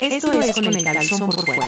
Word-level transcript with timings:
Esto 0.00 0.32
es 0.32 0.54
con 0.54 0.64
el 0.64 0.82
calzón 0.82 1.30
por 1.30 1.44
fuera. 1.44 1.66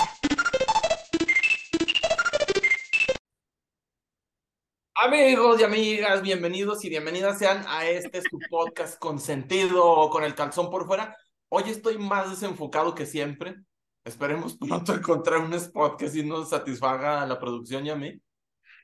Amigos 4.95 5.61
y 5.61 5.65
amigas, 5.65 6.23
bienvenidos 6.23 6.83
y 6.85 6.89
bienvenidas 6.89 7.39
sean 7.39 7.63
a 7.69 7.87
este 7.87 8.23
su 8.23 8.39
podcast 8.49 8.99
con 8.99 9.19
sentido 9.21 10.09
con 10.09 10.25
el 10.25 10.35
calzón 10.35 10.71
por 10.71 10.87
fuera. 10.87 11.15
Hoy 11.51 11.65
estoy 11.67 11.99
más 11.99 12.31
desenfocado 12.31 12.95
que 12.95 13.05
siempre. 13.05 13.57
Esperemos 14.03 14.57
pronto 14.57 14.95
encontrar 14.95 15.41
un 15.41 15.53
spot 15.53 15.99
que 15.99 16.09
sí 16.09 16.25
nos 16.25 16.49
satisfaga 16.49 17.21
a 17.21 17.27
la 17.27 17.39
producción 17.39 17.85
y 17.85 17.91
a 17.91 17.97
mí. 17.97 18.19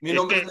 Mi 0.02 0.10
Es 0.10 0.16
nombre 0.16 0.42
es. 0.42 0.48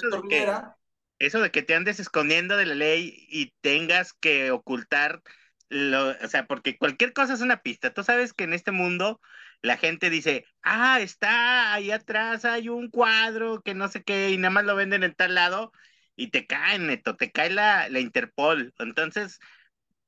Eso 1.20 1.39
de 1.39 1.52
que 1.52 1.61
te 1.61 1.75
andes 1.75 2.00
escondiendo 2.00 2.57
de 2.57 2.66
la 2.66 2.75
ley 2.75 3.27
y 3.29 3.54
tengas 3.61 4.14
que 4.14 4.50
ocultar, 4.52 5.21
lo, 5.70 6.10
o 6.10 6.28
sea, 6.28 6.46
porque 6.48 6.78
cualquier 6.78 7.14
cosa 7.14 7.34
es 7.34 7.42
una 7.42 7.62
pista. 7.62 7.94
Tú 7.94 8.04
sabes 8.04 8.34
que 8.34 8.46
en 8.46 8.54
este 8.54 8.71
mundo 8.71 9.20
la 9.62 9.78
gente 9.78 10.10
dice, 10.10 10.46
ah, 10.62 11.00
está 11.02 11.74
ahí 11.74 11.92
atrás, 11.92 12.46
hay 12.46 12.70
un 12.70 12.89
cuadro 12.89 13.62
que 13.62 13.74
no 13.74 13.88
sé 13.88 14.04
qué, 14.04 14.30
y 14.32 14.38
nada 14.38 14.52
más 14.52 14.66
lo 14.66 14.75
venden 14.75 15.04
en 15.04 15.14
tal 15.14 15.36
lado, 15.36 15.72
y 16.16 16.30
te 16.30 16.46
cae, 16.46 16.80
neto, 16.80 17.16
te 17.16 17.32
cae 17.32 17.50
la, 17.50 17.89
la 17.89 18.00
Interpol. 18.00 18.74
Entonces, 18.80 19.39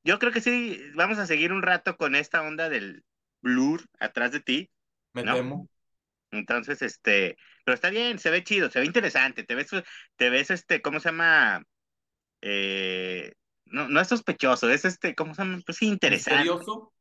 yo 0.03 0.19
creo 0.19 0.31
que 0.31 0.41
sí, 0.41 0.81
vamos 0.95 1.17
a 1.19 1.25
seguir 1.25 1.51
un 1.51 1.61
rato 1.61 1.97
con 1.97 2.15
esta 2.15 2.41
onda 2.41 2.69
del 2.69 3.03
blur 3.41 3.83
atrás 3.99 4.31
de 4.31 4.39
ti. 4.39 4.71
Me 5.13 5.23
¿no? 5.23 5.35
temo. 5.35 5.69
Entonces, 6.31 6.81
este, 6.81 7.37
pero 7.65 7.75
está 7.75 7.89
bien, 7.89 8.19
se 8.19 8.29
ve 8.29 8.43
chido, 8.43 8.69
se 8.69 8.79
ve 8.79 8.85
interesante, 8.85 9.43
te 9.43 9.55
ves, 9.55 9.69
te 10.15 10.29
ves, 10.29 10.51
este, 10.51 10.81
¿cómo 10.81 10.99
se 10.99 11.09
llama? 11.09 11.63
Eh, 12.41 13.33
no, 13.71 13.87
no 13.87 14.01
es 14.01 14.07
sospechoso, 14.07 14.69
es 14.69 14.85
este, 14.85 15.15
¿cómo 15.15 15.33
se 15.33 15.43
llama? 15.43 15.59
Pues 15.65 15.77
sí, 15.77 15.87
interesante. 15.87 16.43
Misterioso. 16.43 16.93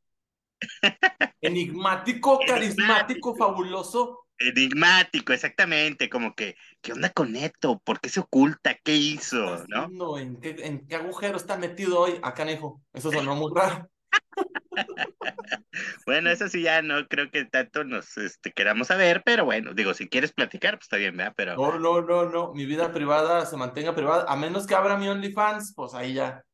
Enigmático, 1.41 2.41
carismático, 2.47 3.37
fabuloso. 3.37 4.25
Enigmático, 4.41 5.33
exactamente, 5.33 6.09
como 6.09 6.35
que, 6.35 6.57
¿qué 6.80 6.93
onda 6.93 7.10
con 7.10 7.33
Neto? 7.33 7.80
¿Por 7.80 8.01
qué 8.01 8.09
se 8.09 8.21
oculta? 8.21 8.75
¿Qué 8.83 8.95
hizo? 8.95 9.65
¿No? 9.69 9.83
haciendo? 9.83 10.19
¿En 10.19 10.41
qué, 10.41 10.57
¿En 10.60 10.87
qué 10.87 10.95
agujero 10.97 11.37
está 11.37 11.57
metido 11.57 12.01
hoy? 12.01 12.21
Acá, 12.23 12.45
Nejo. 12.45 12.80
Eso 12.93 13.10
sonó 13.10 13.35
muy 13.35 13.53
raro. 13.55 13.88
Bueno, 16.07 16.30
eso 16.30 16.49
sí 16.49 16.63
ya 16.63 16.82
no 16.82 17.07
creo 17.09 17.30
que 17.30 17.45
tanto 17.45 17.85
nos 17.85 18.16
este, 18.16 18.53
queramos 18.53 18.88
saber, 18.88 19.23
pero 19.25 19.45
bueno, 19.45 19.75
digo, 19.75 19.95
si 19.95 20.09
quieres 20.09 20.32
platicar, 20.32 20.75
pues 20.75 20.85
está 20.85 20.97
bien, 20.97 21.16
¿verdad? 21.16 21.35
Pero 21.37 21.57
No, 21.57 21.79
no, 21.79 22.01
no, 22.01 22.25
no. 22.25 22.53
Mi 22.55 22.66
vida 22.66 22.93
privada 22.93 23.47
se 23.47 23.57
mantenga 23.57 23.95
privada. 23.95 24.25
A 24.29 24.37
menos 24.37 24.66
que 24.66 24.75
abra 24.75 24.97
mi 24.97 25.09
OnlyFans, 25.09 25.75
pues 25.75 25.95
ahí 25.95 26.15
ya. 26.15 26.45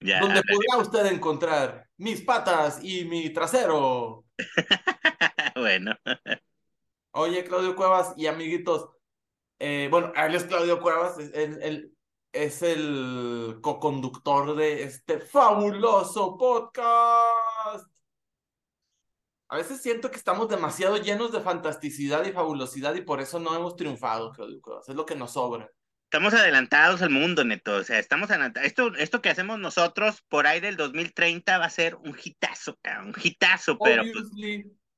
Ya, 0.00 0.20
Donde 0.20 0.42
podrá 0.42 0.78
usted 0.82 1.06
encontrar 1.06 1.88
mis 1.96 2.20
patas 2.22 2.82
y 2.82 3.04
mi 3.04 3.30
trasero. 3.30 4.24
bueno, 5.56 5.96
Oye, 7.12 7.44
Claudio 7.44 7.74
Cuevas 7.76 8.12
y 8.16 8.26
amiguitos. 8.26 8.90
eh, 9.58 9.88
bueno, 9.90 10.12
él 10.14 10.34
es 10.34 10.44
Claudio 10.44 10.80
Cuevas. 10.80 11.18
es- 11.18 11.32
él 11.34 11.92
es 12.32 12.60
el 12.62 13.58
co-conductor 13.62 14.54
de 14.56 14.82
este 14.82 15.18
fabuloso 15.20 16.36
podcast. 16.36 17.88
A 19.48 19.56
veces 19.56 19.80
siento 19.80 20.10
que 20.10 20.16
estamos 20.18 20.48
demasiado 20.48 20.96
llenos 20.98 21.32
de 21.32 21.40
fantasticidad 21.40 22.26
y 22.26 22.32
fabulosidad 22.32 22.94
y 22.94 23.00
por 23.02 23.20
eso 23.20 23.38
no 23.38 23.54
hemos 23.54 23.76
triunfado, 23.76 24.32
Claudio 24.32 24.60
Cuevas. 24.60 24.88
Es 24.88 24.94
lo 24.96 25.06
que 25.06 25.14
nos 25.16 25.32
sobra. 25.32 25.70
Estamos 26.10 26.34
adelantados 26.34 27.02
al 27.02 27.10
mundo, 27.10 27.44
Neto. 27.44 27.76
O 27.76 27.84
sea, 27.84 27.98
estamos 27.98 28.30
adelantados. 28.30 28.66
Esto, 28.66 28.94
esto 28.94 29.20
que 29.20 29.28
hacemos 29.28 29.58
nosotros 29.58 30.22
por 30.28 30.46
ahí 30.46 30.60
del 30.60 30.76
2030 30.76 31.58
va 31.58 31.66
a 31.66 31.70
ser 31.70 31.96
un 31.96 32.16
hitazo, 32.22 32.78
cabrón, 32.80 33.08
un 33.08 33.14
hitazo, 33.22 33.78
pero 33.78 34.02
pues, 34.12 34.24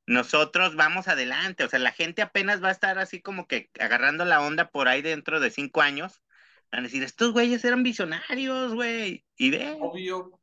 nosotros 0.06 0.77
vamos 0.77 1.09
adelante. 1.09 1.65
O 1.65 1.69
sea, 1.69 1.78
la 1.78 1.92
gente 1.92 2.23
apenas 2.23 2.62
va 2.62 2.69
a 2.69 2.73
estar 2.73 2.98
así 2.98 3.20
como 3.23 3.47
que 3.47 3.71
agarrando 3.81 4.25
la 4.25 4.41
onda 4.43 4.69
por 4.69 4.87
ahí 4.88 5.03
dentro 5.03 5.41
de 5.41 5.50
cinco 5.50 5.81
años. 5.81 6.22
Van 6.71 6.81
a 6.81 6.84
decir, 6.84 7.03
estos 7.03 7.33
güeyes 7.33 7.65
eran 7.65 7.83
visionarios, 7.83 8.75
güey. 8.75 9.25
Y 9.37 9.50
ve, 9.50 9.77
Obvio, 9.81 10.41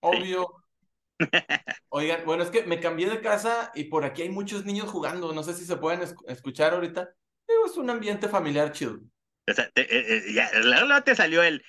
obvio. 0.00 0.48
Oigan, 1.90 2.24
bueno, 2.24 2.42
es 2.42 2.50
que 2.50 2.64
me 2.64 2.80
cambié 2.80 3.08
de 3.08 3.20
casa 3.20 3.70
y 3.74 3.84
por 3.84 4.04
aquí 4.04 4.22
hay 4.22 4.30
muchos 4.30 4.64
niños 4.64 4.88
jugando. 4.90 5.32
No 5.32 5.42
sé 5.42 5.54
si 5.54 5.64
se 5.64 5.76
pueden 5.76 6.00
esc- 6.00 6.24
escuchar 6.26 6.74
ahorita. 6.74 7.10
Es 7.46 7.76
un 7.76 7.90
ambiente 7.90 8.28
familiar 8.28 8.72
chido. 8.72 9.00
O 9.50 9.54
sea, 9.54 9.70
te, 9.70 9.82
eh, 9.82 10.16
eh, 10.28 10.32
ya, 10.34 10.50
luego 10.60 11.02
te 11.02 11.14
salió 11.14 11.42
el 11.42 11.62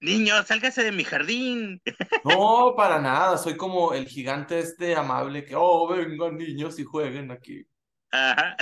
niño, 0.00 0.42
sálgase 0.44 0.84
de 0.84 0.92
mi 0.92 1.04
jardín. 1.04 1.82
No, 2.24 2.74
para 2.76 3.00
nada. 3.00 3.38
Soy 3.38 3.56
como 3.56 3.94
el 3.94 4.06
gigante 4.06 4.58
este 4.58 4.94
amable 4.94 5.44
que, 5.44 5.54
oh, 5.56 5.88
vengan 5.88 6.36
niños 6.36 6.78
y 6.78 6.84
jueguen 6.84 7.30
aquí. 7.30 7.66
Ajá. 8.10 8.56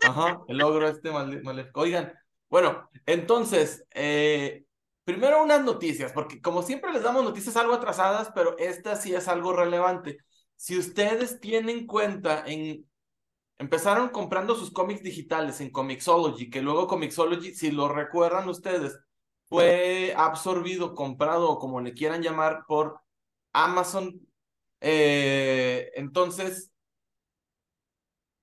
Ajá, 0.00 0.40
el 0.48 0.62
ogro 0.62 0.88
este 0.88 1.10
male- 1.10 1.42
maléfico. 1.42 1.80
Oigan, 1.82 2.12
bueno, 2.48 2.88
entonces, 3.06 3.84
eh, 3.94 4.64
primero 5.04 5.42
unas 5.42 5.62
noticias, 5.64 6.12
porque 6.12 6.40
como 6.40 6.62
siempre 6.62 6.92
les 6.92 7.02
damos 7.02 7.24
noticias 7.24 7.56
algo 7.56 7.74
atrasadas, 7.74 8.30
pero 8.34 8.56
esta 8.58 8.96
sí 8.96 9.14
es 9.14 9.28
algo 9.28 9.52
relevante. 9.54 10.18
Si 10.56 10.78
ustedes 10.78 11.40
tienen 11.40 11.86
cuenta 11.86 12.44
en, 12.46 12.89
empezaron 13.60 14.08
comprando 14.08 14.56
sus 14.56 14.72
cómics 14.72 15.02
digitales 15.02 15.60
en 15.60 15.70
Comixology, 15.70 16.48
que 16.48 16.62
luego 16.62 16.86
Comixology, 16.86 17.54
si 17.54 17.70
lo 17.70 17.88
recuerdan 17.88 18.48
ustedes, 18.48 18.98
fue 19.50 20.14
absorbido, 20.16 20.94
comprado, 20.94 21.50
o 21.50 21.58
como 21.58 21.80
le 21.82 21.92
quieran 21.92 22.22
llamar, 22.22 22.64
por 22.66 23.00
Amazon. 23.52 24.18
Eh, 24.80 25.92
entonces, 25.94 26.72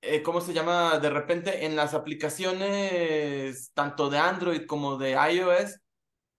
eh, 0.02 0.22
¿cómo 0.22 0.40
se 0.40 0.54
llama? 0.54 1.00
De 1.00 1.10
repente 1.10 1.66
en 1.66 1.76
las 1.76 1.96
aplicaciones 1.96 3.72
tanto 3.74 4.12
de 4.12 4.20
Android 4.20 4.68
como 4.68 4.98
de 4.98 5.14
iOS, 5.14 5.80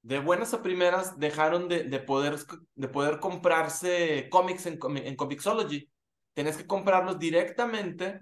de 0.02 0.20
buenas 0.20 0.54
a 0.54 0.62
primeras 0.62 1.18
dejaron 1.18 1.68
de, 1.68 1.82
de 1.82 1.98
poder, 1.98 2.36
de 2.76 2.88
poder 2.88 3.18
comprarse 3.18 4.28
cómics 4.30 4.66
en, 4.66 4.78
en 4.98 5.16
Comixology. 5.16 5.90
Tenés 6.34 6.56
que 6.56 6.66
comprarlos 6.68 7.18
directamente 7.18 8.20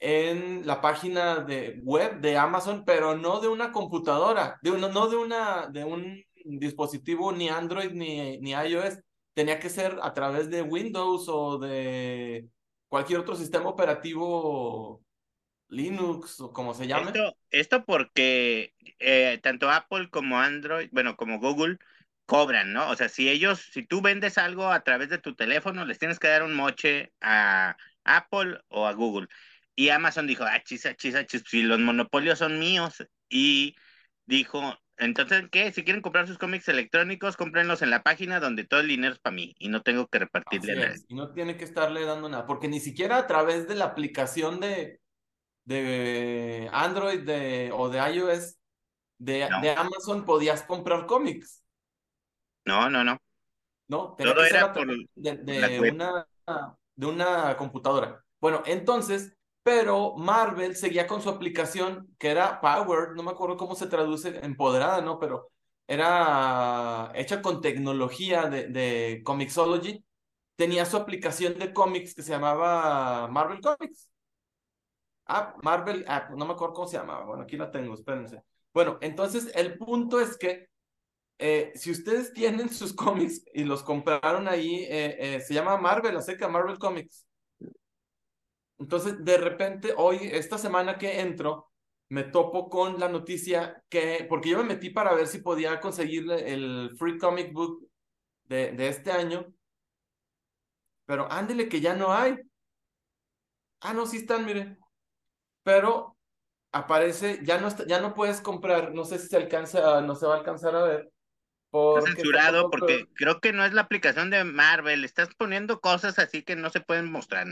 en 0.00 0.66
la 0.66 0.80
página 0.80 1.36
de 1.40 1.78
web 1.82 2.20
de 2.20 2.38
Amazon, 2.38 2.84
pero 2.84 3.16
no 3.16 3.40
de 3.40 3.48
una 3.48 3.70
computadora, 3.70 4.58
de 4.62 4.70
uno, 4.70 4.88
no 4.88 5.08
de 5.08 5.16
una, 5.16 5.66
de 5.66 5.84
un 5.84 6.24
dispositivo 6.44 7.32
ni 7.32 7.48
Android 7.48 7.92
ni, 7.92 8.38
ni 8.38 8.52
iOS. 8.52 8.98
Tenía 9.34 9.60
que 9.60 9.68
ser 9.68 9.98
a 10.02 10.12
través 10.12 10.50
de 10.50 10.62
Windows 10.62 11.28
o 11.28 11.58
de 11.58 12.48
cualquier 12.88 13.20
otro 13.20 13.36
sistema 13.36 13.68
operativo 13.68 15.02
Linux 15.68 16.40
o 16.40 16.52
como 16.52 16.74
se 16.74 16.86
llame. 16.86 17.08
Esto, 17.08 17.36
esto 17.50 17.84
porque 17.84 18.74
eh, 18.98 19.38
tanto 19.42 19.70
Apple 19.70 20.10
como 20.10 20.38
Android, 20.40 20.88
bueno, 20.92 21.16
como 21.16 21.38
Google, 21.38 21.78
cobran, 22.26 22.72
¿no? 22.72 22.88
O 22.90 22.96
sea, 22.96 23.08
si 23.08 23.28
ellos, 23.28 23.60
si 23.72 23.84
tú 23.84 24.00
vendes 24.00 24.38
algo 24.38 24.70
a 24.70 24.82
través 24.82 25.08
de 25.08 25.18
tu 25.18 25.34
teléfono, 25.34 25.84
les 25.84 25.98
tienes 25.98 26.18
que 26.18 26.28
dar 26.28 26.42
un 26.42 26.54
moche 26.54 27.12
a 27.20 27.76
Apple 28.04 28.60
o 28.68 28.86
a 28.86 28.92
Google. 28.92 29.28
Y 29.80 29.88
Amazon 29.88 30.26
dijo, 30.26 30.44
ah, 30.44 30.62
chis, 30.62 30.84
ah, 30.84 30.94
chis, 30.94 31.14
ah, 31.14 31.24
chis, 31.24 31.42
si 31.46 31.62
los 31.62 31.78
monopolios 31.78 32.38
son 32.38 32.58
míos. 32.58 33.02
Y 33.30 33.74
dijo, 34.26 34.78
entonces, 34.98 35.44
¿qué? 35.50 35.72
Si 35.72 35.84
quieren 35.84 36.02
comprar 36.02 36.26
sus 36.26 36.36
cómics 36.36 36.68
electrónicos, 36.68 37.38
cómprenlos 37.38 37.80
en 37.80 37.88
la 37.88 38.02
página 38.02 38.40
donde 38.40 38.64
todo 38.64 38.80
el 38.80 38.88
dinero 38.88 39.14
es 39.14 39.20
para 39.20 39.34
mí 39.34 39.54
y 39.58 39.70
no 39.70 39.80
tengo 39.80 40.06
que 40.08 40.18
repartirle 40.18 40.96
y 41.08 41.14
no 41.14 41.32
tiene 41.32 41.56
que 41.56 41.64
estarle 41.64 42.04
dando 42.04 42.28
nada, 42.28 42.44
porque 42.44 42.68
ni 42.68 42.78
siquiera 42.78 43.16
a 43.16 43.26
través 43.26 43.68
de 43.68 43.74
la 43.74 43.86
aplicación 43.86 44.60
de, 44.60 45.00
de 45.64 46.68
Android 46.74 47.20
de, 47.20 47.72
o 47.72 47.88
de 47.88 47.98
iOS 48.12 48.58
de, 49.16 49.48
No. 49.48 49.62
de 49.62 49.70
Amazon 49.70 50.26
podías 50.26 50.62
comprar 50.62 51.06
cómics, 51.06 51.64
No, 52.66 52.90
no, 52.90 53.02
no. 53.02 53.16
¿no? 53.88 54.14
Tenía 54.14 54.34
Todo 54.34 54.42
que 54.44 54.48
ser 54.50 54.58
era 54.58 54.66
a 54.66 54.72
por 54.74 54.84
través 54.84 55.06
de, 55.14 55.90
una, 55.90 56.26
de 56.96 57.06
una 57.06 57.56
computadora. 57.56 58.22
Bueno, 58.42 58.62
entonces, 58.66 59.38
pero 59.62 60.14
Marvel 60.16 60.76
seguía 60.76 61.06
con 61.06 61.22
su 61.22 61.28
aplicación 61.30 62.14
que 62.18 62.28
era 62.30 62.60
Power, 62.60 63.10
no 63.16 63.22
me 63.22 63.30
acuerdo 63.32 63.56
cómo 63.56 63.74
se 63.74 63.86
traduce, 63.86 64.38
empoderada, 64.44 65.00
¿no? 65.02 65.18
Pero 65.18 65.50
era 65.86 67.12
hecha 67.14 67.42
con 67.42 67.60
tecnología 67.60 68.46
de, 68.48 68.68
de 68.68 69.22
Comixology. 69.24 70.04
Tenía 70.56 70.84
su 70.86 70.96
aplicación 70.96 71.58
de 71.58 71.72
cómics 71.72 72.14
que 72.14 72.22
se 72.22 72.30
llamaba 72.32 73.28
Marvel 73.28 73.60
Comics. 73.60 74.08
Ah, 75.26 75.54
Marvel 75.62 76.04
App, 76.08 76.30
no 76.30 76.44
me 76.44 76.52
acuerdo 76.54 76.74
cómo 76.74 76.88
se 76.88 76.96
llamaba. 76.96 77.24
Bueno, 77.24 77.44
aquí 77.44 77.56
la 77.56 77.70
tengo, 77.70 77.94
espérense. 77.94 78.42
Bueno, 78.74 78.98
entonces 79.00 79.50
el 79.54 79.78
punto 79.78 80.20
es 80.20 80.36
que 80.36 80.68
eh, 81.38 81.72
si 81.74 81.90
ustedes 81.90 82.32
tienen 82.32 82.68
sus 82.70 82.92
cómics 82.94 83.42
y 83.54 83.64
los 83.64 83.82
compraron 83.82 84.48
ahí, 84.48 84.84
eh, 84.88 85.36
eh, 85.36 85.40
se 85.40 85.54
llama 85.54 85.76
Marvel, 85.78 86.16
acerca 86.16 86.48
Marvel 86.48 86.78
Comics. 86.78 87.26
Entonces, 88.80 89.22
de 89.24 89.36
repente, 89.36 89.94
hoy, 89.96 90.18
esta 90.22 90.56
semana 90.56 90.96
que 90.96 91.20
entro, 91.20 91.70
me 92.08 92.24
topo 92.24 92.68
con 92.68 92.98
la 92.98 93.08
noticia 93.08 93.84
que, 93.88 94.26
porque 94.28 94.48
yo 94.48 94.58
me 94.58 94.64
metí 94.64 94.90
para 94.90 95.14
ver 95.14 95.26
si 95.26 95.38
podía 95.38 95.78
conseguir 95.80 96.30
el 96.32 96.90
Free 96.98 97.18
Comic 97.18 97.52
Book 97.52 97.88
de, 98.44 98.72
de 98.72 98.88
este 98.88 99.12
año, 99.12 99.46
pero 101.06 101.30
ándele 101.30 101.68
que 101.68 101.80
ya 101.80 101.94
no 101.94 102.12
hay. 102.12 102.36
Ah, 103.80 103.92
no, 103.92 104.06
sí 104.06 104.18
están, 104.18 104.46
mire. 104.46 104.78
Pero 105.62 106.16
aparece, 106.72 107.40
ya 107.42 107.60
no, 107.60 107.68
está, 107.68 107.86
ya 107.86 108.00
no 108.00 108.14
puedes 108.14 108.40
comprar, 108.40 108.94
no 108.94 109.04
sé 109.04 109.18
si 109.18 109.28
se 109.28 109.36
alcanza, 109.36 110.00
no 110.00 110.14
se 110.14 110.26
va 110.26 110.34
a 110.34 110.38
alcanzar 110.38 110.74
a 110.74 110.84
ver. 110.84 111.12
Está 111.72 112.12
censurado 112.12 112.70
porque 112.70 113.06
creo 113.14 113.40
que 113.40 113.52
no 113.52 113.64
es 113.64 113.72
la 113.72 113.82
aplicación 113.82 114.30
de 114.30 114.42
Marvel, 114.42 115.04
estás 115.04 115.28
poniendo 115.36 115.80
cosas 115.80 116.18
así 116.18 116.42
que 116.42 116.56
no 116.56 116.70
se 116.70 116.80
pueden 116.80 117.10
mostrar. 117.10 117.46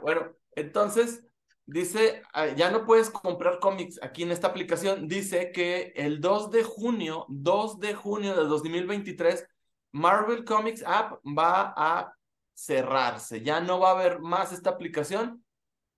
Bueno, 0.00 0.34
entonces 0.52 1.22
dice, 1.66 2.22
ah, 2.32 2.46
ya 2.48 2.70
no 2.70 2.86
puedes 2.86 3.10
comprar 3.10 3.58
cómics 3.58 3.98
aquí 4.02 4.22
en 4.22 4.30
esta 4.30 4.48
aplicación, 4.48 5.08
dice 5.08 5.52
que 5.52 5.92
el 5.96 6.20
2 6.20 6.50
de 6.50 6.62
junio, 6.62 7.26
2 7.28 7.80
de 7.80 7.94
junio 7.94 8.34
de 8.34 8.44
2023, 8.44 9.46
Marvel 9.92 10.44
Comics 10.44 10.82
App 10.86 11.20
va 11.26 11.74
a 11.76 12.14
cerrarse, 12.54 13.42
ya 13.42 13.60
no 13.60 13.78
va 13.78 13.90
a 13.90 13.98
haber 13.98 14.20
más 14.20 14.52
esta 14.52 14.70
aplicación, 14.70 15.44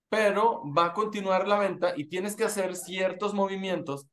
pero 0.08 0.62
va 0.76 0.87
a 0.87 0.93
continuar 0.93 1.46
la 1.46 1.58
venta 1.58 1.93
y 1.96 2.08
tienes 2.08 2.34
que 2.34 2.44
hacer 2.44 2.75
ciertos 2.75 3.34
movimientos 3.34 4.08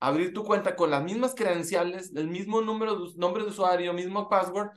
abrir 0.00 0.32
tu 0.32 0.44
cuenta 0.44 0.74
con 0.74 0.90
las 0.90 1.04
mismas 1.04 1.34
credenciales, 1.34 2.12
el 2.16 2.28
mismo 2.28 2.62
número 2.62 2.98
nombre 3.16 3.44
de 3.44 3.50
usuario, 3.50 3.92
mismo 3.92 4.28
password, 4.28 4.70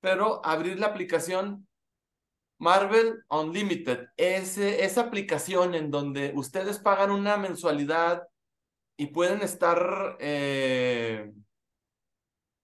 pero 0.00 0.44
abrir 0.44 0.78
la 0.78 0.88
aplicación 0.88 1.66
Marvel 2.58 3.24
Unlimited, 3.28 4.08
ese, 4.16 4.84
esa 4.84 5.02
aplicación 5.02 5.74
en 5.74 5.90
donde 5.90 6.32
ustedes 6.34 6.78
pagan 6.78 7.10
una 7.10 7.36
mensualidad 7.36 8.26
y 8.96 9.08
pueden 9.08 9.42
estar, 9.42 10.16
eh, 10.20 11.32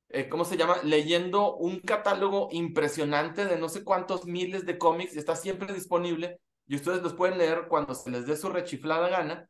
eh, 0.08 0.28
¿cómo 0.30 0.44
se 0.44 0.56
llama? 0.56 0.76
Leyendo 0.82 1.56
un 1.56 1.80
catálogo 1.80 2.48
impresionante 2.52 3.44
de 3.44 3.58
no 3.58 3.68
sé 3.68 3.84
cuántos 3.84 4.24
miles 4.24 4.64
de 4.64 4.78
cómics, 4.78 5.16
está 5.16 5.36
siempre 5.36 5.72
disponible 5.74 6.40
y 6.66 6.76
ustedes 6.76 7.02
los 7.02 7.14
pueden 7.14 7.38
leer 7.38 7.66
cuando 7.68 7.94
se 7.94 8.10
les 8.10 8.26
dé 8.26 8.36
su 8.36 8.48
rechiflada 8.48 9.08
gana. 9.08 9.48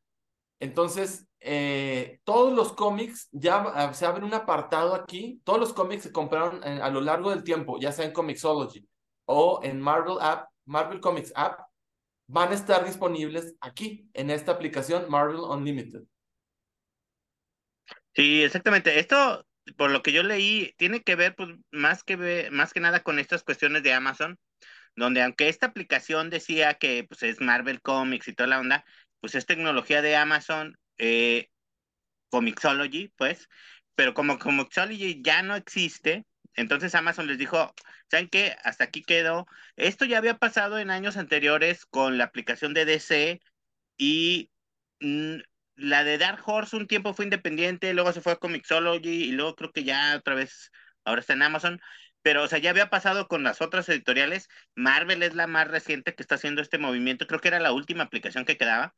Entonces, 0.59 1.29
eh, 1.41 2.21
todos 2.25 2.53
los 2.53 2.73
cómics, 2.73 3.29
ya 3.33 3.63
ah, 3.63 3.95
se 3.95 4.07
abre 4.07 4.25
un 4.25 4.35
apartado 4.35 4.95
aquí, 4.95 5.41
todos 5.45 5.61
los 5.61 5.73
cómics 5.73 6.05
se 6.05 6.13
compraron 6.13 6.63
a 6.65 6.91
lo 6.91 7.01
largo 7.01 7.31
del 7.31 7.45
tiempo, 7.45 7.79
ya 7.81 7.93
sea 7.93 8.07
en 8.07 8.13
Comixology 8.13 8.89
o 9.27 9.61
en 9.63 9.81
Marvel 9.81 10.19
App, 10.21 10.49
Marvel 10.65 11.01
Comics 11.01 11.33
App, 11.35 11.61
van 12.27 12.51
a 12.51 12.55
estar 12.55 12.85
disponibles 12.85 13.55
aquí, 13.61 14.09
en 14.15 14.31
esta 14.31 14.53
aplicación 14.53 15.11
Marvel 15.11 15.41
Unlimited. 15.41 16.03
Sí, 18.15 18.43
exactamente. 18.43 18.99
Esto, 18.99 19.47
por 19.77 19.91
lo 19.91 20.03
que 20.03 20.13
yo 20.13 20.23
leí, 20.23 20.75
tiene 20.77 21.03
que 21.03 21.17
ver, 21.17 21.35
pues, 21.35 21.51
más 21.71 22.05
que, 22.05 22.49
más 22.51 22.73
que 22.73 22.81
nada 22.81 23.03
con 23.03 23.19
estas 23.19 23.43
cuestiones 23.43 23.83
de 23.83 23.93
Amazon, 23.93 24.39
donde 24.97 25.23
aunque 25.23 25.49
esta 25.49 25.67
aplicación 25.67 26.31
decía 26.31 26.75
que 26.75 27.05
pues, 27.05 27.23
es 27.23 27.41
Marvel 27.41 27.81
Comics 27.81 28.29
y 28.29 28.35
toda 28.35 28.49
la 28.49 28.61
onda, 28.61 28.85
pues 29.21 29.35
es 29.35 29.47
tecnología 29.47 30.03
de 30.03 30.17
Amazon, 30.17 30.77
eh, 30.99 31.49
Comixology, 32.31 33.13
pues, 33.17 33.49
pero 33.95 34.15
como 34.15 34.39
Comixology 34.39 35.23
ya 35.23 35.43
no 35.43 35.55
existe, 35.55 36.25
entonces 36.55 36.95
Amazon 36.95 37.27
les 37.27 37.39
dijo, 37.39 37.75
¿saben 38.11 38.29
qué? 38.29 38.57
Hasta 38.65 38.85
aquí 38.85 39.03
quedó. 39.03 39.47
Esto 39.77 40.05
ya 40.05 40.19
había 40.19 40.39
pasado 40.39 40.79
en 40.79 40.91
años 40.91 41.17
anteriores 41.17 41.87
con 41.87 42.19
la 42.19 42.25
aplicación 42.25 42.75
de 42.75 42.85
DC 42.85 43.41
y 43.97 44.51
mm, 45.01 45.39
la 45.77 46.05
de 46.05 46.19
Dark 46.19 46.43
Horse 46.47 46.77
un 46.77 46.87
tiempo 46.87 47.15
fue 47.15 47.25
independiente, 47.27 47.95
luego 47.95 48.13
se 48.13 48.21
fue 48.21 48.33
a 48.33 48.37
Comixology 48.37 49.25
y 49.25 49.33
luego 49.33 49.57
creo 49.57 49.73
que 49.73 49.85
ya 49.85 50.17
otra 50.17 50.35
vez, 50.35 50.71
ahora 51.05 51.21
está 51.21 51.33
en 51.35 51.43
Amazon. 51.43 51.81
Pero, 52.23 52.45
o 52.45 52.49
sea, 52.49 52.59
ya 52.59 52.71
había 52.71 52.91
pasado 52.91 53.27
con 53.29 53.43
las 53.43 53.61
otras 53.61 53.89
editoriales. 53.89 54.49
Marvel 54.77 55.23
es 55.23 55.35
la 55.35 55.47
más 55.49 55.69
reciente 55.69 56.15
que 56.15 56.23
está 56.23 56.37
haciendo 56.37 56.63
este 56.63 56.79
movimiento. 56.79 57.27
Creo 57.27 57.41
que 57.41 57.49
era 57.49 57.61
la 57.61 57.73
última 57.73 58.05
aplicación 58.05 58.45
que 58.45 58.57
quedaba. 58.57 58.95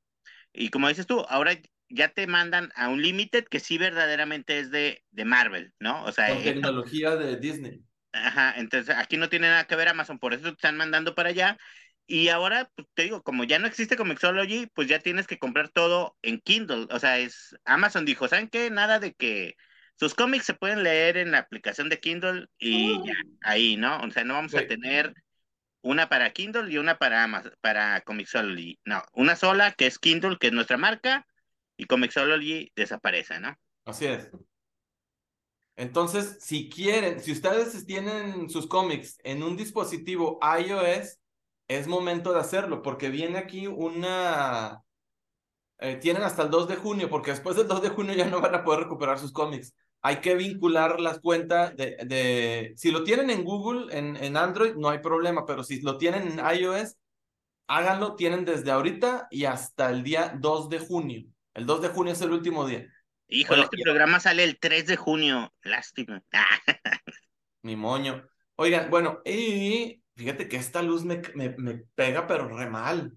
Y 0.54 0.70
como 0.70 0.88
dices 0.88 1.06
tú, 1.06 1.20
ahora 1.28 1.58
ya 1.88 2.08
te 2.08 2.26
mandan 2.26 2.72
a 2.76 2.88
un 2.88 3.02
Limited 3.02 3.44
que 3.44 3.60
sí 3.60 3.76
verdaderamente 3.76 4.58
es 4.58 4.70
de, 4.70 5.02
de 5.10 5.24
Marvel, 5.24 5.72
¿no? 5.78 6.04
O 6.04 6.12
sea, 6.12 6.28
Con 6.28 6.42
tecnología 6.42 7.16
de 7.16 7.36
Disney. 7.36 7.82
Ajá, 8.12 8.54
entonces 8.56 8.94
aquí 8.96 9.16
no 9.16 9.28
tiene 9.28 9.48
nada 9.48 9.66
que 9.66 9.76
ver 9.76 9.88
Amazon, 9.88 10.18
por 10.18 10.32
eso 10.32 10.44
te 10.44 10.50
están 10.50 10.76
mandando 10.76 11.14
para 11.14 11.30
allá. 11.30 11.58
Y 12.06 12.28
ahora, 12.28 12.70
pues, 12.74 12.86
te 12.94 13.02
digo, 13.04 13.22
como 13.22 13.44
ya 13.44 13.58
no 13.58 13.66
existe 13.66 13.96
Comixology, 13.96 14.68
pues 14.74 14.88
ya 14.88 14.98
tienes 15.00 15.26
que 15.26 15.38
comprar 15.38 15.70
todo 15.70 16.16
en 16.22 16.38
Kindle. 16.38 16.86
O 16.90 16.98
sea, 16.98 17.18
es 17.18 17.56
Amazon 17.64 18.04
dijo, 18.04 18.28
¿saben 18.28 18.48
qué? 18.48 18.70
Nada 18.70 19.00
de 19.00 19.14
que 19.14 19.54
sus 19.96 20.14
cómics 20.14 20.44
se 20.44 20.54
pueden 20.54 20.82
leer 20.82 21.16
en 21.16 21.30
la 21.30 21.38
aplicación 21.38 21.88
de 21.88 22.00
Kindle 22.00 22.46
y 22.58 22.98
ya, 23.04 23.14
ahí, 23.42 23.76
¿no? 23.76 23.98
O 24.00 24.10
sea, 24.10 24.24
no 24.24 24.34
vamos 24.34 24.54
a 24.54 24.66
tener 24.66 25.14
una 25.84 26.08
para 26.08 26.32
Kindle 26.32 26.72
y 26.72 26.78
una 26.78 26.98
para 26.98 27.28
para 27.60 28.00
Comixology. 28.00 28.80
No, 28.84 29.02
una 29.12 29.36
sola 29.36 29.72
que 29.72 29.86
es 29.86 29.98
Kindle, 29.98 30.38
que 30.38 30.48
es 30.48 30.52
nuestra 30.52 30.78
marca, 30.78 31.26
y 31.76 31.84
Comixology 31.84 32.72
desaparece, 32.74 33.38
¿no? 33.38 33.56
Así 33.84 34.06
es. 34.06 34.30
Entonces, 35.76 36.38
si 36.40 36.70
quieren, 36.70 37.20
si 37.20 37.32
ustedes 37.32 37.84
tienen 37.84 38.48
sus 38.48 38.66
cómics 38.66 39.18
en 39.24 39.42
un 39.42 39.56
dispositivo 39.56 40.38
iOS, 40.58 41.18
es 41.68 41.86
momento 41.86 42.32
de 42.32 42.40
hacerlo, 42.40 42.82
porque 42.82 43.10
viene 43.10 43.38
aquí 43.38 43.66
una... 43.66 44.82
Eh, 45.78 45.96
tienen 45.96 46.22
hasta 46.22 46.42
el 46.42 46.50
2 46.50 46.68
de 46.68 46.76
junio, 46.76 47.10
porque 47.10 47.32
después 47.32 47.56
del 47.56 47.68
2 47.68 47.82
de 47.82 47.88
junio 47.90 48.14
ya 48.14 48.30
no 48.30 48.40
van 48.40 48.54
a 48.54 48.64
poder 48.64 48.80
recuperar 48.80 49.18
sus 49.18 49.32
cómics 49.32 49.74
hay 50.06 50.16
que 50.20 50.34
vincular 50.34 51.00
las 51.00 51.18
cuentas 51.18 51.74
de, 51.76 51.96
de, 52.04 52.74
si 52.76 52.90
lo 52.90 53.04
tienen 53.04 53.30
en 53.30 53.42
Google, 53.42 53.86
en, 53.96 54.18
en 54.18 54.36
Android, 54.36 54.74
no 54.74 54.90
hay 54.90 54.98
problema, 54.98 55.46
pero 55.46 55.64
si 55.64 55.80
lo 55.80 55.96
tienen 55.96 56.38
en 56.38 56.40
iOS, 56.60 56.96
háganlo, 57.68 58.14
tienen 58.14 58.44
desde 58.44 58.70
ahorita 58.70 59.28
y 59.30 59.46
hasta 59.46 59.88
el 59.88 60.04
día 60.04 60.34
2 60.38 60.68
de 60.68 60.78
junio. 60.78 61.24
El 61.54 61.64
2 61.64 61.80
de 61.80 61.88
junio 61.88 62.12
es 62.12 62.20
el 62.20 62.32
último 62.32 62.66
día. 62.66 62.86
Híjole, 63.28 63.62
este 63.62 63.78
programa 63.82 64.20
sale 64.20 64.44
el 64.44 64.58
3 64.58 64.86
de 64.88 64.96
junio, 64.96 65.54
lástima. 65.62 66.22
Mi 67.62 67.74
moño. 67.74 68.28
Oigan, 68.56 68.90
bueno, 68.90 69.22
y 69.24 70.02
fíjate 70.16 70.48
que 70.48 70.58
esta 70.58 70.82
luz 70.82 71.06
me, 71.06 71.22
me, 71.34 71.54
me 71.56 71.82
pega, 71.94 72.26
pero 72.26 72.46
re 72.48 72.68
mal 72.68 73.14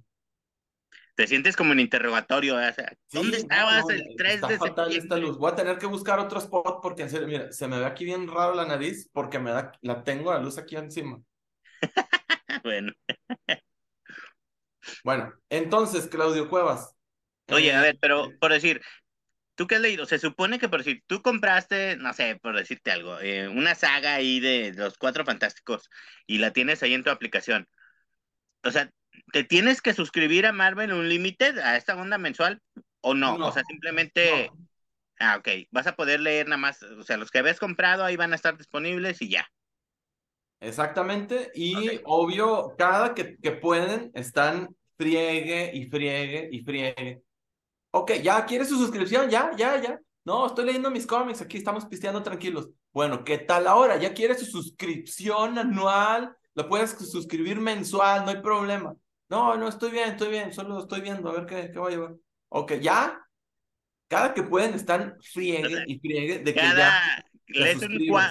te 1.18 1.26
sientes 1.26 1.56
como 1.56 1.74
en 1.74 1.80
interrogatorio, 1.80 2.58
o 2.58 2.74
sea, 2.74 2.96
¿dónde 3.12 3.38
estabas 3.38 3.90
el 3.90 4.04
3 4.16 4.36
está 4.36 4.48
de 4.50 4.58
fatal 4.60 4.96
esta 4.96 5.18
luz. 5.18 5.36
Voy 5.40 5.52
a 5.52 5.56
tener 5.56 5.80
que 5.80 5.88
buscar 5.88 6.20
otro 6.20 6.38
spot 6.38 6.80
porque 6.80 7.02
en 7.02 7.10
serio, 7.10 7.28
mira, 7.28 7.52
se 7.52 7.68
me 7.68 7.80
ve 7.80 7.86
aquí 7.86 8.06
bien 8.06 8.28
raro 8.28 8.54
la 8.54 8.68
nariz 8.68 9.10
porque 9.12 9.40
me 9.40 9.50
da, 9.50 9.72
la 9.82 10.04
tengo 10.04 10.32
la 10.32 10.40
luz 10.40 10.60
aquí 10.60 10.76
encima. 10.76 11.20
bueno. 12.64 12.94
bueno, 15.04 15.34
entonces, 15.50 16.06
Claudio 16.06 16.48
Cuevas. 16.50 16.94
Oye, 17.48 17.74
a 17.74 17.80
eh, 17.80 17.82
ver, 17.82 17.98
pero 18.00 18.30
por 18.40 18.54
decir, 18.54 18.80
¿tú 19.56 19.66
qué 19.66 19.78
has 19.78 19.82
leído? 19.82 20.06
Se 20.06 20.20
supone 20.20 20.60
que 20.60 20.70
por 20.70 20.84
decir, 20.84 21.02
tú 21.08 21.24
compraste, 21.24 21.98
no 21.98 22.14
sé, 22.14 22.38
por 22.44 22.56
decirte 22.56 22.92
algo, 22.92 23.20
eh, 23.22 23.48
una 23.48 23.74
saga 23.74 24.14
ahí 24.14 24.40
de 24.40 24.72
los 24.76 25.00
cuatro 25.00 25.26
fantásticos 25.26 25.90
y 26.28 26.38
la 26.38 26.54
tienes 26.54 26.84
ahí 26.84 26.94
en 26.94 27.04
tu 27.04 27.10
aplicación. 27.10 27.68
O 28.64 28.70
sea, 28.70 28.92
¿te 29.32 29.44
tienes 29.44 29.82
que 29.82 29.94
suscribir 29.94 30.46
a 30.46 30.52
Marvel 30.52 30.94
Unlimited, 30.94 31.58
a 31.60 31.78
esta 31.78 31.96
onda 31.96 32.18
mensual, 32.18 32.62
o 33.02 33.14
no? 33.14 33.36
o 33.36 33.52
sea, 33.52 33.64
simplemente... 33.64 34.52
Ah, 35.20 35.38
ok. 35.38 35.48
Vas 35.72 35.88
a 35.88 35.96
poder 35.96 36.20
leer 36.20 36.48
nada 36.48 36.60
más, 36.60 36.84
o 36.84 37.02
sea, 37.02 37.18
los 37.18 37.32
que 37.32 37.40
habías 37.40 37.60
comprado 37.60 38.04
ahí 38.04 38.16
van 38.16 38.34
a 38.34 38.36
estar 38.36 38.56
disponibles 38.56 39.20
y 39.22 39.30
ya. 39.30 39.50
Exactamente. 40.60 41.52
Y 41.56 42.02
obvio, 42.06 42.76
cada 42.78 43.16
que, 43.16 43.38
que 43.38 43.52
pueden, 43.52 44.12
están 44.14 44.76
friegue 44.98 45.72
y 45.74 45.90
friegue 45.90 46.50
y 46.52 46.62
friegue. 46.62 47.24
Ok, 47.92 48.14
ya 48.22 48.46
quieres 48.46 48.70
su 48.70 48.78
suscripción, 48.78 49.30
ya, 49.30 49.52
ya, 49.56 49.82
ya. 49.82 50.00
No, 50.26 50.46
estoy 50.46 50.66
leyendo 50.66 50.92
mis 50.92 51.08
cómics, 51.08 51.42
aquí 51.42 51.58
estamos 51.58 51.86
pisteando 51.86 52.22
tranquilos. 52.22 52.70
Bueno, 52.92 53.24
¿qué 53.24 53.38
tal 53.38 53.66
ahora? 53.68 53.98
¿Ya 53.98 54.14
quieres 54.14 54.40
su 54.40 54.46
suscripción 54.46 55.58
anual? 55.58 56.36
Lo 56.54 56.68
puedes 56.68 56.92
suscribir 56.92 57.60
mensual, 57.60 58.26
no 58.26 58.32
hay 58.32 58.42
problema. 58.42 58.96
No, 59.30 59.58
no, 59.58 59.68
estoy 59.68 59.92
bien, 59.92 60.10
estoy 60.10 60.30
bien, 60.30 60.54
solo 60.54 60.80
estoy 60.80 61.02
viendo 61.02 61.30
a 61.30 61.34
ver 61.34 61.46
qué, 61.46 61.72
qué 61.72 61.80
va 61.80 61.88
a 61.88 61.92
llevar. 61.92 62.16
Ok, 62.50 62.74
ya. 62.76 63.22
Cada 64.08 64.34
que 64.34 64.44
pueden 64.44 64.74
están 64.74 65.18
friegue 65.22 65.84
y 65.86 66.00
friegue 66.00 66.40
de 66.40 66.54
que 66.54 66.60
ya. 66.60 67.24
Lees 67.48 67.82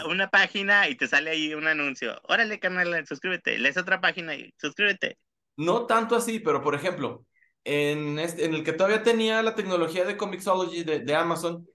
una 0.07 0.29
página 0.29 0.89
y 0.89 0.95
te 0.95 1.07
sale 1.07 1.31
ahí 1.31 1.55
un 1.55 1.67
anuncio. 1.67 2.21
Órale, 2.25 2.59
canal, 2.59 3.07
suscríbete. 3.07 3.59
Lees 3.59 3.77
otra 3.77 4.01
página 4.01 4.35
y 4.35 4.53
suscríbete. 4.59 5.19
No 5.57 5.87
tanto 5.87 6.17
así, 6.17 6.39
pero 6.39 6.63
por 6.63 6.75
ejemplo, 6.75 7.25
en, 7.65 8.19
este, 8.19 8.45
en 8.45 8.55
el 8.55 8.63
que 8.63 8.73
todavía 8.73 9.03
tenía 9.03 9.43
la 9.43 9.55
tecnología 9.55 10.05
de 10.05 10.17
Comixology 10.17 10.85
de, 10.85 11.01
de 11.01 11.15
Amazon, 11.15 11.67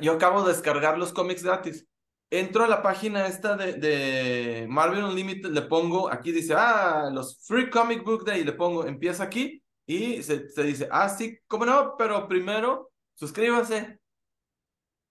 yo 0.00 0.12
acabo 0.12 0.42
de 0.42 0.52
descargar 0.52 0.98
los 0.98 1.12
cómics 1.12 1.42
gratis 1.42 1.86
entro 2.30 2.64
a 2.64 2.68
la 2.68 2.82
página 2.82 3.26
esta 3.26 3.56
de, 3.56 3.74
de, 3.74 4.66
Marvel 4.68 5.04
Unlimited, 5.04 5.50
le 5.50 5.62
pongo, 5.62 6.10
aquí 6.10 6.32
dice, 6.32 6.54
ah, 6.56 7.10
los 7.12 7.44
Free 7.46 7.70
Comic 7.70 8.04
Book 8.04 8.24
Day, 8.24 8.44
le 8.44 8.52
pongo, 8.52 8.86
empieza 8.86 9.24
aquí 9.24 9.62
y 9.86 10.22
se, 10.22 10.48
se 10.48 10.62
dice, 10.62 10.88
ah, 10.90 11.08
sí, 11.08 11.38
cómo 11.46 11.64
no, 11.64 11.96
pero 11.96 12.26
primero 12.28 12.90
suscríbase. 13.14 13.98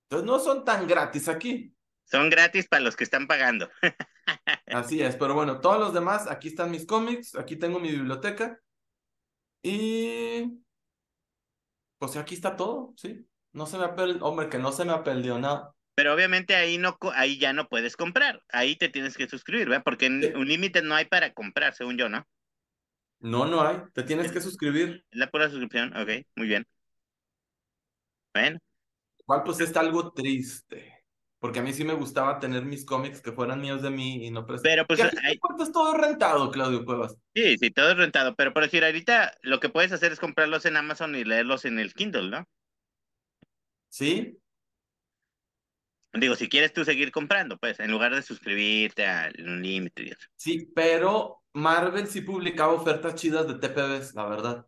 Entonces 0.03 0.25
no 0.25 0.39
son 0.39 0.63
tan 0.63 0.87
gratis 0.87 1.27
aquí. 1.27 1.73
Son 2.05 2.29
gratis 2.29 2.67
para 2.67 2.81
los 2.81 2.95
que 2.95 3.03
están 3.03 3.27
pagando. 3.27 3.69
Así 4.67 5.01
es, 5.01 5.15
pero 5.15 5.33
bueno, 5.33 5.59
todos 5.59 5.79
los 5.79 5.93
demás, 5.93 6.27
aquí 6.29 6.49
están 6.49 6.71
mis 6.71 6.85
cómics, 6.85 7.35
aquí 7.35 7.55
tengo 7.55 7.79
mi 7.79 7.91
biblioteca. 7.91 8.59
Y 9.63 10.61
pues 11.97 12.15
aquí 12.17 12.35
está 12.35 12.55
todo, 12.55 12.93
sí. 12.97 13.27
No 13.53 13.65
se 13.65 13.77
me 13.77 13.85
ha 13.85 13.95
perdido, 13.95 14.25
hombre, 14.25 14.49
que 14.49 14.59
no 14.59 14.71
se 14.71 14.85
me 14.85 14.91
ha 14.91 15.03
perdido 15.03 15.39
nada. 15.39 15.74
Pero 15.95 16.13
obviamente 16.13 16.55
ahí 16.55 16.77
no 16.77 16.97
ahí 17.13 17.39
ya 17.39 17.53
no 17.53 17.69
puedes 17.69 17.95
comprar, 17.95 18.43
ahí 18.49 18.75
te 18.75 18.89
tienes 18.89 19.17
que 19.17 19.27
suscribir, 19.27 19.69
¿verdad? 19.69 19.83
Porque 19.83 20.07
en 20.07 20.35
un 20.35 20.47
límite 20.47 20.81
no 20.81 20.93
hay 20.93 21.05
para 21.05 21.33
comprar, 21.33 21.73
según 21.73 21.97
yo, 21.97 22.09
¿no? 22.09 22.27
No, 23.19 23.45
no 23.45 23.65
hay, 23.65 23.77
te 23.93 24.03
tienes 24.03 24.31
que 24.31 24.41
suscribir. 24.41 25.05
La 25.11 25.31
pura 25.31 25.49
suscripción, 25.49 25.95
ok, 25.95 26.09
muy 26.35 26.47
bien. 26.47 26.67
Bueno. 28.33 28.59
Igual 29.19 29.43
pues 29.43 29.61
está 29.61 29.79
algo 29.79 30.11
triste. 30.11 30.95
Porque 31.39 31.59
a 31.59 31.61
mí 31.61 31.73
sí 31.73 31.83
me 31.83 31.93
gustaba 31.93 32.39
tener 32.39 32.65
mis 32.65 32.85
cómics 32.85 33.21
que 33.21 33.31
fueran 33.31 33.61
míos 33.61 33.81
de 33.83 33.91
mí 33.91 34.25
y 34.25 34.31
no 34.31 34.45
prestar. 34.45 34.71
Pero 34.71 34.87
pues 34.87 34.99
hay... 34.99 35.39
es 35.59 35.71
todo 35.71 35.93
rentado, 35.93 36.49
Claudio 36.49 36.83
Cuevas. 36.83 37.15
Sí, 37.35 37.57
sí, 37.59 37.69
todo 37.69 37.91
es 37.91 37.97
rentado. 37.97 38.35
Pero 38.35 38.51
por 38.51 38.63
decir, 38.63 38.83
ahorita 38.83 39.37
lo 39.43 39.59
que 39.59 39.69
puedes 39.69 39.91
hacer 39.91 40.11
es 40.11 40.19
comprarlos 40.19 40.65
en 40.65 40.75
Amazon 40.75 41.15
y 41.15 41.23
leerlos 41.23 41.65
en 41.65 41.77
el 41.77 41.93
Kindle, 41.93 42.29
¿no? 42.29 42.47
Sí. 43.89 44.39
Digo, 46.17 46.35
si 46.35 46.49
quieres 46.49 46.73
tú 46.73 46.85
seguir 46.85 47.11
comprando, 47.11 47.57
pues, 47.57 47.79
en 47.79 47.91
lugar 47.91 48.15
de 48.15 48.21
suscribirte 48.21 49.05
a 49.05 49.31
un 49.39 49.61
límite 49.61 50.03
y 50.03 50.07
eso. 50.07 50.27
Sí, 50.35 50.71
pero 50.73 51.43
Marvel 51.53 52.07
sí 52.07 52.21
publicaba 52.21 52.73
ofertas 52.73 53.15
chidas 53.15 53.47
de 53.47 53.55
TPBs, 53.55 54.15
la 54.15 54.25
verdad. 54.25 54.67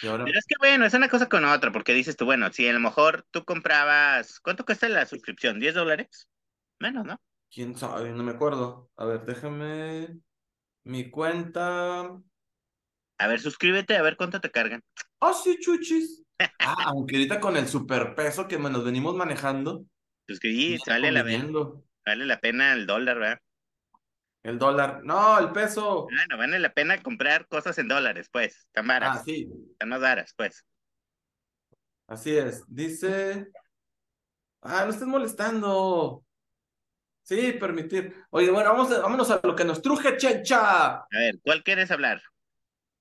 Pero 0.00 0.26
es 0.26 0.46
que 0.46 0.56
bueno, 0.58 0.84
es 0.84 0.94
una 0.94 1.08
cosa 1.08 1.28
con 1.28 1.44
otra, 1.44 1.70
porque 1.70 1.92
dices 1.92 2.16
tú, 2.16 2.24
bueno, 2.24 2.52
si 2.52 2.66
a 2.68 2.72
lo 2.72 2.80
mejor 2.80 3.26
tú 3.30 3.44
comprabas, 3.44 4.40
¿cuánto 4.40 4.64
cuesta 4.64 4.88
la 4.88 5.06
suscripción? 5.06 5.60
¿10 5.60 5.74
dólares? 5.74 6.28
Menos, 6.80 7.04
¿no? 7.04 7.20
¿Quién 7.52 7.76
sabe? 7.76 8.10
No 8.10 8.22
me 8.22 8.32
acuerdo. 8.32 8.90
A 8.96 9.04
ver, 9.04 9.24
déjame 9.24 10.18
mi 10.84 11.10
cuenta. 11.10 12.20
A 13.18 13.26
ver, 13.28 13.40
suscríbete, 13.40 13.96
a 13.96 14.02
ver 14.02 14.16
cuánto 14.16 14.40
te 14.40 14.50
cargan. 14.50 14.82
Ah, 15.20 15.32
sí, 15.32 15.58
chuchis. 15.60 16.21
Ah, 16.58 16.84
aunque 16.86 17.16
ahorita 17.16 17.40
con 17.40 17.56
el 17.56 17.68
superpeso 17.68 18.48
que 18.48 18.58
nos 18.58 18.84
venimos 18.84 19.14
manejando. 19.14 19.84
Suscribí, 20.26 20.78
vale 20.86 21.10
la, 21.10 21.22
vale 21.22 22.26
la 22.26 22.40
pena 22.40 22.72
el 22.72 22.86
dólar, 22.86 23.18
¿verdad? 23.18 23.38
El 24.42 24.58
dólar. 24.58 25.02
No, 25.04 25.38
el 25.38 25.52
peso. 25.52 26.04
Bueno, 26.04 26.36
vale 26.36 26.58
la 26.58 26.72
pena 26.72 27.00
comprar 27.00 27.46
cosas 27.46 27.78
en 27.78 27.88
dólares, 27.88 28.28
pues. 28.32 28.56
Están 28.66 28.86
varas. 28.86 29.18
Ah, 29.18 29.22
sí. 29.24 29.48
Están 29.72 29.88
más 29.88 30.00
varas, 30.00 30.34
pues. 30.36 30.64
Así 32.08 32.36
es. 32.36 32.64
Dice. 32.66 33.48
Ah, 34.60 34.84
no 34.84 34.90
estés 34.90 35.06
molestando. 35.06 36.24
Sí, 37.22 37.52
permitir. 37.52 38.14
Oye, 38.30 38.50
bueno, 38.50 38.70
vamos 38.70 38.90
vámonos 38.90 39.30
a 39.30 39.40
lo 39.44 39.54
que 39.54 39.64
nos 39.64 39.80
truje, 39.80 40.16
chencha. 40.16 40.96
A 40.96 41.08
ver, 41.12 41.38
¿cuál 41.44 41.62
quieres 41.62 41.90
hablar? 41.92 42.20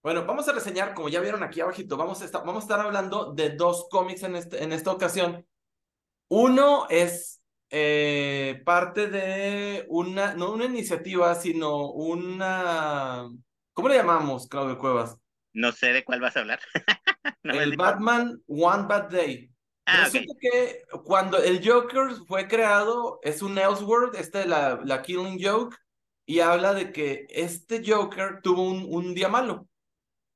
Bueno, 0.04 0.26
vamos 0.26 0.48
a 0.48 0.54
reseñar, 0.54 0.96
como 0.96 1.10
ya 1.10 1.20
vieron 1.20 1.44
aquí 1.44 1.62
abajito, 1.62 1.96
vamos 1.96 2.22
a 2.22 2.26
estar, 2.26 2.44
vamos 2.44 2.64
a 2.64 2.66
estar 2.66 2.80
hablando 2.80 3.34
de 3.34 3.52
dos 3.52 3.88
cómics 3.92 4.24
en, 4.24 4.36
este, 4.36 4.64
en 4.64 4.74
esta 4.74 4.92
ocasión. 4.92 5.46
Uno 6.28 6.88
es 6.90 7.44
eh, 7.70 8.64
parte 8.66 9.08
de 9.08 9.86
una, 9.90 10.34
no 10.34 10.54
una 10.54 10.66
iniciativa, 10.66 11.36
sino 11.36 11.92
una, 11.92 13.30
¿cómo 13.74 13.90
le 13.90 13.96
llamamos, 13.96 14.48
Claudio 14.48 14.80
Cuevas? 14.80 15.18
No 15.54 15.72
sé 15.72 15.94
de 15.94 16.04
cuál 16.04 16.20
vas 16.20 16.36
a 16.36 16.40
hablar. 16.40 16.62
el 17.44 17.78
Batman 17.78 18.42
One 18.48 18.88
Bad 18.88 19.10
Day. 19.10 19.52
Ah, 19.86 20.06
Resulta 20.06 20.34
que 20.40 20.82
cuando 21.04 21.38
el 21.38 21.62
Joker 21.68 22.10
fue 22.28 22.48
creado, 22.48 23.20
es 23.22 23.44
un 23.44 23.58
Elseworld, 23.58 24.16
este 24.16 24.48
la, 24.48 24.80
la 24.84 25.02
Killing 25.04 25.38
Joke, 25.40 25.78
y 26.26 26.40
habla 26.40 26.74
de 26.74 26.92
que 26.92 27.28
este 27.30 27.84
Joker 27.86 28.42
tuvo 28.42 28.64
un, 28.64 28.86
un 28.90 29.14
día 29.14 29.30
malo. 29.30 29.68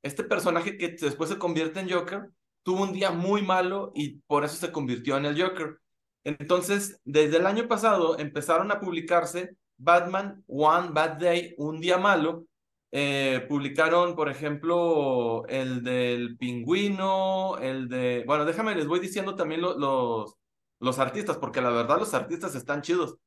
Este 0.05 0.23
personaje 0.23 0.77
que 0.77 0.89
después 0.89 1.31
se 1.31 1.39
convierte 1.39 1.79
en 1.79 1.89
Joker, 1.89 2.29
tuvo 2.61 2.83
un 2.83 2.93
día 2.93 3.09
muy 3.09 3.41
malo 3.41 3.91
y 3.95 4.19
por 4.27 4.45
eso 4.45 4.55
se 4.55 4.71
convirtió 4.71 5.17
en 5.17 5.25
el 5.25 5.41
Joker. 5.41 5.79
Entonces, 6.23 7.01
desde 7.05 7.37
el 7.37 7.47
año 7.47 7.67
pasado 7.67 8.19
empezaron 8.19 8.71
a 8.71 8.79
publicarse 8.79 9.57
Batman 9.77 10.43
One 10.45 10.89
Bad 10.91 11.17
Day, 11.17 11.55
un 11.57 11.79
día 11.79 11.97
malo. 11.97 12.45
Eh, 12.91 13.47
publicaron, 13.49 14.15
por 14.15 14.29
ejemplo, 14.29 15.43
el 15.47 15.83
del 15.83 16.37
pingüino, 16.37 17.57
el 17.57 17.89
de... 17.89 18.23
Bueno, 18.27 18.45
déjame, 18.45 18.75
les 18.75 18.85
voy 18.85 18.99
diciendo 18.99 19.35
también 19.35 19.61
los, 19.61 20.35
los 20.79 20.99
artistas, 20.99 21.37
porque 21.37 21.61
la 21.61 21.71
verdad 21.71 21.97
los 21.97 22.13
artistas 22.13 22.53
están 22.53 22.83
chidos. 22.83 23.17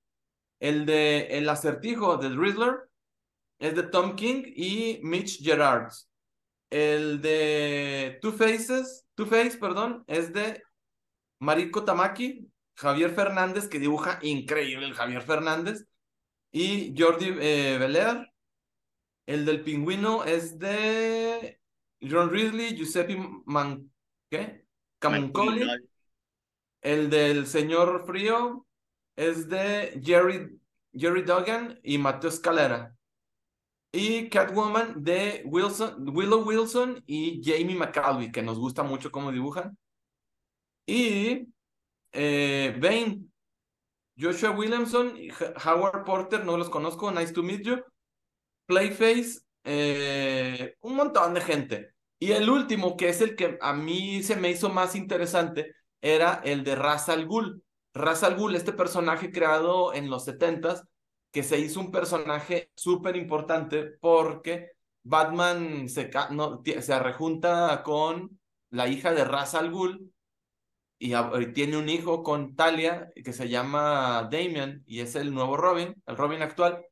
El 0.61 0.87
de 0.87 1.27
El 1.39 1.49
acertijo 1.49 2.19
de 2.19 2.29
Riddler 2.29 2.89
es 3.59 3.75
de 3.75 3.83
Tom 3.83 4.15
King 4.15 4.45
y 4.55 5.01
Mitch 5.03 5.43
Gerards. 5.43 6.08
El 6.71 7.21
de 7.23 8.19
Two 8.21 8.33
Faces, 8.33 9.07
Two 9.15 9.27
Face, 9.27 9.57
perdón, 9.59 10.05
es 10.07 10.33
de 10.33 10.63
Mariko 11.41 11.85
Tamaki, 11.85 12.51
Javier 12.77 13.11
Fernández, 13.11 13.69
que 13.69 13.79
dibuja 13.79 14.19
increíble 14.23 14.87
el 14.87 14.95
Javier 14.95 15.23
Fernández, 15.23 15.87
y 16.53 16.95
Jordi 16.97 17.35
eh, 17.41 17.77
Belair. 17.79 18.27
El 19.27 19.45
del 19.45 19.63
pingüino 19.63 20.25
es 20.25 20.59
de 20.59 21.61
John 22.01 22.31
Ridley, 22.31 22.77
Giuseppe 22.77 23.17
Man... 23.45 23.91
¿Qué? 24.31 24.67
Camuncoli. 24.99 25.67
El 26.81 27.11
del 27.11 27.47
señor 27.47 28.07
Frío 28.07 28.67
es 29.17 29.49
de 29.49 30.01
Jerry, 30.03 30.61
Jerry 30.95 31.23
Duggan 31.23 31.79
y 31.83 31.99
Mateo 31.99 32.31
Escalera. 32.31 32.97
Y 33.99 34.29
Catwoman 34.29 35.03
de 35.03 35.43
Wilson, 35.45 36.09
Willow 36.15 36.45
Wilson 36.45 37.03
y 37.05 37.43
Jamie 37.43 37.75
McAlvey, 37.75 38.31
que 38.31 38.43
nos 38.43 38.57
gusta 38.57 38.85
mucho 38.85 39.11
cómo 39.11 39.33
dibujan. 39.33 39.77
Y 40.87 41.49
eh, 42.13 42.79
Bane, 42.81 43.25
Joshua 44.17 44.51
Williamson 44.53 45.19
Howard 45.65 46.05
Porter, 46.05 46.45
no 46.45 46.57
los 46.57 46.71
conozco, 46.71 47.11
nice 47.11 47.33
to 47.33 47.43
meet 47.43 47.63
you. 47.63 47.83
Playface, 48.67 49.41
eh, 49.65 50.77
un 50.83 50.95
montón 50.95 51.35
de 51.35 51.41
gente. 51.41 51.95
Y 52.21 52.31
el 52.31 52.49
último, 52.49 52.97
que 52.97 53.09
es 53.09 53.21
el 53.21 53.35
que 53.35 53.59
a 53.61 53.73
mí 53.73 54.23
se 54.23 54.37
me 54.37 54.51
hizo 54.51 54.69
más 54.69 54.95
interesante, 54.95 55.75
era 56.01 56.41
el 56.45 56.63
de 56.63 56.77
Ra's 56.77 57.09
al 57.09 57.27
Ghul. 57.27 57.65
Ra's 57.95 58.23
al 58.23 58.37
Ghul, 58.37 58.55
este 58.55 58.73
personaje 58.73 59.33
creado 59.33 59.93
en 59.93 60.09
los 60.09 60.25
70 60.25 60.85
que 61.31 61.43
se 61.43 61.59
hizo 61.59 61.81
un 61.81 61.91
personaje 61.91 62.71
súper 62.75 63.17
importante 63.17 63.85
porque 64.01 64.73
Batman 65.03 65.89
se, 65.89 66.11
no, 66.31 66.63
se 66.65 66.99
rejunta 66.99 67.83
con 67.83 68.39
la 68.71 68.89
hija 68.89 69.13
de 69.13 69.25
Ra's 69.25 69.55
al 69.55 69.71
Ghul 69.71 70.13
y, 70.99 71.13
tiene 71.53 71.77
un 71.77 71.89
hijo 71.89 72.23
con 72.23 72.57
Talia 72.57 73.11
que 73.25 73.33
se 73.33 73.49
llama 73.49 74.29
Damian 74.31 74.83
y 74.87 75.01
es 75.01 75.15
el 75.15 75.33
nuevo 75.33 75.57
Robin, 75.57 75.95
el 76.07 76.17
Robin 76.17 76.43
actual. 76.43 76.85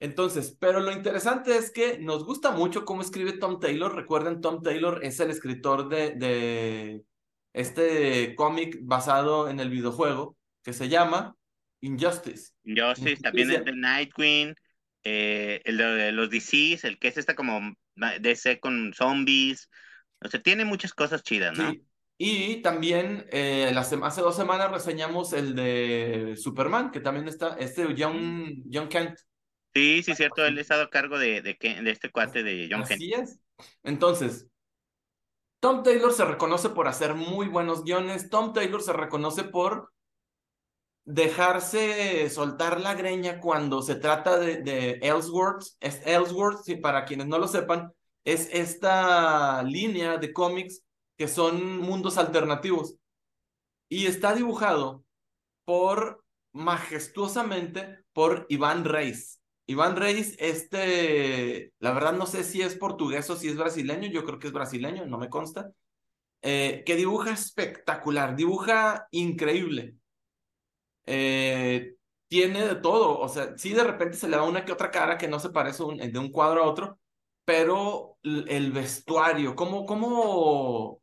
Entonces, 0.00 0.56
pero 0.58 0.80
lo 0.80 0.90
interesante 0.90 1.56
es 1.56 1.70
que 1.70 1.98
nos 1.98 2.24
gusta 2.24 2.50
mucho 2.50 2.84
cómo 2.84 3.02
escribe 3.02 3.34
Tom 3.34 3.60
Taylor. 3.60 3.94
Recuerden, 3.94 4.40
Tom 4.40 4.60
Taylor 4.62 5.04
es 5.04 5.20
el 5.20 5.30
escritor 5.30 5.88
de, 5.88 6.16
de 6.16 7.04
este 7.52 8.34
cómic 8.34 8.78
basado 8.82 9.48
en 9.48 9.60
el 9.60 9.70
videojuego 9.70 10.36
que 10.62 10.72
se 10.72 10.88
llama 10.88 11.36
Injustice. 11.82 12.52
Injustice, 12.64 13.22
también 13.22 13.50
es 13.50 13.64
de 13.64 13.72
Nightwing, 13.72 14.54
eh, 15.04 15.60
el 15.64 15.76
de 15.76 16.12
los 16.12 16.30
DCs, 16.30 16.84
el 16.84 16.98
que 16.98 17.08
es 17.08 17.18
esta 17.18 17.34
como 17.34 17.74
DC 18.20 18.58
con 18.60 18.94
zombies. 18.94 19.68
O 20.24 20.28
sea, 20.28 20.40
tiene 20.40 20.64
muchas 20.64 20.94
cosas 20.94 21.22
chidas, 21.22 21.58
¿no? 21.58 21.72
Sí. 21.72 21.84
Y 22.24 22.62
también 22.62 23.26
eh, 23.32 23.74
hace 23.76 24.20
dos 24.20 24.36
semanas 24.36 24.70
reseñamos 24.70 25.32
el 25.32 25.56
de 25.56 26.34
Superman, 26.36 26.92
que 26.92 27.00
también 27.00 27.26
está, 27.26 27.56
este 27.58 27.84
John, 27.98 28.62
John 28.72 28.88
Kent. 28.88 29.18
Sí, 29.74 30.02
sí, 30.04 30.14
cierto, 30.14 30.46
él 30.46 30.56
ha 30.56 30.60
estado 30.60 30.84
a 30.84 30.90
cargo 30.90 31.18
de, 31.18 31.42
de, 31.42 31.56
de 31.60 31.90
este 31.90 32.10
cuate 32.10 32.44
de 32.44 32.68
John 32.70 32.84
Kent. 32.84 32.92
Así 32.92 33.12
es. 33.12 33.40
Entonces, 33.82 34.46
Tom 35.58 35.82
Taylor 35.82 36.12
se 36.12 36.24
reconoce 36.24 36.68
por 36.68 36.86
hacer 36.86 37.14
muy 37.14 37.48
buenos 37.48 37.82
guiones. 37.82 38.30
Tom 38.30 38.52
Taylor 38.52 38.82
se 38.82 38.92
reconoce 38.92 39.44
por 39.44 39.92
dejarse 41.04 42.28
soltar 42.30 42.80
la 42.80 42.94
greña 42.94 43.40
cuando 43.40 43.82
se 43.82 43.96
trata 43.96 44.38
de, 44.38 44.62
de 44.62 45.00
Ellsworth. 45.02 45.64
Es 45.80 46.00
Ellsworth, 46.06 46.80
para 46.80 47.04
quienes 47.04 47.26
no 47.26 47.38
lo 47.38 47.48
sepan, 47.48 47.92
es 48.24 48.48
esta 48.52 49.62
línea 49.62 50.18
de 50.18 50.32
cómics 50.32 50.82
que 51.16 51.28
son 51.28 51.78
mundos 51.78 52.18
alternativos. 52.18 52.96
Y 53.88 54.06
está 54.06 54.34
dibujado 54.34 55.04
por, 55.64 56.24
majestuosamente, 56.52 58.04
por 58.12 58.46
Iván 58.48 58.84
Reis. 58.84 59.40
Iván 59.66 59.96
Reis, 59.96 60.34
este, 60.38 61.72
la 61.78 61.92
verdad 61.92 62.12
no 62.12 62.26
sé 62.26 62.44
si 62.44 62.62
es 62.62 62.76
portugués 62.76 63.28
o 63.30 63.36
si 63.36 63.48
es 63.48 63.56
brasileño, 63.56 64.08
yo 64.08 64.24
creo 64.24 64.38
que 64.38 64.48
es 64.48 64.52
brasileño, 64.52 65.06
no 65.06 65.18
me 65.18 65.28
consta, 65.28 65.70
eh, 66.42 66.82
que 66.84 66.96
dibuja 66.96 67.32
espectacular, 67.32 68.34
dibuja 68.34 69.06
increíble. 69.12 69.96
Eh, 71.06 71.96
tiene 72.28 72.66
de 72.66 72.74
todo. 72.76 73.18
O 73.18 73.28
sea, 73.28 73.56
sí 73.58 73.72
de 73.72 73.84
repente 73.84 74.16
se 74.16 74.28
le 74.28 74.36
da 74.36 74.44
una 74.44 74.64
que 74.64 74.72
otra 74.72 74.90
cara 74.90 75.18
que 75.18 75.28
no 75.28 75.38
se 75.38 75.50
parece 75.50 75.84
de 75.84 76.18
un 76.18 76.30
cuadro 76.32 76.62
a 76.62 76.68
otro, 76.68 76.98
pero 77.44 78.18
el 78.22 78.72
vestuario, 78.72 79.56
cómo, 79.56 79.84
cómo 79.86 81.02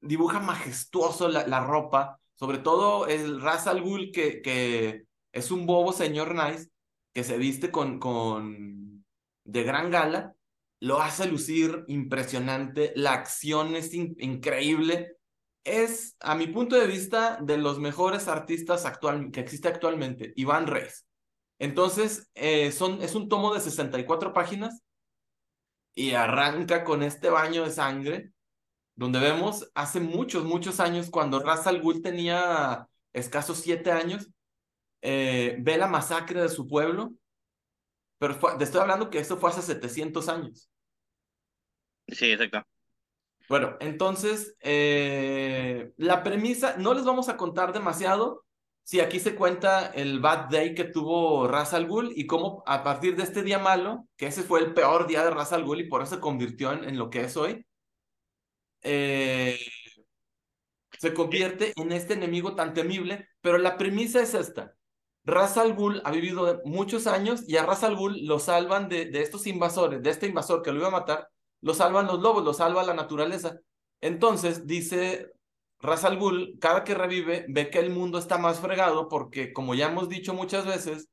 dibuja 0.00 0.40
majestuoso 0.40 1.28
la, 1.28 1.46
la 1.46 1.64
ropa, 1.64 2.20
sobre 2.34 2.58
todo 2.58 3.06
el 3.06 3.40
Ras 3.40 3.66
Al 3.66 3.82
Ghul, 3.82 4.10
que, 4.12 4.42
que 4.42 5.04
es 5.32 5.50
un 5.50 5.66
bobo 5.66 5.92
señor 5.92 6.34
Nice, 6.34 6.70
que 7.12 7.24
se 7.24 7.38
viste 7.38 7.70
con, 7.70 7.98
con 7.98 9.04
de 9.44 9.62
gran 9.62 9.90
gala, 9.90 10.34
lo 10.80 11.00
hace 11.00 11.26
lucir 11.26 11.84
impresionante, 11.88 12.92
la 12.96 13.14
acción 13.14 13.76
es 13.76 13.92
increíble, 13.94 15.15
es, 15.66 16.16
a 16.20 16.34
mi 16.34 16.46
punto 16.46 16.76
de 16.76 16.86
vista, 16.86 17.38
de 17.42 17.58
los 17.58 17.78
mejores 17.78 18.28
artistas 18.28 18.86
actual, 18.86 19.30
que 19.32 19.40
existe 19.40 19.68
actualmente, 19.68 20.32
Iván 20.36 20.66
Reis. 20.66 21.06
Entonces, 21.58 22.30
eh, 22.34 22.70
son, 22.70 23.02
es 23.02 23.14
un 23.14 23.28
tomo 23.28 23.52
de 23.52 23.60
64 23.60 24.32
páginas 24.32 24.82
y 25.94 26.12
arranca 26.12 26.84
con 26.84 27.02
este 27.02 27.30
baño 27.30 27.64
de 27.64 27.72
sangre, 27.72 28.32
donde 28.94 29.18
vemos 29.18 29.70
hace 29.74 30.00
muchos, 30.00 30.44
muchos 30.44 30.78
años, 30.78 31.10
cuando 31.10 31.40
Ras 31.40 31.66
Al 31.66 31.82
Ghul 31.82 32.00
tenía 32.00 32.88
escasos 33.12 33.58
siete 33.58 33.90
años, 33.90 34.28
eh, 35.02 35.56
ve 35.60 35.76
la 35.76 35.88
masacre 35.88 36.42
de 36.42 36.48
su 36.48 36.66
pueblo, 36.66 37.12
pero 38.18 38.38
te 38.56 38.64
estoy 38.64 38.80
hablando 38.80 39.10
que 39.10 39.18
esto 39.18 39.36
fue 39.36 39.50
hace 39.50 39.62
700 39.62 40.28
años. 40.28 40.70
Sí, 42.08 42.30
exacto. 42.30 42.75
Bueno, 43.48 43.76
entonces, 43.80 44.56
eh, 44.60 45.92
la 45.96 46.22
premisa, 46.22 46.76
no 46.78 46.94
les 46.94 47.04
vamos 47.04 47.28
a 47.28 47.36
contar 47.36 47.72
demasiado. 47.72 48.44
Si 48.82 49.00
aquí 49.00 49.20
se 49.20 49.34
cuenta 49.34 49.86
el 49.88 50.20
bad 50.20 50.48
day 50.48 50.74
que 50.74 50.84
tuvo 50.84 51.48
Ras 51.48 51.74
Al 51.74 51.86
Ghul 51.86 52.12
y 52.14 52.26
cómo 52.26 52.62
a 52.66 52.82
partir 52.84 53.16
de 53.16 53.24
este 53.24 53.42
día 53.42 53.58
malo, 53.58 54.08
que 54.16 54.26
ese 54.26 54.42
fue 54.42 54.60
el 54.60 54.74
peor 54.74 55.06
día 55.06 55.24
de 55.24 55.30
Ras 55.30 55.52
Al 55.52 55.64
Ghul 55.64 55.80
y 55.80 55.88
por 55.88 56.02
eso 56.02 56.16
se 56.16 56.20
convirtió 56.20 56.72
en, 56.72 56.96
lo 56.98 57.10
que 57.10 57.22
es 57.22 57.36
hoy, 57.36 57.66
eh, 58.82 59.58
se 60.98 61.14
convierte 61.14 61.72
en 61.76 61.92
este 61.92 62.14
enemigo 62.14 62.54
tan 62.54 62.74
temible, 62.74 63.28
pero 63.40 63.58
la 63.58 63.76
premisa 63.76 64.20
es 64.22 64.34
esta. 64.34 64.74
Ras 65.24 65.56
Al 65.56 65.74
Ghul 65.74 66.00
ha 66.04 66.10
vivido 66.12 66.60
muchos 66.64 67.06
años 67.06 67.42
y 67.48 67.56
a 67.56 67.66
Ras 67.66 67.84
Al 67.84 67.96
Ghul 67.96 68.26
lo 68.26 68.38
salvan 68.38 68.88
de, 68.88 69.06
de 69.06 69.22
estos 69.22 69.46
invasores, 69.46 70.02
de 70.02 70.10
este 70.10 70.26
invasor 70.26 70.62
que 70.62 70.72
lo 70.72 70.78
iba 70.78 70.88
a 70.88 70.92
matar, 70.92 71.28
lo 71.66 71.74
salvan 71.74 72.06
los 72.06 72.20
lobos, 72.20 72.44
lo 72.44 72.54
salva 72.54 72.84
la 72.84 72.94
naturaleza. 72.94 73.58
Entonces, 74.00 74.68
dice 74.68 75.32
Ras 75.80 76.04
Al 76.04 76.16
Ghul, 76.16 76.58
cada 76.60 76.84
que 76.84 76.94
revive, 76.94 77.44
ve 77.48 77.70
que 77.70 77.80
el 77.80 77.90
mundo 77.90 78.18
está 78.18 78.38
más 78.38 78.60
fregado 78.60 79.08
porque, 79.08 79.52
como 79.52 79.74
ya 79.74 79.88
hemos 79.88 80.08
dicho 80.08 80.32
muchas 80.32 80.64
veces, 80.64 81.08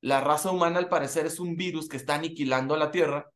la 0.00 0.22
raza 0.22 0.50
humana 0.50 0.78
al 0.78 0.88
parecer 0.88 1.26
es 1.26 1.38
un 1.38 1.56
virus 1.56 1.90
que 1.90 1.98
está 1.98 2.14
aniquilando 2.14 2.74
a 2.74 2.78
la 2.78 2.90
Tierra 2.90 3.30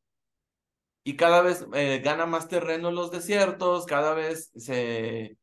y 1.05 1.17
cada 1.17 1.43
vez 1.43 1.67
eh, 1.75 2.01
gana 2.03 2.25
más 2.25 2.49
terreno 2.49 2.89
en 2.89 2.95
los 2.95 3.11
desiertos, 3.11 3.85
cada 3.85 4.15
vez 4.15 4.51
se 4.57 5.37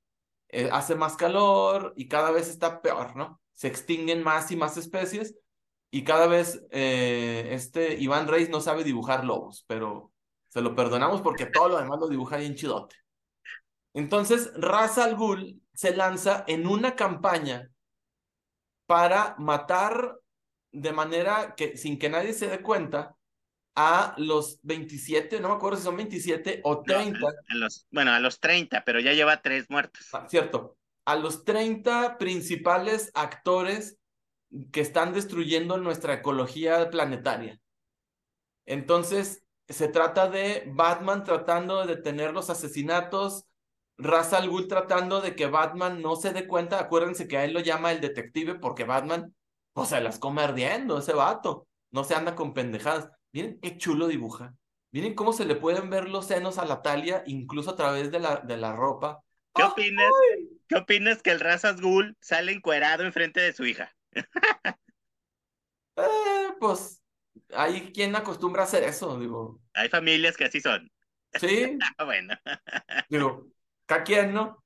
eh, 0.50 0.70
hace 0.72 0.96
más 0.96 1.15
calor 1.15 1.93
y 1.96 2.08
cada 2.08 2.32
vez 2.32 2.50
está 2.50 2.82
peor, 2.82 3.15
¿no? 3.15 3.39
Se 3.53 3.67
extinguen 3.67 4.24
más 4.24 4.50
y 4.50 4.55
más 4.55 4.77
especies 4.77 5.36
y 5.91 6.03
cada 6.03 6.25
vez 6.25 6.65
eh, 6.72 7.50
este 7.51 8.01
Iván 8.01 8.27
Reis 8.27 8.50
no 8.50 8.62
sabe 8.62 8.84
dibujar 8.84 9.25
lobos, 9.25 9.63
pero 9.67 10.12
se 10.53 10.62
lo 10.62 10.75
perdonamos 10.75 11.22
porque 11.24 11.48
todo 11.48 11.69
lo 11.69 11.77
demás 11.79 12.00
lo 12.00 12.07
dibuja 12.07 12.38
bien 12.38 12.53
chidote. 12.53 12.95
Entonces, 13.95 14.51
Ras 14.55 15.00
Al 15.00 15.15
Ghul 15.15 15.60
se 15.74 15.95
lanza 15.95 16.43
en 16.45 16.67
una 16.67 16.95
campaña 16.95 17.72
para 18.86 19.36
matar 19.39 20.19
de 20.72 20.91
manera 20.91 21.55
que 21.55 21.75
sin 21.75 21.98
que 21.98 22.07
nadie 22.07 22.33
se 22.33 22.50
dé 22.50 22.62
cuenta 22.62 23.15
a 23.74 24.13
los 24.17 24.60
27, 24.62 25.39
no 25.39 25.50
me 25.50 25.55
acuerdo 25.55 25.79
si 25.79 25.85
son 25.85 25.98
27 25.98 26.61
o 26.63 26.83
30. 26.83 27.18
a 27.27 27.55
los, 27.55 27.87
bueno, 27.89 28.11
a 28.11 28.20
los 28.20 28.39
30, 28.39 28.83
pero 28.85 29.00
ya 29.00 29.13
lleva 29.13 29.42
tres 29.42 29.72
muertos. 29.72 30.07
Ah, 30.13 30.27
cierto. 30.29 30.77
A 31.05 31.16
los 31.16 31.46
30 31.46 32.20
principales 32.20 33.09
actores 33.16 33.98
que 34.72 34.81
están 34.81 35.13
destruyendo 35.13 35.79
nuestra 35.79 36.13
ecología 36.13 36.92
planetaria. 36.92 37.59
Entonces, 38.68 39.44
se 39.67 39.87
trata 39.87 40.29
de 40.29 40.63
Batman 40.67 41.23
tratando 41.23 41.85
de 41.85 41.95
detener 41.95 42.33
los 42.33 42.49
asesinatos, 42.49 43.45
Ra's 43.97 44.33
al 44.33 44.49
Ghul 44.49 44.67
tratando 44.67 45.21
de 45.21 45.35
que 45.35 45.45
Batman 45.47 46.01
no 46.01 46.15
se 46.15 46.33
dé 46.33 46.47
cuenta, 46.47 46.79
acuérdense 46.79 47.27
que 47.27 47.37
a 47.37 47.45
él 47.45 47.53
lo 47.53 47.59
llama 47.59 47.91
el 47.91 48.01
detective 48.01 48.55
porque 48.55 48.83
Batman, 48.83 49.35
pues 49.73 49.89
se 49.89 50.01
las 50.01 50.19
come 50.19 50.41
ardiendo, 50.41 50.97
ese 50.97 51.13
vato, 51.13 51.67
no 51.91 52.03
se 52.03 52.15
anda 52.15 52.35
con 52.35 52.53
pendejadas. 52.53 53.09
Miren 53.31 53.59
qué 53.61 53.77
chulo 53.77 54.07
dibuja. 54.07 54.53
Miren 54.91 55.15
cómo 55.15 55.33
se 55.33 55.45
le 55.45 55.55
pueden 55.55 55.89
ver 55.89 56.09
los 56.09 56.27
senos 56.27 56.57
a 56.57 56.65
la 56.65 56.81
talia, 56.81 57.23
incluso 57.25 57.71
a 57.71 57.75
través 57.75 58.11
de 58.11 58.19
la, 58.19 58.37
de 58.37 58.57
la 58.57 58.75
ropa. 58.75 59.23
¿Qué 59.55 59.63
opinas? 59.63 60.11
¿Qué 60.67 60.75
opinas 60.75 61.21
que 61.21 61.31
el 61.31 61.39
Ra's 61.39 61.65
al 61.65 61.79
Ghul 61.79 62.17
sale 62.19 62.51
encuerado 62.51 63.03
enfrente 63.03 63.41
de 63.41 63.53
su 63.53 63.65
hija? 63.65 63.95
eh, 65.95 66.49
pues 66.59 67.02
hay 67.55 67.92
quien 67.92 68.16
acostumbra 68.16 68.63
a 68.63 68.66
hacer 68.66 68.83
eso, 68.83 69.20
digo. 69.20 69.59
Hay 69.74 69.89
familias 69.89 70.37
que 70.37 70.46
así 70.46 70.59
son. 70.61 70.89
Sí. 71.33 71.77
Ah, 71.98 72.05
bueno. 72.05 72.33
digo, 73.09 73.48
cada 73.85 74.03
quien, 74.03 74.33
¿no? 74.33 74.63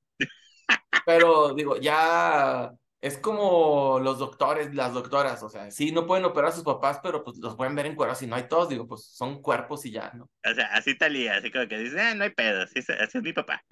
Pero 1.05 1.53
digo, 1.53 1.77
ya 1.77 2.71
es 2.99 3.17
como 3.17 3.99
los 3.99 4.19
doctores, 4.19 4.73
las 4.73 4.93
doctoras, 4.93 5.41
o 5.43 5.49
sea, 5.49 5.71
sí, 5.71 5.91
no 5.91 6.05
pueden 6.05 6.25
operar 6.25 6.51
a 6.51 6.53
sus 6.53 6.63
papás, 6.63 6.99
pero 7.01 7.23
pues 7.23 7.37
los 7.37 7.55
pueden 7.55 7.75
ver 7.75 7.85
en 7.85 7.95
cuerpos 7.95 8.21
y 8.21 8.27
no 8.27 8.35
hay 8.35 8.47
todos, 8.47 8.69
digo, 8.69 8.87
pues 8.87 9.05
son 9.05 9.41
cuerpos 9.41 9.85
y 9.85 9.91
ya, 9.91 10.11
¿no? 10.13 10.29
O 10.45 10.53
sea, 10.53 10.65
así 10.73 10.97
talía, 10.97 11.35
así 11.37 11.51
como 11.51 11.67
que 11.67 11.77
dice, 11.77 11.99
ah, 12.01 12.15
no 12.15 12.23
hay 12.23 12.31
pedo, 12.31 12.63
así, 12.63 12.79
así, 12.79 13.17
es 13.17 13.23
mi 13.23 13.33
papá. 13.33 13.63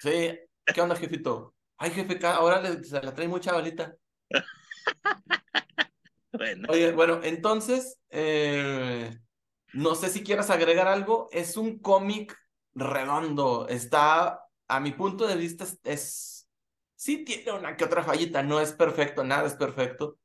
Sí, 0.00 0.38
¿qué 0.64 0.80
onda, 0.80 0.94
jefito? 0.94 1.54
Ay, 1.78 1.90
jefe, 1.90 2.18
ahora 2.26 2.60
le, 2.60 2.84
se 2.84 3.02
la 3.02 3.14
trae 3.14 3.28
mucha 3.28 3.52
balita. 3.52 3.94
Bueno. 6.36 6.68
Oye, 6.70 6.92
bueno, 6.92 7.20
entonces, 7.22 7.98
eh, 8.10 9.18
no 9.72 9.94
sé 9.94 10.08
si 10.10 10.22
quieras 10.22 10.50
agregar 10.50 10.88
algo. 10.88 11.28
Es 11.32 11.56
un 11.56 11.78
cómic 11.78 12.36
redondo. 12.74 13.68
Está, 13.68 14.40
a 14.68 14.80
mi 14.80 14.92
punto 14.92 15.26
de 15.26 15.36
vista, 15.36 15.66
es, 15.84 16.48
sí 16.94 17.24
tiene 17.24 17.52
una 17.52 17.76
que 17.76 17.84
otra 17.84 18.02
fallita. 18.02 18.42
No 18.42 18.60
es 18.60 18.72
perfecto, 18.72 19.24
nada 19.24 19.46
es 19.46 19.54
perfecto. 19.54 20.18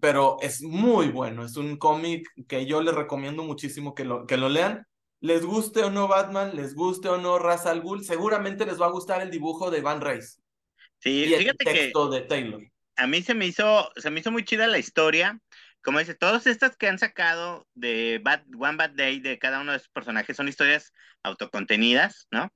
Pero 0.00 0.36
es 0.40 0.62
muy 0.62 1.08
bueno. 1.08 1.44
Es 1.44 1.56
un 1.56 1.76
cómic 1.76 2.28
que 2.46 2.66
yo 2.66 2.80
les 2.82 2.94
recomiendo 2.94 3.42
muchísimo 3.42 3.94
que 3.94 4.04
lo, 4.04 4.26
que 4.26 4.36
lo 4.36 4.48
lean. 4.48 4.86
Les 5.20 5.44
guste 5.44 5.82
o 5.82 5.90
no 5.90 6.08
Batman, 6.08 6.56
les 6.56 6.74
guste 6.74 7.08
o 7.08 7.18
no 7.18 7.38
Ra's 7.38 7.66
al 7.66 7.82
Ghul, 7.82 8.04
seguramente 8.04 8.64
les 8.64 8.80
va 8.80 8.86
a 8.86 8.90
gustar 8.90 9.20
el 9.20 9.30
dibujo 9.30 9.70
de 9.70 9.82
Van 9.82 10.00
Reis. 10.00 10.40
Sí, 10.98 11.26
y 11.26 11.34
el 11.34 11.54
texto 11.58 12.08
de 12.08 12.22
Taylor 12.22 12.62
a 13.00 13.06
mí 13.06 13.22
se 13.22 13.34
me 13.34 13.46
hizo, 13.46 13.90
se 13.96 14.10
me 14.10 14.20
hizo 14.20 14.30
muy 14.30 14.44
chida 14.44 14.66
la 14.66 14.78
historia. 14.78 15.40
Como 15.82 15.98
dice, 15.98 16.14
todas 16.14 16.46
estas 16.46 16.76
que 16.76 16.86
han 16.86 16.98
sacado 16.98 17.66
de 17.74 18.20
Bad, 18.22 18.42
One 18.58 18.76
Bad 18.76 18.90
Day 18.90 19.20
de 19.20 19.38
cada 19.38 19.60
uno 19.60 19.72
de 19.72 19.78
sus 19.78 19.88
personajes 19.88 20.36
son 20.36 20.48
historias 20.48 20.92
autocontenidas, 21.22 22.28
¿no? 22.30 22.52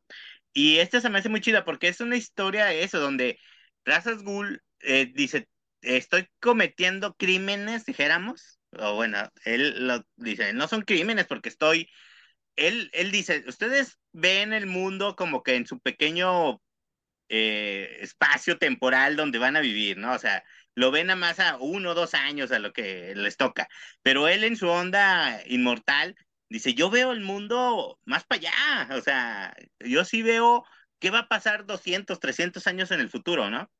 Y 0.52 0.78
esta 0.78 1.00
se 1.00 1.09
me 1.09 1.18
hace 1.18 1.30
muy 1.30 1.40
chida 1.40 1.64
porque 1.64 1.88
es 1.88 2.00
una 2.00 2.16
historia 2.16 2.72
eso, 2.74 3.00
donde 3.00 3.38
Razas 3.87 4.22
Ghoul 4.22 4.62
eh, 4.80 5.11
dice, 5.14 5.48
estoy 5.80 6.28
cometiendo 6.40 7.14
crímenes, 7.14 7.87
dijéramos, 7.87 8.61
o 8.72 8.94
bueno, 8.96 9.30
él 9.46 9.87
lo 9.87 10.07
dice, 10.16 10.52
no 10.52 10.68
son 10.68 10.83
crímenes 10.83 11.26
porque 11.26 11.48
estoy, 11.48 11.88
él, 12.57 12.90
él 12.92 13.11
dice, 13.11 13.44
ustedes 13.48 13.98
ven 14.12 14.52
el 14.52 14.66
mundo 14.66 15.16
como 15.16 15.42
que 15.42 15.57
en 15.57 15.66
su 15.66 15.80
pequeño 15.80 16.61
eh, 17.28 17.98
espacio 18.00 18.58
temporal 18.58 19.16
donde 19.16 19.38
van 19.38 19.56
a 19.56 19.60
vivir, 19.60 19.98
¿no? 19.98 20.12
O 20.12 20.18
sea, 20.18 20.44
lo 20.74 20.90
ven 20.90 21.10
a 21.10 21.16
más 21.16 21.40
a 21.40 21.56
uno 21.58 21.90
o 21.90 21.94
dos 21.94 22.14
años 22.14 22.52
a 22.52 22.58
lo 22.58 22.72
que 22.72 23.14
les 23.14 23.37
toca, 23.37 23.68
pero 24.02 24.28
él 24.28 24.44
en 24.44 24.56
su 24.56 24.68
onda 24.68 25.40
inmortal 25.46 26.16
dice, 26.48 26.74
yo 26.74 26.90
veo 26.90 27.12
el 27.12 27.20
mundo 27.20 27.98
más 28.04 28.24
para 28.24 28.40
allá, 28.40 28.96
o 28.96 29.00
sea, 29.00 29.56
yo 29.80 30.04
sí 30.04 30.22
veo 30.22 30.64
qué 30.98 31.10
va 31.10 31.20
a 31.20 31.28
pasar 31.28 31.66
200, 31.66 32.20
300 32.20 32.66
años 32.66 32.90
en 32.90 33.00
el 33.00 33.10
futuro, 33.10 33.50
¿no? 33.50 33.70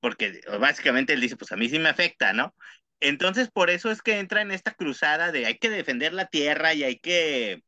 Porque 0.00 0.40
básicamente 0.60 1.12
él 1.14 1.20
dice, 1.20 1.36
pues 1.36 1.52
a 1.52 1.56
mí 1.56 1.68
sí 1.68 1.78
me 1.78 1.88
afecta, 1.88 2.32
¿no? 2.32 2.54
Entonces, 3.00 3.50
por 3.50 3.70
eso 3.70 3.90
es 3.90 4.02
que 4.02 4.18
entra 4.18 4.40
en 4.42 4.50
esta 4.52 4.72
cruzada 4.74 5.32
de 5.32 5.46
hay 5.46 5.58
que 5.58 5.70
defender 5.70 6.12
la 6.14 6.26
tierra 6.26 6.74
y 6.74 6.84
hay 6.84 6.98
que, 6.98 7.62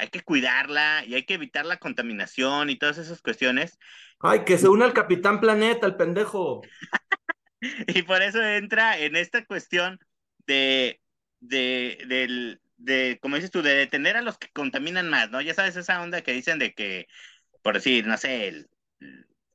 hay 0.00 0.08
que 0.08 0.22
cuidarla 0.22 1.04
y 1.06 1.14
hay 1.14 1.24
que 1.24 1.34
evitar 1.34 1.66
la 1.66 1.78
contaminación 1.78 2.70
y 2.70 2.76
todas 2.76 2.98
esas 2.98 3.20
cuestiones. 3.20 3.78
Ay, 4.18 4.44
que 4.44 4.58
se 4.58 4.68
una 4.68 4.86
al 4.86 4.94
Capitán 4.94 5.40
Planeta, 5.40 5.86
el 5.86 5.96
pendejo. 5.96 6.62
y 7.60 8.02
por 8.02 8.22
eso 8.22 8.42
entra 8.42 8.98
en 8.98 9.14
esta 9.14 9.44
cuestión 9.44 10.00
de, 10.46 11.00
de, 11.40 12.02
del, 12.08 12.60
de, 12.78 13.18
como 13.20 13.36
dices 13.36 13.50
tú, 13.50 13.62
de 13.62 13.74
detener 13.74 14.16
a 14.16 14.22
los 14.22 14.38
que 14.38 14.48
contaminan 14.52 15.08
más, 15.08 15.30
¿no? 15.30 15.40
Ya 15.42 15.54
sabes 15.54 15.76
esa 15.76 16.00
onda 16.02 16.22
que 16.22 16.32
dicen 16.32 16.58
de 16.58 16.72
que, 16.72 17.06
por 17.62 17.74
decir, 17.74 18.06
no 18.06 18.16
sé, 18.16 18.66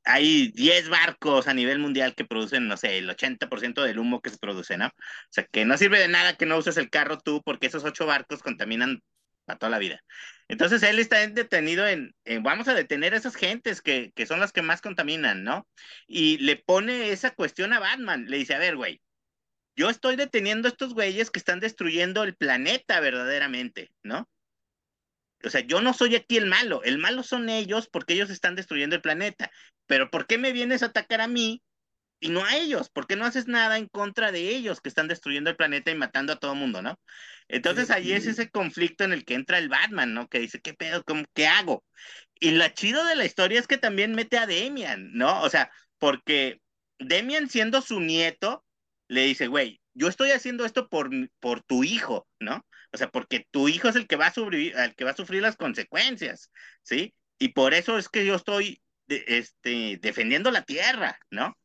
hay 0.04 0.52
10 0.52 0.88
barcos 0.88 1.48
a 1.48 1.54
nivel 1.54 1.80
mundial 1.80 2.14
que 2.14 2.24
producen, 2.24 2.68
no 2.68 2.76
sé, 2.76 2.98
el 2.98 3.10
80% 3.10 3.82
del 3.82 3.98
humo 3.98 4.22
que 4.22 4.30
se 4.30 4.38
produce, 4.38 4.78
¿no? 4.78 4.86
O 4.86 4.92
sea, 5.30 5.44
que 5.44 5.64
no 5.64 5.76
sirve 5.76 5.98
de 5.98 6.08
nada 6.08 6.36
que 6.36 6.46
no 6.46 6.56
uses 6.56 6.76
el 6.76 6.90
carro 6.90 7.18
tú 7.18 7.42
porque 7.44 7.66
esos 7.66 7.84
ocho 7.84 8.06
barcos 8.06 8.42
contaminan 8.42 9.02
a 9.46 9.56
toda 9.56 9.70
la 9.70 9.78
vida. 9.78 10.02
Entonces 10.48 10.82
él 10.82 10.98
está 10.98 11.26
detenido 11.26 11.86
en, 11.86 12.14
vamos 12.42 12.68
a 12.68 12.74
detener 12.74 13.14
a 13.14 13.16
esas 13.16 13.34
gentes 13.34 13.82
que, 13.82 14.12
que 14.14 14.26
son 14.26 14.40
las 14.40 14.52
que 14.52 14.62
más 14.62 14.80
contaminan, 14.80 15.44
¿no? 15.44 15.66
Y 16.06 16.38
le 16.38 16.56
pone 16.56 17.10
esa 17.10 17.32
cuestión 17.32 17.72
a 17.72 17.80
Batman, 17.80 18.26
le 18.26 18.38
dice, 18.38 18.54
a 18.54 18.58
ver, 18.58 18.76
güey, 18.76 19.00
yo 19.76 19.90
estoy 19.90 20.16
deteniendo 20.16 20.68
a 20.68 20.70
estos 20.70 20.94
güeyes 20.94 21.30
que 21.30 21.38
están 21.38 21.60
destruyendo 21.60 22.22
el 22.22 22.34
planeta 22.34 23.00
verdaderamente, 23.00 23.90
¿no? 24.02 24.28
O 25.44 25.50
sea, 25.50 25.60
yo 25.60 25.80
no 25.80 25.92
soy 25.92 26.16
aquí 26.16 26.38
el 26.38 26.46
malo, 26.46 26.82
el 26.82 26.98
malo 26.98 27.22
son 27.22 27.48
ellos 27.48 27.88
porque 27.88 28.14
ellos 28.14 28.30
están 28.30 28.54
destruyendo 28.54 28.96
el 28.96 29.02
planeta. 29.02 29.50
Pero 29.86 30.10
¿por 30.10 30.26
qué 30.26 30.38
me 30.38 30.52
vienes 30.52 30.82
a 30.82 30.86
atacar 30.86 31.20
a 31.20 31.28
mí 31.28 31.62
y 32.20 32.28
no 32.30 32.44
a 32.44 32.56
ellos? 32.56 32.88
¿Por 32.90 33.06
qué 33.06 33.16
no 33.16 33.24
haces 33.24 33.46
nada 33.46 33.78
en 33.78 33.88
contra 33.88 34.32
de 34.32 34.50
ellos 34.56 34.80
que 34.80 34.88
están 34.88 35.08
destruyendo 35.08 35.50
el 35.50 35.56
planeta 35.56 35.90
y 35.90 35.94
matando 35.94 36.32
a 36.32 36.38
todo 36.38 36.54
mundo, 36.54 36.82
¿no? 36.82 36.98
Entonces 37.48 37.90
ahí 37.90 38.12
es 38.12 38.26
ese 38.26 38.50
conflicto 38.50 39.04
en 39.04 39.12
el 39.12 39.24
que 39.24 39.34
entra 39.34 39.58
el 39.58 39.68
Batman, 39.68 40.14
¿no? 40.14 40.28
Que 40.28 40.40
dice, 40.40 40.60
¿qué 40.60 40.74
pedo? 40.74 41.04
¿Cómo, 41.04 41.24
¿Qué 41.34 41.46
hago? 41.46 41.84
Y 42.40 42.52
lo 42.52 42.68
chido 42.68 43.04
de 43.04 43.16
la 43.16 43.24
historia 43.24 43.60
es 43.60 43.66
que 43.66 43.78
también 43.78 44.14
mete 44.14 44.38
a 44.38 44.46
Demian, 44.46 45.12
¿no? 45.12 45.42
O 45.42 45.50
sea, 45.50 45.70
porque 45.98 46.60
Demian 46.98 47.48
siendo 47.48 47.82
su 47.82 48.00
nieto, 48.00 48.64
le 49.08 49.22
dice, 49.22 49.46
güey, 49.46 49.80
yo 49.94 50.08
estoy 50.08 50.30
haciendo 50.32 50.64
esto 50.64 50.88
por, 50.88 51.10
por 51.40 51.62
tu 51.62 51.84
hijo, 51.84 52.26
¿no? 52.40 52.66
O 52.92 52.96
sea, 52.98 53.08
porque 53.08 53.46
tu 53.50 53.68
hijo 53.68 53.88
es 53.88 53.96
el 53.96 54.06
que 54.06 54.16
va 54.16 54.28
a 54.28 54.32
sufrir, 54.32 54.74
el 54.76 54.94
que 54.94 55.04
va 55.04 55.10
a 55.12 55.16
sufrir 55.16 55.42
las 55.42 55.56
consecuencias, 55.56 56.50
¿sí? 56.82 57.14
Y 57.38 57.48
por 57.48 57.74
eso 57.74 57.98
es 57.98 58.08
que 58.08 58.24
yo 58.26 58.34
estoy 58.34 58.82
este, 59.08 59.98
defendiendo 60.00 60.50
la 60.50 60.62
tierra, 60.62 61.18
¿no? 61.30 61.56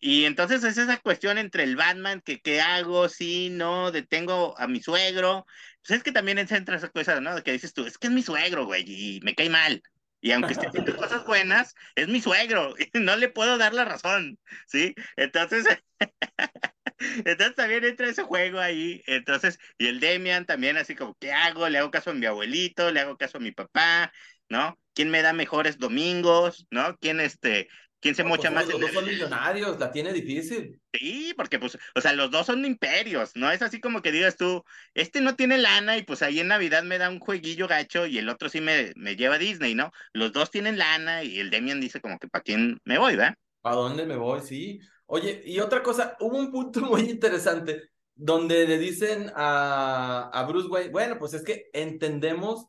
Y 0.00 0.24
entonces 0.24 0.62
es 0.64 0.78
esa 0.78 0.98
cuestión 0.98 1.38
entre 1.38 1.64
el 1.64 1.76
Batman, 1.76 2.20
que 2.20 2.40
qué 2.40 2.60
hago, 2.60 3.08
sí, 3.08 3.50
no, 3.50 3.90
detengo 3.90 4.58
a 4.58 4.68
mi 4.68 4.80
suegro. 4.80 5.46
Pues 5.86 5.98
es 5.98 6.04
que 6.04 6.12
también 6.12 6.38
entra 6.38 6.76
esa 6.76 6.88
cosa, 6.90 7.20
¿no? 7.20 7.42
Que 7.42 7.52
dices 7.52 7.72
tú, 7.74 7.84
es 7.84 7.98
que 7.98 8.06
es 8.06 8.12
mi 8.12 8.22
suegro, 8.22 8.66
güey, 8.66 8.84
y 8.86 9.20
me 9.22 9.34
cae 9.34 9.50
mal. 9.50 9.82
Y 10.20 10.32
aunque 10.32 10.52
esté 10.52 10.68
haciendo 10.68 10.96
cosas 10.96 11.24
buenas, 11.26 11.74
es 11.94 12.08
mi 12.08 12.20
suegro, 12.20 12.74
y 12.94 12.98
no 13.00 13.16
le 13.16 13.28
puedo 13.28 13.58
dar 13.58 13.74
la 13.74 13.84
razón, 13.84 14.38
¿sí? 14.66 14.94
Entonces, 15.16 15.64
entonces 16.98 17.54
también 17.56 17.84
entra 17.84 18.08
ese 18.08 18.22
juego 18.22 18.60
ahí. 18.60 19.02
Entonces, 19.06 19.58
y 19.78 19.86
el 19.86 20.00
Demian 20.00 20.46
también 20.46 20.76
así 20.76 20.94
como, 20.94 21.16
¿qué 21.18 21.32
hago? 21.32 21.68
Le 21.68 21.78
hago 21.78 21.90
caso 21.90 22.10
a 22.10 22.14
mi 22.14 22.26
abuelito, 22.26 22.90
le 22.92 23.00
hago 23.00 23.16
caso 23.16 23.38
a 23.38 23.40
mi 23.40 23.52
papá, 23.52 24.12
¿no? 24.48 24.78
¿Quién 24.94 25.10
me 25.10 25.22
da 25.22 25.32
mejores 25.32 25.78
domingos? 25.78 26.66
¿No? 26.70 26.96
¿Quién 26.98 27.20
este, 27.20 27.68
quién 28.00 28.14
se 28.14 28.24
mocha 28.24 28.50
pues, 28.50 28.66
más? 28.66 28.68
Los 28.68 28.80
dos 28.80 28.92
son 28.92 29.04
millonarios, 29.08 29.78
la 29.78 29.90
tiene 29.90 30.12
difícil. 30.12 30.80
Sí, 30.92 31.34
porque 31.36 31.58
pues, 31.58 31.78
o 31.94 32.00
sea, 32.00 32.12
los 32.12 32.30
dos 32.30 32.46
son 32.46 32.64
imperios, 32.64 33.34
¿no? 33.34 33.50
Es 33.50 33.62
así 33.62 33.80
como 33.80 34.02
que 34.02 34.12
digas 34.12 34.36
tú, 34.36 34.64
este 34.94 35.20
no 35.20 35.36
tiene 35.36 35.58
lana 35.58 35.96
y 35.96 36.02
pues 36.02 36.22
ahí 36.22 36.40
en 36.40 36.48
Navidad 36.48 36.82
me 36.82 36.98
da 36.98 37.08
un 37.10 37.20
jueguillo 37.20 37.68
gacho 37.68 38.06
y 38.06 38.18
el 38.18 38.28
otro 38.28 38.48
sí 38.48 38.60
me, 38.60 38.92
me 38.96 39.16
lleva 39.16 39.36
a 39.36 39.38
Disney, 39.38 39.74
¿no? 39.74 39.92
Los 40.12 40.32
dos 40.32 40.50
tienen 40.50 40.78
lana 40.78 41.24
y 41.24 41.38
el 41.38 41.50
Demian 41.50 41.80
dice 41.80 42.00
como 42.00 42.18
que 42.18 42.28
para 42.28 42.42
quién 42.42 42.80
me 42.84 42.98
voy, 42.98 43.16
¿verdad? 43.16 43.34
¿A 43.62 43.74
dónde 43.74 44.06
me 44.06 44.16
voy? 44.16 44.40
Sí. 44.42 44.80
Oye, 45.06 45.42
y 45.44 45.58
otra 45.60 45.82
cosa, 45.82 46.16
hubo 46.20 46.36
un 46.36 46.50
punto 46.50 46.80
muy 46.82 47.02
interesante 47.02 47.90
donde 48.14 48.66
le 48.66 48.78
dicen 48.78 49.30
a, 49.36 50.28
a 50.32 50.44
Bruce 50.44 50.68
Wayne, 50.68 50.90
bueno, 50.90 51.18
pues 51.18 51.34
es 51.34 51.44
que 51.44 51.70
entendemos 51.72 52.66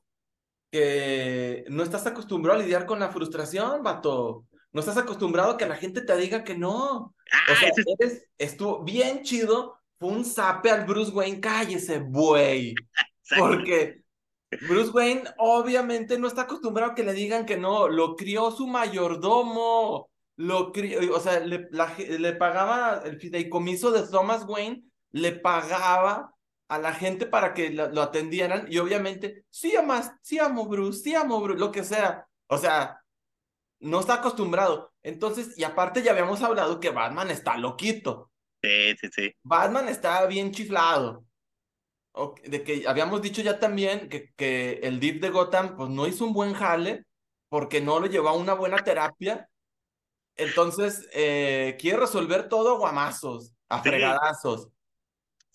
que 0.72 1.66
no 1.70 1.84
estás 1.84 2.06
acostumbrado 2.06 2.60
a 2.60 2.64
lidiar 2.64 2.86
con 2.86 3.00
la 3.00 3.10
frustración, 3.10 3.82
vato. 3.82 4.46
No 4.72 4.82
estás 4.82 4.98
acostumbrado 4.98 5.52
a 5.52 5.58
que 5.58 5.66
la 5.66 5.76
gente 5.76 6.02
te 6.02 6.16
diga 6.18 6.44
que 6.44 6.56
no. 6.58 6.96
o 6.98 7.14
Ah, 7.32 7.56
sea, 7.60 7.70
ese- 7.70 7.84
eres- 8.00 8.24
estuvo 8.38 8.84
bien 8.84 9.24
chido. 9.24 9.78
Fue 10.00 10.10
un 10.10 10.24
zape 10.26 10.70
al 10.72 10.86
Bruce 10.86 11.12
Wayne. 11.12 11.40
Cállese, 11.40 12.00
güey. 12.00 12.74
Porque 13.38 14.02
Bruce 14.68 14.92
Wayne 14.92 15.24
obviamente 15.38 16.18
no 16.18 16.28
está 16.28 16.44
acostumbrado 16.44 16.92
a 16.92 16.96
que 16.96 17.04
le 17.04 17.14
digan 17.14 17.46
que 17.46 17.58
no. 17.58 17.88
Lo 17.88 18.16
crió 18.16 18.52
su 18.52 18.68
mayordomo. 18.68 20.10
Lo 20.38 20.72
crió, 20.72 21.16
o 21.16 21.20
sea, 21.20 21.40
le, 21.42 21.68
la 21.72 21.94
le 21.98 22.32
pagaba 22.34 23.02
el 23.04 23.20
fideicomiso 23.20 23.92
de 23.92 24.08
Thomas 24.08 24.46
Wayne, 24.48 24.84
le 25.12 25.34
pagaba 25.34 26.34
a 26.70 26.78
la 26.78 26.94
gente 26.94 27.26
para 27.26 27.54
que 27.54 27.72
lo, 27.72 27.90
lo 27.90 28.02
atendieran 28.02 28.66
y 28.70 28.78
obviamente, 28.78 29.44
sí, 29.50 29.76
amas, 29.76 30.14
sí 30.22 30.40
amo 30.40 30.66
Bruce, 30.68 31.02
sí 31.02 31.14
amo 31.14 31.42
Bruce, 31.42 31.60
lo 31.60 31.72
que 31.74 31.84
sea. 31.84 32.26
O 32.48 32.58
sea, 32.58 32.99
no 33.80 34.00
está 34.00 34.16
acostumbrado. 34.16 34.94
Entonces, 35.04 35.58
y 35.58 35.64
aparte 35.64 36.04
ya 36.04 36.12
habíamos 36.12 36.42
hablado 36.44 36.80
que 36.80 36.90
Batman 36.92 37.32
está 37.32 37.58
loquito. 37.58 38.32
Sí, 38.62 38.96
sí, 39.00 39.08
sí. 39.12 39.36
Batman 39.44 39.88
está 39.90 40.26
bien 40.28 40.52
chiflado. 40.52 41.26
O- 42.14 42.36
De 42.46 42.64
que 42.64 42.88
habíamos 42.88 43.22
dicho 43.22 43.42
ya 43.44 43.60
también 43.60 44.10
que, 44.10 44.34
que 44.36 44.74
el 44.84 45.00
Deep 45.00 45.22
de 45.22 45.30
Gotham 45.32 45.76
pues 45.78 45.90
no 45.90 46.08
hizo 46.08 46.26
un 46.26 46.34
buen 46.34 46.54
jale 46.54 47.06
porque 47.50 47.82
no 47.82 48.00
lo 48.00 48.08
llevó 48.08 48.30
a 48.30 48.34
una 48.34 48.54
buena 48.54 48.84
terapia. 48.84 49.50
Entonces, 50.36 51.08
eh, 51.14 51.78
quiere 51.80 52.00
resolver 52.00 52.50
todo 52.50 52.76
a 52.76 52.80
guamazos, 52.80 53.54
a 53.70 53.84
fregadazos. 53.84 54.70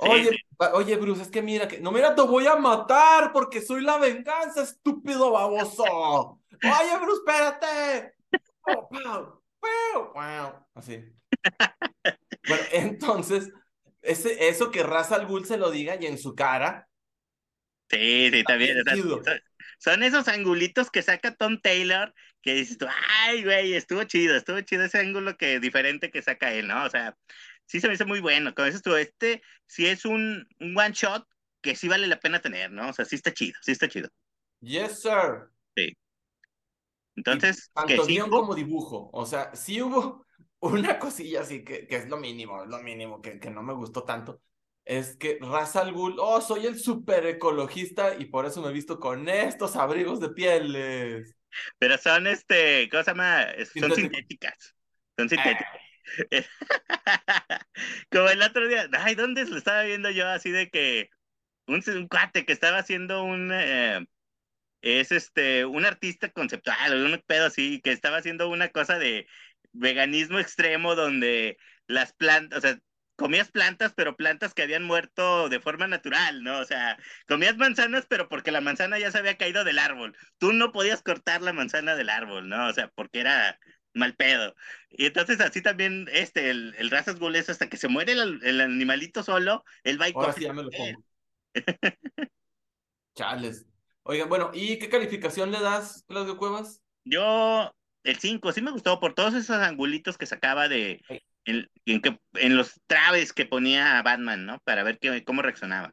Sí, 0.02 0.10
Oye, 0.10 0.30
sí. 0.30 0.36
oye, 0.74 0.96
Bruce, 0.96 1.22
es 1.22 1.30
que 1.30 1.42
mira 1.42 1.68
que. 1.68 1.80
No, 1.80 1.92
mira, 1.92 2.14
te 2.14 2.22
voy 2.22 2.46
a 2.46 2.56
matar 2.56 3.32
porque 3.32 3.62
soy 3.62 3.82
la 3.82 3.98
venganza, 3.98 4.62
estúpido 4.62 5.32
baboso. 5.32 6.40
Oye, 6.64 6.98
Bruce, 7.00 7.22
espérate. 7.26 8.14
Así. 10.74 11.04
Bueno, 12.46 12.64
entonces, 12.72 13.50
ese, 14.02 14.48
eso 14.48 14.70
que 14.70 14.82
Ra's 14.82 15.12
al 15.12 15.26
Ghul 15.26 15.46
se 15.46 15.56
lo 15.56 15.70
diga 15.70 15.96
y 16.00 16.06
en 16.06 16.18
su 16.18 16.34
cara. 16.34 16.88
Sí, 17.90 18.30
sí, 18.32 18.44
también. 18.44 18.82
son, 19.78 20.02
esos 20.02 20.28
angulitos 20.28 20.90
que 20.90 21.02
saca 21.02 21.34
Tom 21.34 21.60
Taylor 21.60 22.14
que 22.42 22.54
dices 22.54 22.76
tú, 22.76 22.86
ay, 23.22 23.42
güey, 23.42 23.72
estuvo 23.72 24.04
chido, 24.04 24.36
estuvo 24.36 24.60
chido 24.60 24.84
ese 24.84 24.98
ángulo 24.98 25.36
que 25.38 25.60
diferente 25.60 26.10
que 26.10 26.20
saca 26.20 26.52
él, 26.52 26.68
¿no? 26.68 26.84
O 26.84 26.90
sea, 26.90 27.16
sí 27.64 27.80
se 27.80 27.88
me 27.88 27.94
hizo 27.94 28.06
muy 28.06 28.20
bueno. 28.20 28.54
Como 28.54 28.66
dices 28.66 28.82
tú, 28.82 28.94
este 28.96 29.42
sí 29.66 29.86
es 29.86 30.04
un, 30.04 30.46
un 30.60 30.78
one 30.78 30.92
shot 30.92 31.26
que 31.62 31.74
sí 31.74 31.88
vale 31.88 32.06
la 32.06 32.20
pena 32.20 32.40
tener, 32.40 32.70
¿no? 32.70 32.90
O 32.90 32.92
sea, 32.92 33.06
sí 33.06 33.16
está 33.16 33.32
chido, 33.32 33.58
sí 33.62 33.72
está 33.72 33.88
chido. 33.88 34.10
Yes, 34.60 35.00
sir. 35.00 35.50
Entonces, 37.16 37.70
Y 37.86 37.96
tanto 37.96 38.04
sí, 38.04 38.14
guion 38.14 38.30
como 38.30 38.54
dibujo. 38.54 39.10
O 39.12 39.26
sea, 39.26 39.54
sí 39.54 39.80
hubo 39.82 40.26
una 40.60 40.98
cosilla 40.98 41.42
así 41.42 41.64
que, 41.64 41.86
que 41.86 41.96
es 41.96 42.08
lo 42.08 42.16
mínimo, 42.16 42.62
es 42.62 42.68
lo 42.68 42.78
mínimo 42.82 43.20
que, 43.22 43.38
que 43.38 43.50
no 43.50 43.62
me 43.62 43.72
gustó 43.74 44.04
tanto. 44.04 44.40
Es 44.84 45.16
que 45.16 45.38
Ra's 45.40 45.76
al 45.76 45.92
Ghul, 45.92 46.16
oh, 46.18 46.40
soy 46.42 46.66
el 46.66 46.78
super 46.78 47.24
ecologista 47.26 48.16
y 48.18 48.26
por 48.26 48.44
eso 48.44 48.60
me 48.60 48.68
he 48.68 48.72
visto 48.72 49.00
con 49.00 49.28
estos 49.28 49.76
abrigos 49.76 50.20
de 50.20 50.28
pieles. 50.30 51.34
pero 51.78 51.96
son 51.98 52.26
este, 52.26 52.88
¿cómo 52.90 53.02
se 53.02 53.10
llama? 53.10 53.46
Son 53.78 53.92
sintéticas. 53.94 54.74
Son 55.16 55.28
sintéticas. 55.28 55.80
Como 58.10 58.28
el 58.28 58.42
otro 58.42 58.68
día, 58.68 58.88
ay, 58.92 59.14
¿dónde 59.14 59.44
lo 59.46 59.56
estaba 59.56 59.84
viendo 59.84 60.10
yo 60.10 60.28
así 60.28 60.50
de 60.50 60.68
que 60.68 61.08
un, 61.66 61.82
un 61.86 62.08
cuate 62.08 62.44
que 62.44 62.52
estaba 62.52 62.78
haciendo 62.78 63.24
un 63.24 63.50
eh, 63.52 64.06
es 64.84 65.12
este 65.12 65.64
un 65.64 65.84
artista 65.84 66.30
conceptual 66.30 66.94
un 67.04 67.22
pedo 67.26 67.46
así 67.46 67.80
que 67.80 67.92
estaba 67.92 68.18
haciendo 68.18 68.48
una 68.48 68.68
cosa 68.70 68.98
de 68.98 69.26
veganismo 69.72 70.38
extremo 70.38 70.94
donde 70.94 71.56
las 71.86 72.12
plantas, 72.12 72.58
o 72.58 72.60
sea, 72.62 72.78
comías 73.16 73.50
plantas, 73.50 73.92
pero 73.94 74.16
plantas 74.16 74.54
que 74.54 74.62
habían 74.62 74.84
muerto 74.84 75.48
de 75.48 75.60
forma 75.60 75.86
natural, 75.86 76.42
¿no? 76.42 76.58
O 76.60 76.64
sea, 76.64 76.98
comías 77.28 77.56
manzanas, 77.56 78.06
pero 78.08 78.28
porque 78.28 78.50
la 78.50 78.60
manzana 78.60 78.98
ya 78.98 79.10
se 79.10 79.18
había 79.18 79.36
caído 79.36 79.64
del 79.64 79.78
árbol. 79.78 80.16
Tú 80.38 80.52
no 80.52 80.72
podías 80.72 81.02
cortar 81.02 81.42
la 81.42 81.52
manzana 81.52 81.94
del 81.96 82.10
árbol, 82.10 82.48
¿no? 82.48 82.68
O 82.68 82.72
sea, 82.72 82.88
porque 82.94 83.20
era 83.20 83.58
mal 83.94 84.14
pedo. 84.14 84.54
Y 84.90 85.06
entonces 85.06 85.40
así 85.40 85.62
también, 85.62 86.08
este, 86.12 86.50
el, 86.50 86.74
el 86.78 86.90
razas 86.90 87.16
es 87.34 87.50
hasta 87.50 87.68
que 87.68 87.76
se 87.76 87.88
muere 87.88 88.12
el, 88.12 88.40
el 88.42 88.60
animalito 88.60 89.22
solo, 89.22 89.64
él 89.84 90.00
va 90.00 90.08
y 90.08 90.12
Ahora 90.14 90.32
sí 90.32 90.42
ya 90.42 90.52
me 90.52 90.62
lo 90.62 90.70
pongo. 90.70 91.04
Chales. 93.14 93.66
Oigan, 94.04 94.28
bueno, 94.30 94.50
¿y 94.54 94.78
qué 94.78 94.88
calificación 94.88 95.50
le 95.50 95.60
das, 95.60 96.04
Claudio 96.08 96.36
Cuevas? 96.38 96.82
Yo, 97.04 97.74
el 98.04 98.18
5, 98.18 98.52
sí 98.52 98.62
me 98.62 98.70
gustó 98.70 99.00
por 99.00 99.14
todos 99.14 99.34
esos 99.34 99.56
angulitos 99.56 100.18
que 100.18 100.26
sacaba 100.26 100.68
de 100.68 101.02
Sí. 101.08 101.20
en, 101.44 101.70
en 101.86 102.00
que, 102.02 102.18
en 102.34 102.56
los 102.56 102.80
traves 102.86 103.32
que 103.32 103.46
ponía 103.46 103.98
a 103.98 104.02
Batman, 104.02 104.46
¿no? 104.46 104.58
Para 104.64 104.82
ver 104.82 104.98
qué, 104.98 105.24
cómo 105.24 105.42
reaccionaba. 105.42 105.92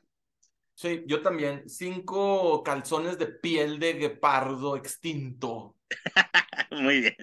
Sí, 0.76 1.04
yo 1.08 1.22
también. 1.22 1.70
Cinco 1.70 2.64
calzones 2.64 3.18
de 3.18 3.28
piel 3.28 3.80
de 3.80 3.94
guepardo 3.94 4.76
extinto. 4.76 5.78
Muy 6.72 7.02
bien. 7.02 7.16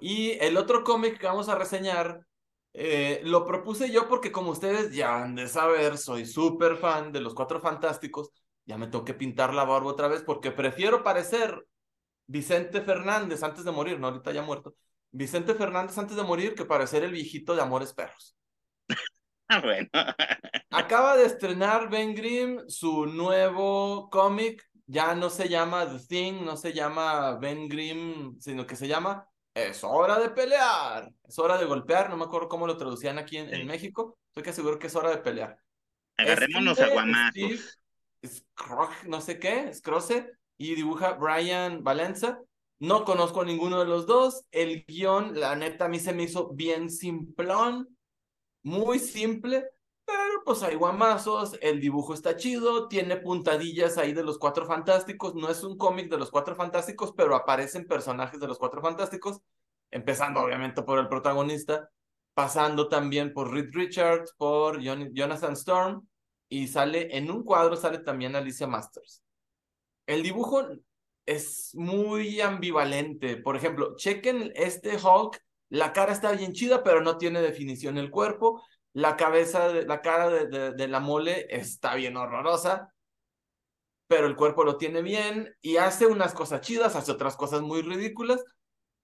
Y 0.00 0.32
el 0.40 0.56
otro 0.56 0.82
cómic 0.84 1.18
que 1.18 1.26
vamos 1.26 1.48
a 1.48 1.54
reseñar, 1.54 2.26
eh, 2.72 3.20
lo 3.24 3.44
propuse 3.44 3.90
yo 3.90 4.08
porque 4.08 4.32
como 4.32 4.50
ustedes 4.50 4.92
ya 4.94 5.22
han 5.22 5.34
de 5.36 5.48
saber, 5.48 5.98
soy 5.98 6.26
súper 6.26 6.76
fan 6.76 7.12
de 7.12 7.20
los 7.20 7.34
Cuatro 7.34 7.60
Fantásticos. 7.60 8.30
Ya 8.68 8.76
me 8.76 8.86
tengo 8.86 9.02
que 9.02 9.14
pintar 9.14 9.54
la 9.54 9.64
barba 9.64 9.88
otra 9.88 10.08
vez 10.08 10.22
porque 10.22 10.50
prefiero 10.50 11.02
parecer 11.02 11.66
Vicente 12.26 12.82
Fernández 12.82 13.42
antes 13.42 13.64
de 13.64 13.70
morir, 13.70 13.98
no, 13.98 14.08
ahorita 14.08 14.30
ya 14.30 14.42
muerto. 14.42 14.76
Vicente 15.10 15.54
Fernández 15.54 15.96
antes 15.96 16.14
de 16.14 16.22
morir 16.22 16.54
que 16.54 16.66
parecer 16.66 17.02
el 17.02 17.12
viejito 17.12 17.56
de 17.56 17.62
Amores 17.62 17.92
Perros. 17.94 18.36
Ah, 19.50 19.62
bueno. 19.62 19.88
Acaba 20.70 21.16
de 21.16 21.24
estrenar 21.24 21.88
Ben 21.88 22.14
Grimm 22.14 22.68
su 22.68 23.06
nuevo 23.06 24.10
cómic, 24.10 24.62
ya 24.84 25.14
no 25.14 25.30
se 25.30 25.48
llama 25.48 25.90
The 25.90 26.06
Thing, 26.06 26.44
no 26.44 26.54
se 26.54 26.74
llama 26.74 27.38
Ben 27.38 27.66
Grimm, 27.66 28.38
sino 28.38 28.66
que 28.66 28.76
se 28.76 28.86
llama 28.86 29.26
Es 29.54 29.82
hora 29.84 30.18
de 30.18 30.28
pelear, 30.28 31.10
es 31.26 31.38
hora 31.38 31.56
de 31.56 31.64
golpear, 31.64 32.10
no 32.10 32.18
me 32.18 32.24
acuerdo 32.24 32.46
cómo 32.46 32.66
lo 32.66 32.76
traducían 32.76 33.16
aquí 33.16 33.38
en, 33.38 33.48
en 33.54 33.66
México, 33.66 34.18
estoy 34.26 34.42
que 34.42 34.52
seguro 34.52 34.78
que 34.78 34.88
es 34.88 34.96
hora 34.96 35.08
de 35.08 35.22
pelear. 35.22 35.58
Agarrémonos 36.18 36.78
a 36.80 36.88
guamazos. 36.88 37.78
No 39.06 39.20
sé 39.20 39.38
qué, 39.38 39.72
Scroce, 39.72 40.30
y 40.56 40.74
dibuja 40.74 41.12
Brian 41.14 41.82
Valenza. 41.82 42.40
No 42.80 43.04
conozco 43.04 43.44
ninguno 43.44 43.80
de 43.80 43.86
los 43.86 44.06
dos. 44.06 44.44
El 44.50 44.84
guion, 44.86 45.38
la 45.38 45.56
neta, 45.56 45.86
a 45.86 45.88
mí 45.88 45.98
se 45.98 46.12
me 46.12 46.24
hizo 46.24 46.50
bien 46.50 46.90
simplón, 46.90 47.88
muy 48.62 48.98
simple, 48.98 49.68
pero 50.04 50.42
pues 50.44 50.62
hay 50.62 50.74
guamazos, 50.74 51.58
el 51.60 51.80
dibujo 51.80 52.14
está 52.14 52.36
chido, 52.36 52.88
tiene 52.88 53.16
puntadillas 53.16 53.98
ahí 53.98 54.12
de 54.12 54.24
los 54.24 54.38
Cuatro 54.38 54.66
Fantásticos. 54.66 55.34
No 55.34 55.50
es 55.50 55.62
un 55.64 55.76
cómic 55.76 56.10
de 56.10 56.18
los 56.18 56.30
Cuatro 56.30 56.54
Fantásticos, 56.54 57.12
pero 57.16 57.34
aparecen 57.34 57.86
personajes 57.86 58.40
de 58.40 58.46
los 58.46 58.58
Cuatro 58.58 58.80
Fantásticos, 58.80 59.40
empezando 59.90 60.40
obviamente 60.40 60.82
por 60.82 60.98
el 60.98 61.08
protagonista, 61.08 61.90
pasando 62.34 62.88
también 62.88 63.32
por 63.32 63.52
Reed 63.52 63.70
Richards, 63.72 64.32
por 64.38 64.80
Jonathan 64.80 65.54
Storm, 65.54 66.08
y 66.48 66.68
sale 66.68 67.16
en 67.16 67.30
un 67.30 67.44
cuadro, 67.44 67.76
sale 67.76 67.98
también 67.98 68.36
Alicia 68.36 68.66
Masters. 68.66 69.22
El 70.06 70.22
dibujo 70.22 70.66
es 71.26 71.74
muy 71.74 72.40
ambivalente. 72.40 73.36
Por 73.36 73.56
ejemplo, 73.56 73.94
chequen 73.96 74.52
este 74.56 74.96
Hulk, 74.96 75.38
la 75.68 75.92
cara 75.92 76.12
está 76.12 76.32
bien 76.32 76.54
chida, 76.54 76.82
pero 76.82 77.02
no 77.02 77.18
tiene 77.18 77.42
definición 77.42 77.98
el 77.98 78.10
cuerpo. 78.10 78.62
La 78.94 79.16
cabeza, 79.16 79.68
de, 79.68 79.84
la 79.84 80.00
cara 80.00 80.30
de, 80.30 80.72
de, 80.72 80.88
la 80.88 81.00
mole 81.00 81.46
está 81.50 81.94
bien 81.94 82.16
horrorosa, 82.16 82.94
pero 84.08 84.26
el 84.26 84.34
cuerpo 84.34 84.64
lo 84.64 84.78
tiene 84.78 85.02
bien 85.02 85.54
y 85.60 85.76
hace 85.76 86.06
unas 86.06 86.32
cosas 86.32 86.62
chidas, 86.62 86.96
hace 86.96 87.12
otras 87.12 87.36
cosas 87.36 87.60
muy 87.60 87.82
ridículas, 87.82 88.42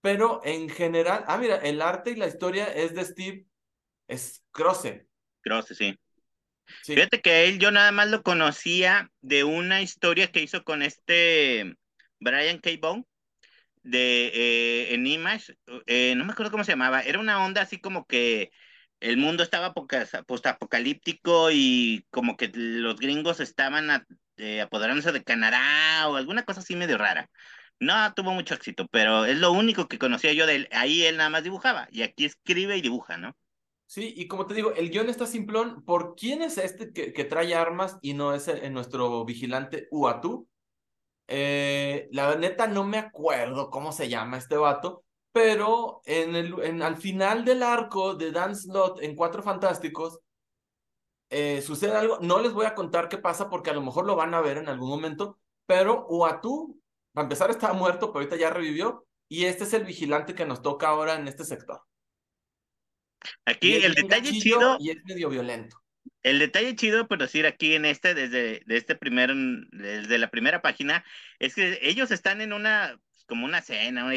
pero 0.01 0.41
en 0.43 0.71
general, 0.71 1.25
ah, 1.29 1.37
mira, 1.37 1.57
el 1.57 1.83
arte 1.83 2.13
y 2.13 2.17
la 2.17 2.27
historia 2.27 2.65
es 2.65 2.95
de 2.95 3.05
Steve 3.05 3.47
Scroce. 4.11 5.07
Scroce, 5.41 5.75
sí. 5.75 5.99
Fíjate 6.83 7.21
que 7.21 7.49
él 7.49 7.59
yo 7.59 7.71
nada 7.71 7.93
más 7.93 8.09
lo 8.09 8.23
conocía 8.23 9.11
de 9.21 9.45
una 9.45 9.83
historia 9.83 10.31
que 10.31 10.43
hizo 10.43 10.65
con 10.65 10.83
este 10.83 11.77
Brian 12.21 12.59
K. 12.59 12.71
Bone 12.81 13.05
de 13.83 14.27
eh, 14.35 14.95
en 14.95 15.07
Image, 15.07 15.57
eh, 15.87 16.15
no 16.17 16.25
me 16.25 16.33
acuerdo 16.33 16.51
cómo 16.51 16.65
se 16.65 16.73
llamaba, 16.73 17.03
era 17.03 17.19
una 17.19 17.45
onda 17.45 17.61
así 17.63 17.79
como 17.79 18.07
que 18.07 18.51
el 19.01 19.19
mundo 19.19 19.43
estaba 19.43 19.75
postapocalíptico 19.75 21.51
y 21.53 22.07
como 22.11 22.37
que 22.37 22.51
los 22.55 22.97
gringos 22.97 23.41
estaban 23.41 24.07
eh, 24.39 24.63
apoderándose 24.63 25.13
de 25.13 25.23
Canadá 25.23 26.09
o 26.09 26.17
alguna 26.17 26.45
cosa 26.45 26.61
así 26.61 26.75
medio 26.77 26.97
rara. 26.99 27.31
No 27.81 28.15
tuvo 28.15 28.33
mucho 28.33 28.55
éxito, 28.55 28.87
pero 28.89 29.27
es 29.27 29.39
lo 29.39 29.53
único 29.53 29.89
que 29.89 29.99
conocía 29.99 30.33
yo 30.33 30.47
de 30.47 30.57
él. 30.57 30.69
Ahí 30.73 31.05
él 31.05 31.19
nada 31.19 31.29
más 31.29 31.45
dibujaba 31.45 31.89
y 31.91 32.03
aquí 32.03 32.25
escribe 32.25 32.77
y 32.77 32.81
dibuja, 32.81 33.19
¿no? 33.19 33.37
Sí, 33.95 34.13
y 34.17 34.27
como 34.27 34.47
te 34.49 34.55
digo, 34.55 34.73
el 34.73 34.91
guion 34.91 35.09
está 35.09 35.25
simplón. 35.25 35.85
¿Por 35.85 36.17
quién 36.17 36.43
es 36.43 36.59
este 36.59 36.93
que, 36.93 37.13
que 37.13 37.25
trae 37.25 37.55
armas 37.55 37.97
y 38.03 38.15
no 38.15 38.35
es 38.35 38.49
el, 38.49 38.73
nuestro 38.73 39.25
vigilante 39.25 39.87
Uatu? 39.93 40.49
Eh, 41.29 42.09
la 42.11 42.35
neta 42.35 42.67
no 42.67 42.83
me 42.83 42.99
acuerdo 42.99 43.71
cómo 43.71 43.93
se 43.93 44.09
llama 44.09 44.39
este 44.39 44.57
vato, 44.57 45.05
pero 45.31 46.03
en 46.07 46.35
el, 46.35 46.61
en, 46.65 46.83
al 46.83 46.97
final 46.97 47.45
del 47.45 47.63
arco 47.63 48.17
de 48.17 48.33
Dan 48.33 48.57
Slot 48.57 49.01
en 49.01 49.15
Cuatro 49.15 49.45
Fantásticos, 49.45 50.19
eh, 51.31 51.63
sucede 51.63 51.97
algo. 51.97 52.19
No 52.21 52.41
les 52.41 52.53
voy 52.53 52.67
a 52.67 52.75
contar 52.75 53.09
qué 53.09 53.19
pasa 53.19 53.49
porque 53.49 53.71
a 53.71 53.75
lo 53.75 53.83
mejor 53.83 54.07
lo 54.07 54.17
van 54.17 54.35
a 54.35 54.41
ver 54.41 54.57
en 54.59 54.69
algún 54.69 54.89
momento, 54.91 55.39
pero 55.67 56.05
Uatu, 56.09 56.81
para 57.13 57.27
empezar, 57.27 57.49
estaba 57.51 57.75
muerto, 57.75 58.09
pero 58.09 58.25
ahorita 58.25 58.37
ya 58.37 58.51
revivió. 58.51 59.07
Y 59.29 59.45
este 59.45 59.63
es 59.63 59.73
el 59.73 59.85
vigilante 59.85 60.35
que 60.35 60.47
nos 60.47 60.63
toca 60.63 60.89
ahora 60.89 61.15
en 61.15 61.29
este 61.29 61.45
sector. 61.45 61.83
Aquí 63.45 63.75
el 63.75 63.95
detalle 63.95 64.33
chido. 64.33 64.77
Y 64.81 64.91
es 64.91 65.05
medio 65.05 65.31
violento. 65.31 65.85
El 66.23 66.39
detalle 66.39 66.75
chido, 66.75 67.07
por 67.07 67.19
decir 67.19 67.47
aquí 67.47 67.75
en 67.75 67.85
este, 67.85 68.15
desde 68.15 68.63
de 68.65 68.77
este 68.77 68.95
primer, 68.95 69.35
desde 69.35 70.19
la 70.19 70.31
primera 70.31 70.63
página, 70.63 71.05
es 71.39 71.55
que 71.55 71.79
ellos 71.83 72.11
están 72.11 72.41
en 72.41 72.53
una, 72.53 72.99
como 73.27 73.45
una 73.45 73.61
cena, 73.61 74.11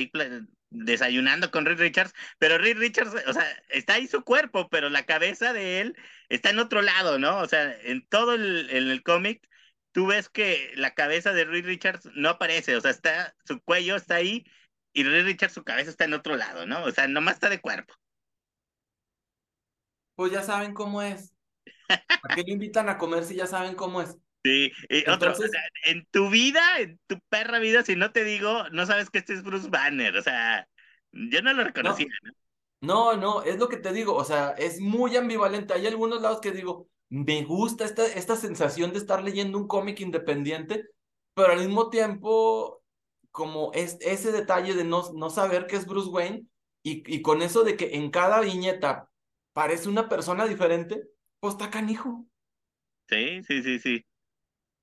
desayunando 0.70 1.52
con 1.52 1.66
Reed 1.66 1.80
Richards, 1.80 2.14
pero 2.40 2.58
Reed 2.58 2.78
Richards, 2.78 3.14
o 3.28 3.34
sea, 3.34 3.46
está 3.70 3.96
ahí 3.96 4.08
su 4.08 4.24
cuerpo, 4.24 4.70
pero 4.70 4.90
la 4.90 5.06
cabeza 5.06 5.54
de 5.54 5.82
él 5.82 5.96
está 6.30 6.50
en 6.50 6.60
otro 6.60 6.82
lado, 6.82 7.20
¿no? 7.20 7.40
O 7.40 7.48
sea, 7.48 7.76
en 7.82 8.06
todo 8.08 8.36
el, 8.36 8.70
el 8.70 9.04
cómic, 9.04 9.48
tú 9.92 10.08
ves 10.08 10.30
que 10.30 10.72
la 10.76 10.94
cabeza 10.94 11.34
de 11.34 11.46
Reed 11.46 11.66
Richards 11.66 12.10
no 12.16 12.30
aparece, 12.30 12.76
o 12.76 12.82
sea, 12.82 12.92
está, 12.92 13.36
su 13.46 13.62
cuello 13.62 13.96
está 13.98 14.16
ahí 14.16 14.46
y 14.94 15.04
Reed 15.04 15.26
Richards, 15.26 15.54
su 15.54 15.64
cabeza 15.64 15.90
está 15.90 16.06
en 16.06 16.14
otro 16.14 16.38
lado, 16.38 16.66
¿no? 16.66 16.84
O 16.84 16.92
sea, 16.92 17.08
nomás 17.08 17.36
está 17.36 17.50
de 17.50 17.62
cuerpo 17.62 17.94
pues 20.18 20.32
ya 20.32 20.42
saben 20.42 20.74
cómo 20.74 21.02
es. 21.04 21.34
¿A 21.88 22.36
qué 22.36 22.42
lo 22.42 22.52
invitan 22.52 22.90
a 22.90 22.98
comer 22.98 23.24
si 23.24 23.36
ya 23.36 23.46
saben 23.46 23.76
cómo 23.76 24.02
es? 24.02 24.18
Sí, 24.44 24.72
y 24.90 25.10
otro, 25.10 25.34
en 25.86 26.08
tu 26.10 26.30
vida, 26.30 26.80
en 26.80 27.00
tu 27.06 27.20
perra 27.30 27.60
vida, 27.60 27.84
si 27.84 27.96
no 27.96 28.12
te 28.12 28.24
digo, 28.24 28.68
no 28.72 28.86
sabes 28.86 29.10
que 29.10 29.20
este 29.20 29.34
es 29.34 29.44
Bruce 29.44 29.70
Banner, 29.70 30.16
o 30.16 30.22
sea, 30.22 30.68
yo 31.12 31.42
no 31.42 31.54
lo 31.54 31.64
reconocía. 31.64 32.08
No, 32.82 33.14
no, 33.14 33.18
no 33.18 33.44
es 33.44 33.58
lo 33.60 33.70
que 33.70 33.78
te 33.78 33.94
digo, 33.94 34.16
o 34.16 34.24
sea, 34.24 34.50
es 34.58 34.80
muy 34.80 35.16
ambivalente. 35.16 35.74
Hay 35.74 35.86
algunos 35.86 36.22
lados 36.22 36.42
que 36.42 36.52
digo, 36.52 36.88
me 37.10 37.44
gusta 37.44 37.86
esta, 37.86 38.06
esta 38.06 38.36
sensación 38.36 38.92
de 38.94 39.00
estar 39.00 39.24
leyendo 39.24 39.58
un 39.58 39.68
cómic 39.68 40.00
independiente, 40.00 40.86
pero 41.36 41.54
al 41.54 41.60
mismo 41.60 41.90
tiempo, 41.90 42.82
como 43.32 43.72
es, 43.74 43.98
ese 44.02 44.32
detalle 44.32 44.74
de 44.74 44.84
no, 44.84 45.14
no 45.14 45.30
saber 45.30 45.68
qué 45.68 45.76
es 45.76 45.86
Bruce 45.86 46.10
Wayne, 46.10 46.46
y, 46.82 47.04
y 47.14 47.22
con 47.22 47.42
eso 47.44 47.64
de 47.64 47.78
que 47.78 47.96
en 47.96 48.10
cada 48.10 48.40
viñeta 48.42 49.10
parece 49.58 49.90
una 49.90 50.08
persona 50.08 50.46
diferente, 50.46 51.02
pues 51.40 51.56
está 51.56 51.72
canijo. 51.72 52.28
Sí, 53.10 53.42
sí, 53.42 53.64
sí, 53.64 53.80
sí. 53.80 54.06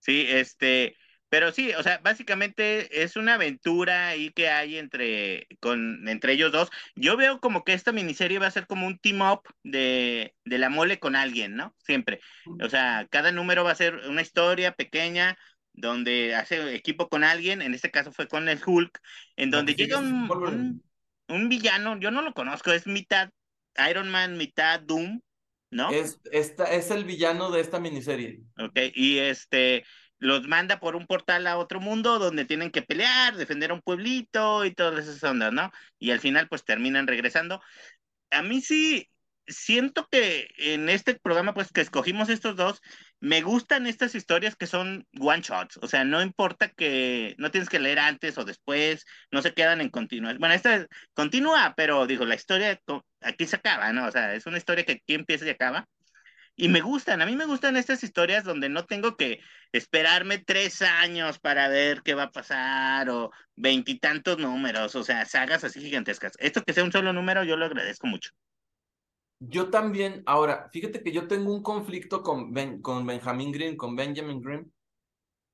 Sí, 0.01 0.27
este, 0.29 0.97
pero 1.29 1.53
sí, 1.53 1.71
o 1.75 1.83
sea, 1.85 1.99
básicamente 1.99 3.05
es 3.05 3.15
una 3.15 3.35
aventura 3.35 4.09
ahí 4.09 4.33
que 4.33 4.49
hay 4.49 4.79
entre, 4.79 5.47
con, 5.61 6.09
entre 6.09 6.33
ellos 6.33 6.51
dos. 6.51 6.71
Yo 6.97 7.17
veo 7.17 7.39
como 7.39 7.63
que 7.63 7.73
esta 7.73 7.93
miniserie 7.93 8.41
va 8.41 8.49
a 8.49 8.51
ser 8.51 8.67
como 8.67 8.89
un 8.89 8.99
team 8.99 9.21
up 9.21 9.43
de, 9.63 10.35
de 10.45 10.59
la 10.59 10.71
mole 10.71 10.99
con 10.99 11.15
alguien, 11.15 11.55
¿no? 11.55 11.73
Siempre. 11.79 12.19
O 12.61 12.69
sea, 12.69 13.07
cada 13.13 13.31
número 13.31 13.63
va 13.63 13.71
a 13.71 13.77
ser 13.77 13.95
una 14.09 14.23
historia 14.23 14.73
pequeña 14.73 15.39
donde 15.73 16.35
hace 16.35 16.75
equipo 16.75 17.09
con 17.09 17.23
alguien, 17.23 17.63
en 17.63 17.75
este 17.75 17.93
caso 17.93 18.11
fue 18.11 18.27
con 18.27 18.49
el 18.49 18.61
Hulk, 18.67 19.01
en 19.37 19.53
donde 19.53 19.77
llega 19.77 19.99
un, 19.99 20.29
un, 20.29 20.85
un, 21.29 21.49
villano, 21.49 21.97
yo 22.01 22.11
no 22.11 22.23
lo 22.23 22.35
conozco, 22.35 22.73
es 22.73 22.89
mitad 22.89 23.31
Iron 23.91 24.11
Man 24.11 24.37
mitad 24.37 24.81
Doom, 24.81 25.21
¿no? 25.71 25.91
Es, 25.91 26.21
esta, 26.31 26.65
es 26.73 26.91
el 26.91 27.05
villano 27.05 27.51
de 27.51 27.61
esta 27.61 27.81
miniserie. 27.81 28.41
Ok, 28.59 28.79
y 28.95 29.19
este 29.19 29.85
los 30.19 30.47
manda 30.47 30.81
por 30.81 30.97
un 30.97 31.07
portal 31.07 31.47
a 31.47 31.59
otro 31.59 31.81
mundo 31.81 32.19
donde 32.19 32.45
tienen 32.47 32.71
que 32.71 32.83
pelear, 32.83 33.37
defender 33.37 33.71
a 33.71 33.75
un 33.75 33.83
pueblito 33.83 34.65
y 34.65 34.73
todas 34.73 35.07
esas 35.07 35.23
ondas, 35.23 35.53
¿no? 35.53 35.71
Y 35.99 36.13
al 36.13 36.21
final 36.21 36.49
pues 36.49 36.65
terminan 36.65 37.07
regresando. 37.07 37.61
A 38.31 38.43
mí 38.43 38.63
sí, 38.63 39.11
siento 39.47 40.09
que 40.11 40.49
en 40.57 40.89
este 40.89 41.15
programa 41.15 41.53
pues 41.53 41.73
que 41.73 41.83
escogimos 41.83 42.29
estos 42.29 42.57
dos, 42.57 42.81
me 43.25 43.41
gustan 43.41 43.87
estas 43.87 44.15
historias 44.15 44.55
que 44.55 44.67
son 44.67 45.07
one 45.19 45.41
shots, 45.41 45.79
o 45.81 45.89
sea, 45.89 46.05
no 46.05 46.21
importa 46.21 46.69
que 46.69 47.35
no 47.39 47.51
tienes 47.51 47.71
que 47.71 47.79
leer 47.79 47.99
antes 47.99 48.37
o 48.37 48.45
después, 48.45 49.07
no 49.33 49.41
se 49.41 49.55
quedan 49.55 49.81
en 49.81 49.89
continuo. 49.89 50.31
Bueno, 50.39 50.55
esta 50.55 50.87
continúa, 51.15 51.73
pero 51.75 52.07
digo, 52.07 52.27
la 52.27 52.35
historia 52.35 52.79
aquí 53.23 53.47
se 53.47 53.57
acaba, 53.57 53.95
¿no? 53.95 54.07
O 54.07 54.11
sea, 54.11 54.35
es 54.35 54.45
una 54.45 54.59
historia 54.59 54.85
que 54.85 54.93
aquí 54.93 55.15
empieza 55.15 55.47
y 55.47 55.51
acaba. 55.51 55.89
Y 56.55 56.69
me 56.69 56.83
gustan, 56.83 57.23
a 57.23 57.27
mí 57.27 57.35
me 57.35 57.47
gustan 57.47 57.79
estas 57.79 58.05
historias 58.05 58.45
donde 58.45 58.69
no 58.69 58.85
tengo 58.85 59.17
que 59.17 59.41
esperarme 59.73 60.37
tres 60.39 60.83
años 60.83 61.39
para 61.39 61.69
ver 61.69 62.03
qué 62.03 62.13
va 62.13 62.25
a 62.25 62.31
pasar 62.31 63.09
o 63.09 63.31
veintitantos 63.57 64.37
números, 64.39 64.95
o 64.97 65.03
sea, 65.03 65.25
sagas 65.25 65.65
así 65.65 65.81
gigantescas. 65.81 66.35
Esto 66.39 66.63
que 66.63 66.75
sea 66.75 66.85
un 66.85 66.93
solo 66.93 67.15
número, 67.15 67.43
yo 67.43 67.57
lo 67.57 67.65
agradezco 67.65 68.07
mucho. 68.07 68.33
Yo 69.49 69.71
también, 69.71 70.23
ahora, 70.27 70.69
fíjate 70.73 71.03
que 71.03 71.13
yo 71.13 71.27
tengo 71.29 71.53
un 71.53 71.63
conflicto 71.63 72.23
con, 72.23 72.53
ben, 72.53 72.81
con 72.81 73.07
Benjamin 73.07 73.53
Green, 73.53 73.77
con 73.77 73.97
Benjamin 73.97 74.41
Green, 74.41 74.73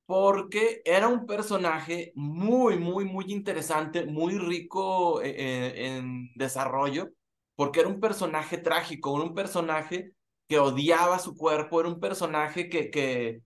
porque 0.06 0.82
era 0.84 1.08
un 1.08 1.26
personaje 1.26 2.12
muy, 2.14 2.78
muy, 2.78 3.04
muy 3.04 3.32
interesante, 3.32 4.04
muy 4.06 4.38
rico 4.38 5.22
eh, 5.22 5.34
eh, 5.36 5.96
en 5.96 6.32
desarrollo, 6.34 7.10
porque 7.54 7.80
era 7.80 7.88
un 7.88 8.00
personaje 8.00 8.58
trágico, 8.58 9.16
era 9.16 9.28
un 9.28 9.34
personaje 9.34 10.12
que 10.48 10.58
odiaba 10.58 11.18
su 11.18 11.36
cuerpo, 11.36 11.80
era 11.80 11.88
un 11.88 12.00
personaje 12.00 12.68
que, 12.68 12.90
que, 12.90 13.42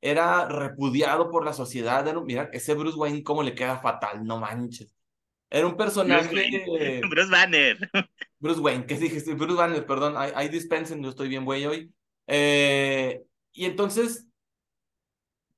era 0.00 0.48
repudiado 0.48 1.30
por 1.30 1.44
la 1.44 1.52
sociedad. 1.52 2.06
Era, 2.06 2.20
mira, 2.20 2.48
ese 2.52 2.74
Bruce 2.74 2.98
Wayne, 2.98 3.22
cómo 3.22 3.42
le 3.42 3.54
queda 3.54 3.78
fatal, 3.78 4.24
no 4.24 4.38
manches. 4.38 4.94
Era 5.50 5.66
un 5.66 5.76
personaje. 5.76 6.28
Bruce, 6.30 7.00
Bruce 7.08 7.30
Banner. 7.30 7.90
Bruce 8.40 8.60
Wayne, 8.60 8.86
¿qué 8.86 8.96
dije? 8.96 9.34
Bruce 9.34 9.54
Banner, 9.54 9.86
perdón, 9.86 10.14
ahí 10.16 10.48
dispensen, 10.48 11.02
yo 11.02 11.10
estoy 11.10 11.28
bien 11.28 11.44
güey 11.44 11.66
hoy. 11.66 11.94
Eh, 12.26 13.22
y 13.52 13.66
entonces, 13.66 14.26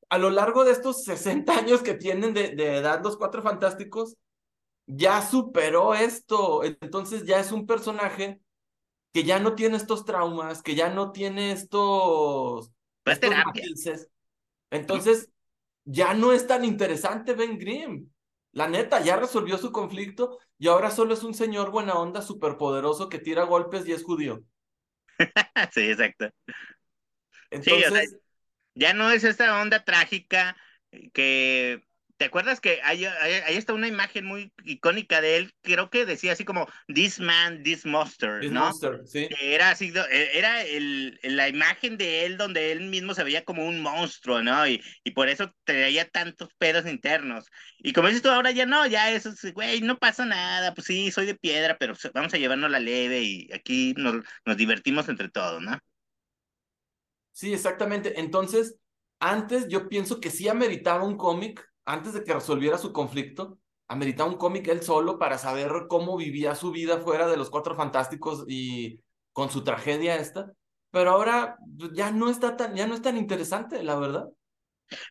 a 0.08 0.18
lo 0.18 0.30
largo 0.30 0.64
de 0.64 0.72
estos 0.72 1.04
60 1.04 1.52
años 1.58 1.82
que 1.82 1.94
tienen 1.94 2.34
de, 2.34 2.54
de 2.54 2.76
edad 2.76 3.02
los 3.02 3.16
cuatro 3.16 3.42
fantásticos, 3.42 4.16
ya 4.86 5.22
superó 5.22 5.94
esto. 5.94 6.64
Entonces 6.64 7.24
ya 7.24 7.40
es 7.40 7.52
un 7.52 7.66
personaje 7.66 8.40
que 9.12 9.24
ya 9.24 9.38
no 9.38 9.54
tiene 9.54 9.76
estos 9.76 10.04
traumas, 10.04 10.62
que 10.62 10.74
ya 10.74 10.88
no 10.88 11.12
tiene 11.12 11.52
estos, 11.52 12.72
estos 13.04 13.30
matices. 13.30 14.08
Entonces, 14.70 15.30
ya 15.84 16.14
no 16.14 16.32
es 16.32 16.46
tan 16.46 16.64
interesante 16.64 17.34
Ben 17.34 17.58
Grimm. 17.58 18.11
La 18.52 18.68
neta, 18.68 19.00
ya 19.00 19.16
resolvió 19.16 19.56
su 19.58 19.72
conflicto 19.72 20.38
y 20.58 20.68
ahora 20.68 20.90
solo 20.90 21.14
es 21.14 21.22
un 21.22 21.34
señor 21.34 21.70
buena 21.70 21.94
onda, 21.94 22.20
superpoderoso 22.22 23.08
que 23.08 23.18
tira 23.18 23.44
golpes 23.44 23.86
y 23.86 23.92
es 23.92 24.04
judío. 24.04 24.42
sí, 25.72 25.90
exacto. 25.90 26.30
Entonces, 27.50 28.16
ya 28.74 28.92
no 28.94 29.10
es 29.10 29.24
esta 29.24 29.60
onda 29.60 29.84
trágica 29.84 30.56
que 31.12 31.82
¿Te 32.22 32.26
acuerdas 32.26 32.60
que 32.60 32.80
hay, 32.84 33.04
ahí 33.04 33.56
está 33.56 33.72
una 33.72 33.88
imagen 33.88 34.24
muy 34.24 34.52
icónica 34.62 35.20
de 35.20 35.38
él? 35.38 35.52
Creo 35.60 35.90
que 35.90 36.06
decía 36.06 36.30
así 36.30 36.44
como 36.44 36.68
This 36.86 37.18
Man, 37.18 37.64
This 37.64 37.84
Monster, 37.84 38.38
this 38.40 38.52
¿no? 38.52 38.60
Monster, 38.60 39.00
sí. 39.04 39.28
Era 39.40 39.70
así, 39.70 39.92
e, 39.92 40.38
era 40.38 40.62
el, 40.62 41.18
la 41.24 41.48
imagen 41.48 41.98
de 41.98 42.24
él 42.24 42.36
donde 42.36 42.70
él 42.70 42.82
mismo 42.82 43.12
se 43.14 43.24
veía 43.24 43.44
como 43.44 43.66
un 43.66 43.80
monstruo, 43.82 44.40
¿no? 44.40 44.68
Y, 44.68 44.80
y 45.02 45.10
por 45.10 45.28
eso 45.28 45.52
traía 45.64 46.08
tantos 46.08 46.50
pedos 46.58 46.86
internos. 46.86 47.46
Y 47.78 47.92
como 47.92 48.06
dices 48.06 48.22
tú, 48.22 48.30
ahora 48.30 48.52
ya 48.52 48.66
no, 48.66 48.86
ya 48.86 49.10
eso, 49.10 49.32
güey, 49.52 49.80
no 49.80 49.98
pasa 49.98 50.24
nada, 50.24 50.74
pues 50.74 50.86
sí, 50.86 51.10
soy 51.10 51.26
de 51.26 51.34
piedra, 51.34 51.76
pero 51.76 51.94
vamos 52.14 52.32
a 52.34 52.38
llevarnos 52.38 52.70
la 52.70 52.78
leve 52.78 53.20
y 53.20 53.52
aquí 53.52 53.94
nos, 53.96 54.24
nos 54.46 54.56
divertimos 54.56 55.08
entre 55.08 55.28
todos, 55.28 55.60
¿no? 55.60 55.76
Sí, 57.32 57.52
exactamente. 57.52 58.20
Entonces, 58.20 58.76
antes 59.18 59.66
yo 59.66 59.88
pienso 59.88 60.20
que 60.20 60.30
sí 60.30 60.48
ameritaba 60.48 61.02
un 61.02 61.16
cómic 61.16 61.71
antes 61.84 62.12
de 62.12 62.24
que 62.24 62.34
resolviera 62.34 62.78
su 62.78 62.92
conflicto, 62.92 63.58
ameritaba 63.88 64.30
un 64.30 64.38
cómic 64.38 64.68
él 64.68 64.82
solo 64.82 65.18
para 65.18 65.38
saber 65.38 65.70
cómo 65.88 66.16
vivía 66.16 66.54
su 66.54 66.70
vida 66.70 66.98
fuera 66.98 67.28
de 67.28 67.36
los 67.36 67.50
Cuatro 67.50 67.74
Fantásticos 67.74 68.44
y 68.48 69.00
con 69.32 69.50
su 69.50 69.64
tragedia 69.64 70.16
esta. 70.16 70.52
Pero 70.90 71.10
ahora 71.10 71.56
pues, 71.78 71.92
ya 71.94 72.10
no 72.10 72.30
está 72.30 72.56
tan, 72.56 72.74
ya 72.74 72.86
no 72.86 72.94
es 72.94 73.02
tan 73.02 73.16
interesante, 73.16 73.82
la 73.82 73.96
verdad. 73.96 74.28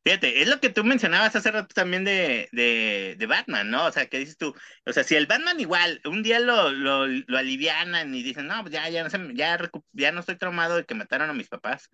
Fíjate, 0.03 0.41
es 0.41 0.47
lo 0.47 0.59
que 0.59 0.69
tú 0.69 0.83
mencionabas 0.83 1.35
hace 1.35 1.51
rato 1.51 1.73
también 1.73 2.03
de, 2.03 2.47
de, 2.51 3.15
de, 3.17 3.25
Batman, 3.25 3.69
¿no? 3.69 3.87
O 3.87 3.91
sea, 3.91 4.07
que 4.07 4.19
dices 4.19 4.37
tú, 4.37 4.53
o 4.85 4.93
sea, 4.93 5.03
si 5.03 5.15
el 5.15 5.25
Batman 5.25 5.59
igual, 5.59 6.01
un 6.05 6.21
día 6.21 6.39
lo, 6.39 6.71
lo, 6.71 7.07
lo 7.07 7.37
alivianan 7.37 8.13
y 8.13 8.21
dicen, 8.21 8.47
no, 8.47 8.61
pues 8.61 8.73
ya, 8.73 8.87
ya, 8.89 9.03
no 9.03 9.09
sé, 9.09 9.17
ya, 9.33 9.57
ya 9.93 10.11
no 10.11 10.19
estoy 10.19 10.37
traumado 10.37 10.75
de 10.75 10.85
que 10.85 10.93
mataron 10.93 11.31
a 11.31 11.33
mis 11.33 11.49
papás, 11.49 11.89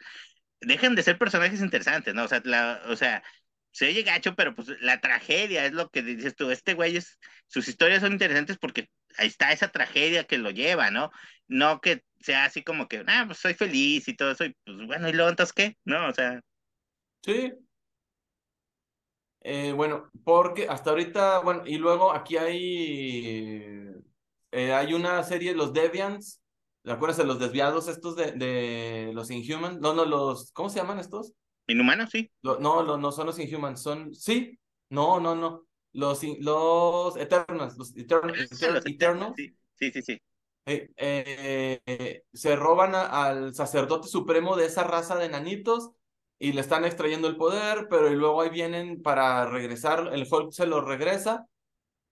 dejan 0.62 0.96
de 0.96 1.04
ser 1.04 1.18
personajes 1.18 1.62
interesantes, 1.62 2.14
¿no? 2.14 2.24
O 2.24 2.28
sea, 2.28 2.42
la, 2.44 2.82
o 2.88 2.96
sea, 2.96 3.24
se 3.78 3.86
oye 3.86 4.02
gacho, 4.02 4.34
pero 4.36 4.56
pues 4.56 4.70
la 4.82 5.00
tragedia 5.00 5.64
es 5.68 5.72
lo 5.72 5.90
que 5.90 6.02
dices 6.02 6.36
tú, 6.36 6.50
este 6.50 6.74
güey 6.74 6.98
es, 6.98 7.20
sus 7.46 7.68
historias 7.68 8.02
son 8.02 8.12
interesantes 8.12 8.58
porque 8.58 8.90
ahí 9.20 9.28
está 9.28 9.52
esa 9.52 9.68
tragedia 9.68 10.24
que 10.24 10.40
lo 10.40 10.50
lleva, 10.50 10.90
¿no? 10.90 11.12
No 11.48 11.80
que 11.80 12.04
sea 12.20 12.46
así 12.46 12.64
como 12.64 12.88
que, 12.88 13.04
ah, 13.06 13.26
pues 13.28 13.38
soy 13.38 13.54
feliz 13.54 14.08
y 14.08 14.16
todo 14.16 14.32
eso, 14.32 14.46
y 14.46 14.56
pues 14.66 14.88
bueno, 14.88 15.08
¿y 15.08 15.14
luego 15.14 15.30
entonces 15.30 15.54
qué? 15.54 15.78
¿No? 15.86 16.10
O 16.10 16.14
sea. 16.14 16.42
Sí. 17.24 17.54
Eh, 19.42 19.74
bueno, 19.74 20.10
porque 20.24 20.68
hasta 20.68 20.90
ahorita, 20.90 21.40
bueno, 21.42 21.62
y 21.68 21.78
luego 21.78 22.12
aquí 22.14 22.38
hay, 22.38 23.92
eh, 24.54 24.74
hay 24.74 24.94
una 24.96 25.22
serie, 25.22 25.54
los 25.54 25.72
Deviants, 25.72 26.42
¿te 26.82 26.92
acuerdas 26.92 27.18
de 27.18 27.26
los 27.26 27.38
desviados 27.38 27.90
estos 27.90 28.16
de, 28.16 28.32
de 28.32 29.12
los 29.14 29.30
Inhumans? 29.30 29.80
No, 29.80 29.94
no, 29.94 30.04
los, 30.04 30.52
¿cómo 30.52 30.68
se 30.68 30.80
llaman 30.80 30.98
estos? 30.98 31.34
Inhumanos, 31.68 32.10
sí. 32.10 32.32
no, 32.44 32.60
no 32.98 33.12
son 33.12 33.28
los 33.28 33.40
Inhumans, 33.40 33.82
son. 33.82 34.14
Sí, 34.16 34.58
no, 34.90 35.20
no, 35.20 35.36
no. 35.36 35.68
Los, 35.94 36.24
los 36.40 37.18
Eternals, 37.18 37.78
los 37.78 37.96
Eternals. 37.96 39.36
Sí, 39.36 39.92
sí, 39.92 40.02
sí. 40.02 40.22
Eh, 40.66 40.90
eh, 40.98 42.24
se 42.34 42.56
roban 42.58 42.94
al 42.94 43.56
sacerdote 43.56 44.10
supremo 44.10 44.58
de 44.58 44.66
esa 44.66 44.84
raza 44.84 45.16
de 45.16 45.30
nanitos 45.30 45.92
y 46.40 46.52
le 46.52 46.62
están 46.62 46.84
extrayendo 46.84 47.28
el 47.30 47.38
poder, 47.38 47.88
pero 47.90 48.12
y 48.12 48.16
luego 48.16 48.42
ahí 48.42 48.50
vienen 48.50 49.02
para 49.02 49.46
regresar, 49.46 50.10
el 50.14 50.28
Hulk 50.30 50.52
se 50.52 50.68
los 50.68 50.84
regresa 50.84 51.48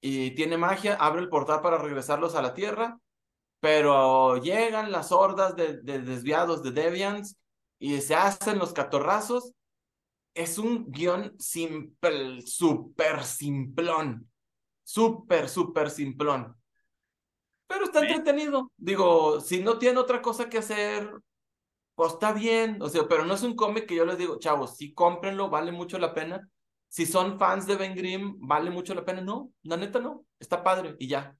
y 0.01 0.31
tiene 0.31 0.57
magia, 0.57 0.95
abre 0.95 1.21
el 1.21 1.29
portal 1.29 1.61
para 1.61 1.77
regresarlos 1.77 2.35
a 2.35 2.41
la 2.41 2.53
Tierra, 2.53 2.99
pero 3.59 4.37
llegan 4.37 4.91
las 4.91 5.11
hordas 5.11 5.55
de, 5.55 5.81
de 5.81 5.99
desviados 5.99 6.63
de 6.63 6.71
Deviants 6.71 7.37
y 7.85 8.01
se 8.01 8.15
hacen 8.15 8.57
los 8.57 8.73
catorrazos. 8.73 9.53
Es 10.33 10.57
un 10.57 10.91
guion 10.91 11.39
simple, 11.39 12.41
súper 12.41 13.23
simplón. 13.23 14.27
Súper, 14.83 15.47
súper 15.47 15.91
simplón. 15.91 16.55
Pero 17.67 17.85
está 17.85 18.01
entretenido. 18.01 18.71
Digo, 18.75 19.39
si 19.39 19.61
no 19.61 19.77
tiene 19.77 19.99
otra 19.99 20.19
cosa 20.21 20.49
que 20.49 20.57
hacer, 20.57 21.11
pues 21.93 22.13
está 22.13 22.33
bien. 22.33 22.81
O 22.81 22.89
sea, 22.89 23.07
pero 23.07 23.23
no 23.23 23.35
es 23.35 23.43
un 23.43 23.55
cómic 23.55 23.85
que 23.85 23.95
yo 23.95 24.05
les 24.05 24.17
digo, 24.17 24.39
chavos, 24.39 24.77
sí 24.77 24.93
cómprenlo, 24.93 25.49
vale 25.49 25.71
mucho 25.71 25.99
la 25.99 26.13
pena. 26.13 26.49
Si 26.87 27.05
son 27.05 27.37
fans 27.37 27.67
de 27.67 27.75
Ben 27.75 27.95
Grimm, 27.95 28.35
vale 28.39 28.71
mucho 28.71 28.95
la 28.95 29.05
pena. 29.05 29.21
No, 29.21 29.51
la 29.63 29.77
neta 29.77 29.99
no. 29.99 30.25
Está 30.39 30.63
padre 30.63 30.95
y 30.97 31.07
ya. 31.07 31.35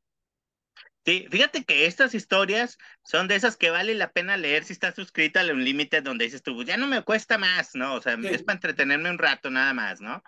Sí, 1.05 1.27
fíjate 1.29 1.63
que 1.63 1.85
estas 1.85 2.15
historias 2.15 2.79
son 3.03 3.27
de 3.27 3.35
esas 3.35 3.57
que 3.57 3.69
vale 3.69 3.93
la 3.93 4.11
pena 4.11 4.37
leer 4.37 4.63
si 4.63 4.73
estás 4.73 4.95
suscrito 4.95 5.39
a 5.39 5.43
un 5.43 5.63
límite 5.63 6.01
donde 6.01 6.25
dices 6.25 6.41
tú, 6.41 6.55
pues, 6.55 6.67
ya 6.67 6.77
no 6.77 6.87
me 6.87 7.03
cuesta 7.03 7.37
más, 7.37 7.75
¿no? 7.75 7.93
O 7.93 8.01
sea, 8.01 8.17
es 8.23 8.41
para 8.41 8.55
entretenerme 8.55 9.11
un 9.11 9.19
rato 9.19 9.51
nada 9.51 9.73
más, 9.73 10.01
¿no? 10.01 10.23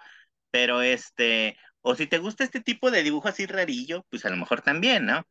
Pero 0.51 0.83
este, 0.83 1.57
o 1.81 1.95
si 1.95 2.05
te 2.05 2.19
gusta 2.19 2.43
este 2.43 2.61
tipo 2.61 2.91
de 2.91 3.01
dibujo 3.01 3.27
así 3.27 3.47
rarillo, 3.47 4.05
pues 4.11 4.23
a 4.25 4.29
lo 4.29 4.37
mejor 4.37 4.61
también, 4.61 5.07
¿no? 5.07 5.27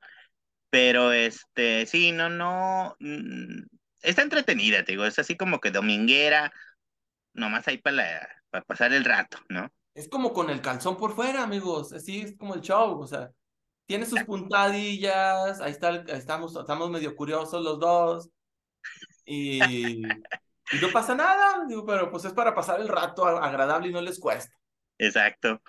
Pero 0.69 1.13
este, 1.13 1.87
sí, 1.87 2.11
no, 2.11 2.29
no, 2.29 2.97
mm, 2.99 3.63
está 4.03 4.23
entretenida, 4.23 4.83
te 4.83 4.93
digo, 4.93 5.05
es 5.05 5.19
así 5.21 5.37
como 5.37 5.61
que 5.61 5.71
dominguera, 5.71 6.53
nomás 7.35 7.69
ahí 7.69 7.79
para, 7.79 8.29
para 8.51 8.65
pasar 8.65 8.93
el 8.93 9.05
rato, 9.05 9.39
¿no? 9.49 9.71
Es 9.95 10.09
como 10.09 10.33
con 10.33 10.51
el 10.51 10.61
calzón 10.61 10.97
por 10.97 11.15
fuera, 11.15 11.45
amigos, 11.45 11.93
así 11.93 12.23
es 12.23 12.37
como 12.37 12.55
el 12.55 12.63
show, 12.63 12.99
o 13.01 13.07
sea, 13.07 13.31
tiene 13.87 14.05
sus 14.05 14.23
puntadillas, 14.25 15.61
ahí 15.61 15.71
está, 15.71 15.95
estamos, 16.09 16.55
estamos 16.57 16.91
medio 16.91 17.15
curiosos 17.15 17.63
los 17.63 17.79
dos. 17.79 18.31
Y, 19.25 20.03
no 20.81 20.89
pasa 20.93 21.15
nada, 21.15 21.65
digo, 21.69 21.87
pero 21.87 22.11
pues 22.11 22.25
es 22.25 22.33
para 22.33 22.55
pasar 22.55 22.81
el 22.81 22.89
rato 22.89 23.25
agradable 23.25 23.89
y 23.89 23.93
no 23.93 24.01
les 24.01 24.19
cuesta. 24.19 24.53
Exacto. 24.99 25.61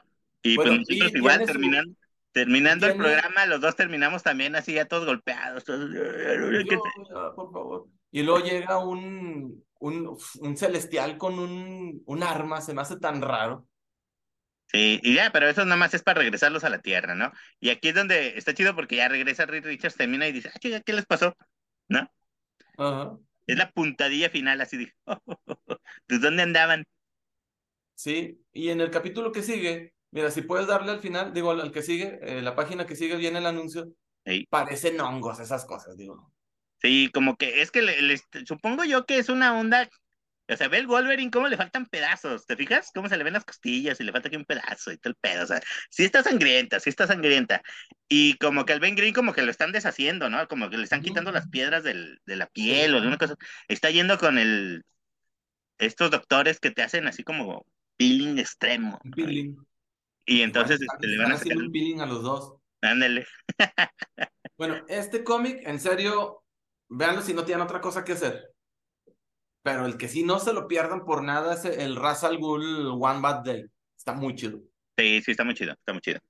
Y 0.41 0.55
pues 0.55 0.71
nosotros 0.71 1.15
igual 1.15 1.45
terminando, 1.45 1.93
terminando 2.31 2.87
el 2.87 2.97
programa, 2.97 3.45
los 3.45 3.61
dos 3.61 3.75
terminamos 3.75 4.23
también 4.23 4.55
así 4.55 4.73
ya 4.73 4.85
todos 4.85 5.05
golpeados. 5.05 5.63
por 5.63 7.51
favor. 7.51 7.87
Y 8.11 8.23
luego 8.23 8.43
llega 8.43 8.79
un, 8.79 9.63
un, 9.79 10.17
un 10.39 10.57
celestial 10.57 11.17
con 11.17 11.37
un, 11.37 12.01
un 12.05 12.23
arma, 12.23 12.61
se 12.61 12.73
me 12.73 12.81
hace 12.81 12.97
tan 12.97 13.21
raro. 13.21 13.67
Sí, 14.69 14.99
y 15.01 15.15
ya, 15.15 15.31
pero 15.31 15.47
eso 15.47 15.63
nada 15.63 15.77
más 15.77 15.93
es 15.93 16.03
para 16.03 16.19
regresarlos 16.19 16.63
a 16.63 16.69
la 16.69 16.81
Tierra, 16.81 17.15
¿no? 17.15 17.31
Y 17.59 17.69
aquí 17.69 17.89
es 17.89 17.95
donde 17.95 18.37
está 18.37 18.53
chido 18.53 18.75
porque 18.75 18.97
ya 18.97 19.07
regresa 19.07 19.45
Reed 19.45 19.65
Richards, 19.65 19.95
termina 19.95 20.27
y 20.27 20.33
dice, 20.33 20.51
ah, 20.53 20.59
¿qué 20.59 20.93
les 20.93 21.05
pasó? 21.05 21.35
¿No? 21.87 22.11
Es 23.47 23.57
la 23.57 23.71
puntadilla 23.71 24.29
final, 24.29 24.59
así 24.59 24.77
de, 24.77 24.93
¿de 26.07 26.19
dónde 26.19 26.43
andaban? 26.43 26.85
Sí, 27.95 28.39
y 28.51 28.69
en 28.69 28.81
el 28.81 28.91
capítulo 28.91 29.31
que 29.31 29.41
sigue, 29.41 29.93
mira, 30.11 30.29
si 30.31 30.41
puedes 30.41 30.67
darle 30.67 30.91
al 30.91 30.99
final, 30.99 31.33
digo, 31.33 31.51
al 31.51 31.71
que 31.71 31.81
sigue, 31.81 32.19
eh, 32.21 32.41
la 32.41 32.55
página 32.55 32.85
que 32.85 32.95
sigue 32.95 33.15
viene 33.15 33.39
el 33.39 33.45
anuncio, 33.45 33.87
parecen 34.49 34.99
hongos 34.99 35.39
esas 35.39 35.65
cosas, 35.65 35.97
digo. 35.97 36.31
Sí, 36.81 37.09
como 37.13 37.37
que 37.37 37.61
es 37.61 37.71
que 37.71 37.81
supongo 38.45 38.83
yo 38.83 39.05
que 39.05 39.17
es 39.17 39.29
una 39.29 39.57
onda 39.57 39.89
o 40.49 40.55
sea, 40.55 40.69
ve 40.69 40.77
el 40.77 40.87
Wolverine 40.87 41.29
cómo 41.29 41.47
le 41.47 41.57
faltan 41.57 41.85
pedazos, 41.87 42.45
¿te 42.45 42.55
fijas? 42.55 42.91
Cómo 42.93 43.09
se 43.09 43.17
le 43.17 43.23
ven 43.23 43.33
las 43.33 43.43
costillas 43.43 43.99
y 43.99 44.03
le 44.03 44.13
falta 44.13 44.29
aquí 44.29 44.37
un 44.37 44.45
pedazo 44.45 44.91
y 44.91 44.97
todo 44.97 45.11
el 45.11 45.17
pedo. 45.19 45.43
O 45.43 45.47
sea, 45.47 45.61
sí 45.89 46.05
está 46.05 46.23
sangrienta, 46.23 46.79
sí 46.79 46.89
está 46.89 47.05
sangrienta. 47.05 47.61
Y 48.07 48.37
como 48.37 48.65
que 48.65 48.73
el 48.73 48.79
Ben 48.79 48.95
Green 48.95 49.13
como 49.13 49.33
que 49.33 49.41
lo 49.41 49.51
están 49.51 49.73
deshaciendo, 49.73 50.29
¿no? 50.29 50.47
Como 50.47 50.69
que 50.69 50.77
le 50.77 50.85
están 50.85 51.01
quitando 51.01 51.31
las 51.31 51.49
piedras 51.49 51.83
del, 51.83 52.21
de 52.25 52.35
la 52.37 52.47
piel 52.47 52.95
o 52.95 53.01
de 53.01 53.07
una 53.07 53.17
cosa. 53.17 53.35
Está 53.67 53.89
yendo 53.89 54.17
con 54.17 54.37
el 54.37 54.85
estos 55.79 56.09
doctores 56.09 56.59
que 56.59 56.71
te 56.71 56.81
hacen 56.81 57.07
así 57.07 57.23
como 57.23 57.65
peeling 57.97 58.39
extremo. 58.39 58.99
Peeling. 59.15 59.57
Y 60.25 60.41
entonces 60.41 60.79
este, 60.81 61.07
le 61.07 61.17
van 61.17 61.33
a 61.33 61.35
hacer 61.35 61.57
un 61.57 61.71
peeling 61.71 61.99
a 61.99 62.05
los 62.05 62.23
dos. 62.23 62.55
Ándale. 62.81 63.25
bueno, 64.57 64.85
este 64.87 65.23
cómic, 65.23 65.61
en 65.65 65.79
serio, 65.79 66.43
véanlo 66.87 67.21
si 67.21 67.33
no 67.33 67.43
tienen 67.43 67.65
otra 67.65 67.81
cosa 67.81 68.05
que 68.05 68.13
hacer 68.13 68.56
pero 69.67 69.85
el 69.85 69.97
que 69.97 70.07
sí 70.07 70.23
no 70.23 70.39
se 70.39 70.53
lo 70.53 70.65
pierdan 70.65 71.03
por 71.03 71.25
nada 71.25 71.55
es 71.55 71.65
el 71.65 71.97
Ra's 71.97 72.23
al 72.23 72.37
Ghul 72.37 72.87
One 72.87 73.19
Bad 73.19 73.43
Day. 73.43 73.65
Está 73.97 74.13
muy 74.13 74.33
chido. 74.33 74.61
Sí, 74.97 75.21
sí, 75.21 75.31
está 75.31 75.43
muy 75.43 75.55
chido, 75.55 75.73
está 75.73 75.91
muy 75.91 75.99
chido. 75.99 76.21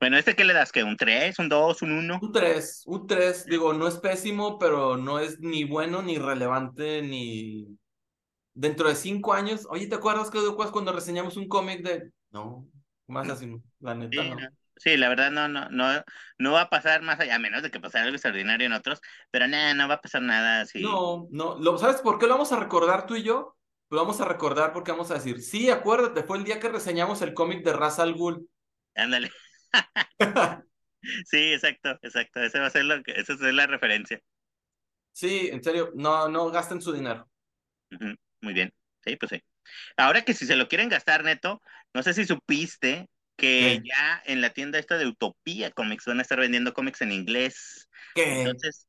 Bueno, 0.00 0.18
¿este 0.18 0.34
qué 0.34 0.44
le 0.44 0.52
das? 0.52 0.72
¿Qué? 0.72 0.82
¿Un 0.82 0.96
3, 0.96 1.38
un 1.38 1.48
2, 1.48 1.82
un 1.82 1.92
1? 1.92 2.18
Un 2.20 2.32
3, 2.32 2.82
un 2.86 3.06
3, 3.06 3.46
digo, 3.46 3.72
no 3.72 3.86
es 3.86 3.98
pésimo, 3.98 4.58
pero 4.58 4.96
no 4.96 5.20
es 5.20 5.38
ni 5.38 5.62
bueno, 5.62 6.02
ni 6.02 6.18
relevante, 6.18 7.02
ni... 7.02 7.68
Dentro 8.52 8.88
de 8.88 8.96
cinco 8.96 9.32
años, 9.32 9.64
oye, 9.70 9.86
¿te 9.86 9.94
acuerdas 9.94 10.28
que 10.28 10.40
cuando 10.72 10.92
reseñamos 10.92 11.36
un 11.36 11.46
cómic 11.46 11.84
de... 11.84 12.10
No, 12.32 12.66
más 13.06 13.28
así, 13.28 13.46
no, 13.46 13.62
la 13.78 13.94
neta 13.94 14.20
Sí, 14.20 14.30
no. 14.30 14.36
Sí, 14.76 14.96
la 14.96 15.08
verdad 15.08 15.30
no, 15.30 15.48
no, 15.48 15.68
no, 15.70 16.04
no 16.38 16.52
va 16.52 16.62
a 16.62 16.70
pasar 16.70 17.02
más 17.02 17.18
allá, 17.18 17.36
a 17.36 17.38
menos 17.38 17.62
de 17.62 17.70
que 17.70 17.80
pase 17.80 17.98
algo 17.98 18.12
extraordinario 18.12 18.66
en 18.66 18.74
otros, 18.74 19.00
pero 19.30 19.48
nada, 19.48 19.72
no 19.74 19.88
va 19.88 19.94
a 19.94 20.00
pasar 20.02 20.22
nada 20.22 20.60
así. 20.60 20.82
No, 20.82 21.28
no, 21.30 21.58
lo, 21.58 21.78
¿sabes 21.78 22.02
por 22.02 22.18
qué 22.18 22.26
lo 22.26 22.34
vamos 22.34 22.52
a 22.52 22.60
recordar 22.60 23.06
tú 23.06 23.16
y 23.16 23.22
yo? 23.22 23.56
Lo 23.88 23.98
vamos 23.98 24.20
a 24.20 24.24
recordar 24.26 24.72
porque 24.72 24.90
vamos 24.90 25.10
a 25.10 25.14
decir, 25.14 25.40
sí, 25.40 25.70
acuérdate, 25.70 26.24
fue 26.24 26.38
el 26.38 26.44
día 26.44 26.60
que 26.60 26.68
reseñamos 26.68 27.22
el 27.22 27.34
cómic 27.34 27.64
de 27.64 27.72
Ra's 27.72 27.98
al 27.98 28.14
Ghul. 28.14 28.48
Ándale. 28.94 29.30
Sí, 31.24 31.52
exacto, 31.52 31.90
exacto. 32.02 32.40
Ese 32.42 32.58
va 32.58 32.66
a 32.66 32.70
ser 32.70 32.84
lo 32.84 33.00
que, 33.04 33.12
esa 33.12 33.34
es 33.34 33.40
la 33.40 33.66
referencia. 33.68 34.20
sí, 35.12 35.48
en 35.52 35.62
serio, 35.62 35.92
no, 35.94 36.28
no 36.28 36.50
gasten 36.50 36.80
su 36.82 36.92
dinero. 36.92 37.28
Muy 38.40 38.54
bien. 38.54 38.72
Sí, 39.04 39.16
pues 39.16 39.30
sí. 39.30 39.42
Ahora 39.96 40.22
que 40.22 40.34
si 40.34 40.46
se 40.46 40.56
lo 40.56 40.68
quieren 40.68 40.88
gastar, 40.88 41.22
Neto, 41.22 41.62
no 41.94 42.02
sé 42.02 42.12
si 42.12 42.24
supiste 42.24 43.08
que 43.36 43.80
¿Qué? 43.82 43.88
ya 43.88 44.22
en 44.26 44.40
la 44.40 44.50
tienda 44.50 44.78
esta 44.78 44.98
de 44.98 45.06
Utopía 45.06 45.70
Comics 45.70 46.06
van 46.06 46.18
a 46.18 46.22
estar 46.22 46.38
vendiendo 46.40 46.72
cómics 46.72 47.02
en 47.02 47.12
inglés. 47.12 47.88
¿Qué? 48.14 48.42
Entonces, 48.42 48.88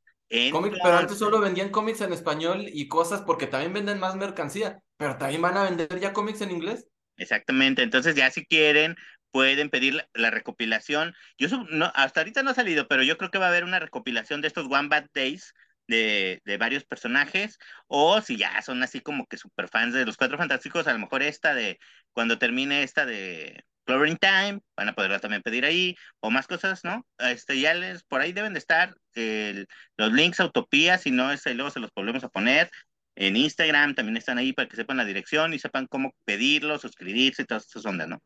Cómics, 0.51 0.77
pero 0.83 0.97
antes 0.97 1.17
solo 1.17 1.39
vendían 1.39 1.69
cómics 1.69 2.01
en 2.01 2.11
español 2.13 2.65
y 2.67 2.87
cosas 2.87 3.21
porque 3.21 3.47
también 3.47 3.73
venden 3.73 3.99
más 3.99 4.15
mercancía, 4.15 4.79
pero 4.97 5.17
también 5.17 5.41
van 5.41 5.57
a 5.57 5.63
vender 5.63 5.99
ya 5.99 6.13
cómics 6.13 6.41
en 6.41 6.51
inglés. 6.51 6.87
Exactamente, 7.17 7.81
entonces 7.81 8.15
ya 8.15 8.29
si 8.29 8.45
quieren 8.45 8.95
pueden 9.31 9.69
pedir 9.69 9.95
la, 9.95 10.09
la 10.13 10.29
recopilación. 10.31 11.13
Yo 11.37 11.47
no, 11.69 11.91
hasta 11.95 12.21
ahorita 12.21 12.43
no 12.43 12.51
ha 12.51 12.53
salido, 12.53 12.87
pero 12.87 13.03
yo 13.03 13.17
creo 13.17 13.31
que 13.31 13.37
va 13.37 13.45
a 13.45 13.49
haber 13.49 13.63
una 13.63 13.79
recopilación 13.79 14.41
de 14.41 14.47
estos 14.47 14.67
One 14.69 14.87
Bad 14.89 15.07
Days 15.13 15.53
de, 15.87 16.41
de 16.45 16.57
varios 16.57 16.83
personajes, 16.85 17.57
o 17.87 18.21
si 18.21 18.37
ya 18.37 18.61
son 18.61 18.83
así 18.83 18.99
como 19.01 19.25
que 19.27 19.37
super 19.37 19.69
fans 19.69 19.93
de 19.93 20.05
los 20.05 20.17
Cuatro 20.17 20.37
Fantásticos, 20.37 20.87
a 20.87 20.93
lo 20.93 20.99
mejor 20.99 21.23
esta 21.23 21.53
de 21.53 21.79
cuando 22.11 22.37
termine 22.37 22.83
esta 22.83 23.05
de 23.05 23.63
Clover 23.87 24.17
Time, 24.19 24.59
van 24.75 24.89
a 24.89 24.93
poderla 24.93 25.19
también 25.19 25.41
pedir 25.41 25.65
ahí, 25.65 25.95
o 26.19 26.29
más 26.29 26.45
cosas, 26.45 26.83
¿no? 26.83 27.05
Este, 27.17 27.59
ya 27.59 27.73
les, 27.73 28.03
por 28.03 28.21
ahí 28.21 28.33
deben 28.33 28.53
de 28.53 28.59
estar 28.59 28.95
el- 29.13 29.67
los 29.97 30.11
links 30.13 30.39
a 30.41 30.45
Utopía, 30.45 30.97
si 30.97 31.09
no, 31.09 31.31
este, 31.31 31.53
luego 31.55 31.71
se 31.71 31.79
los 31.79 31.89
volvemos 31.95 32.23
a 32.23 32.29
poner. 32.29 32.69
En 33.15 33.35
Instagram 33.35 33.95
también 33.95 34.17
están 34.17 34.37
ahí 34.37 34.53
para 34.53 34.67
que 34.67 34.75
sepan 34.75 34.97
la 34.97 35.05
dirección 35.05 35.53
y 35.53 35.59
sepan 35.59 35.87
cómo 35.87 36.13
pedirlo, 36.25 36.77
suscribirse 36.77 37.41
y 37.41 37.45
todas 37.45 37.65
esas 37.65 37.85
ondas, 37.85 38.07
¿no? 38.07 38.21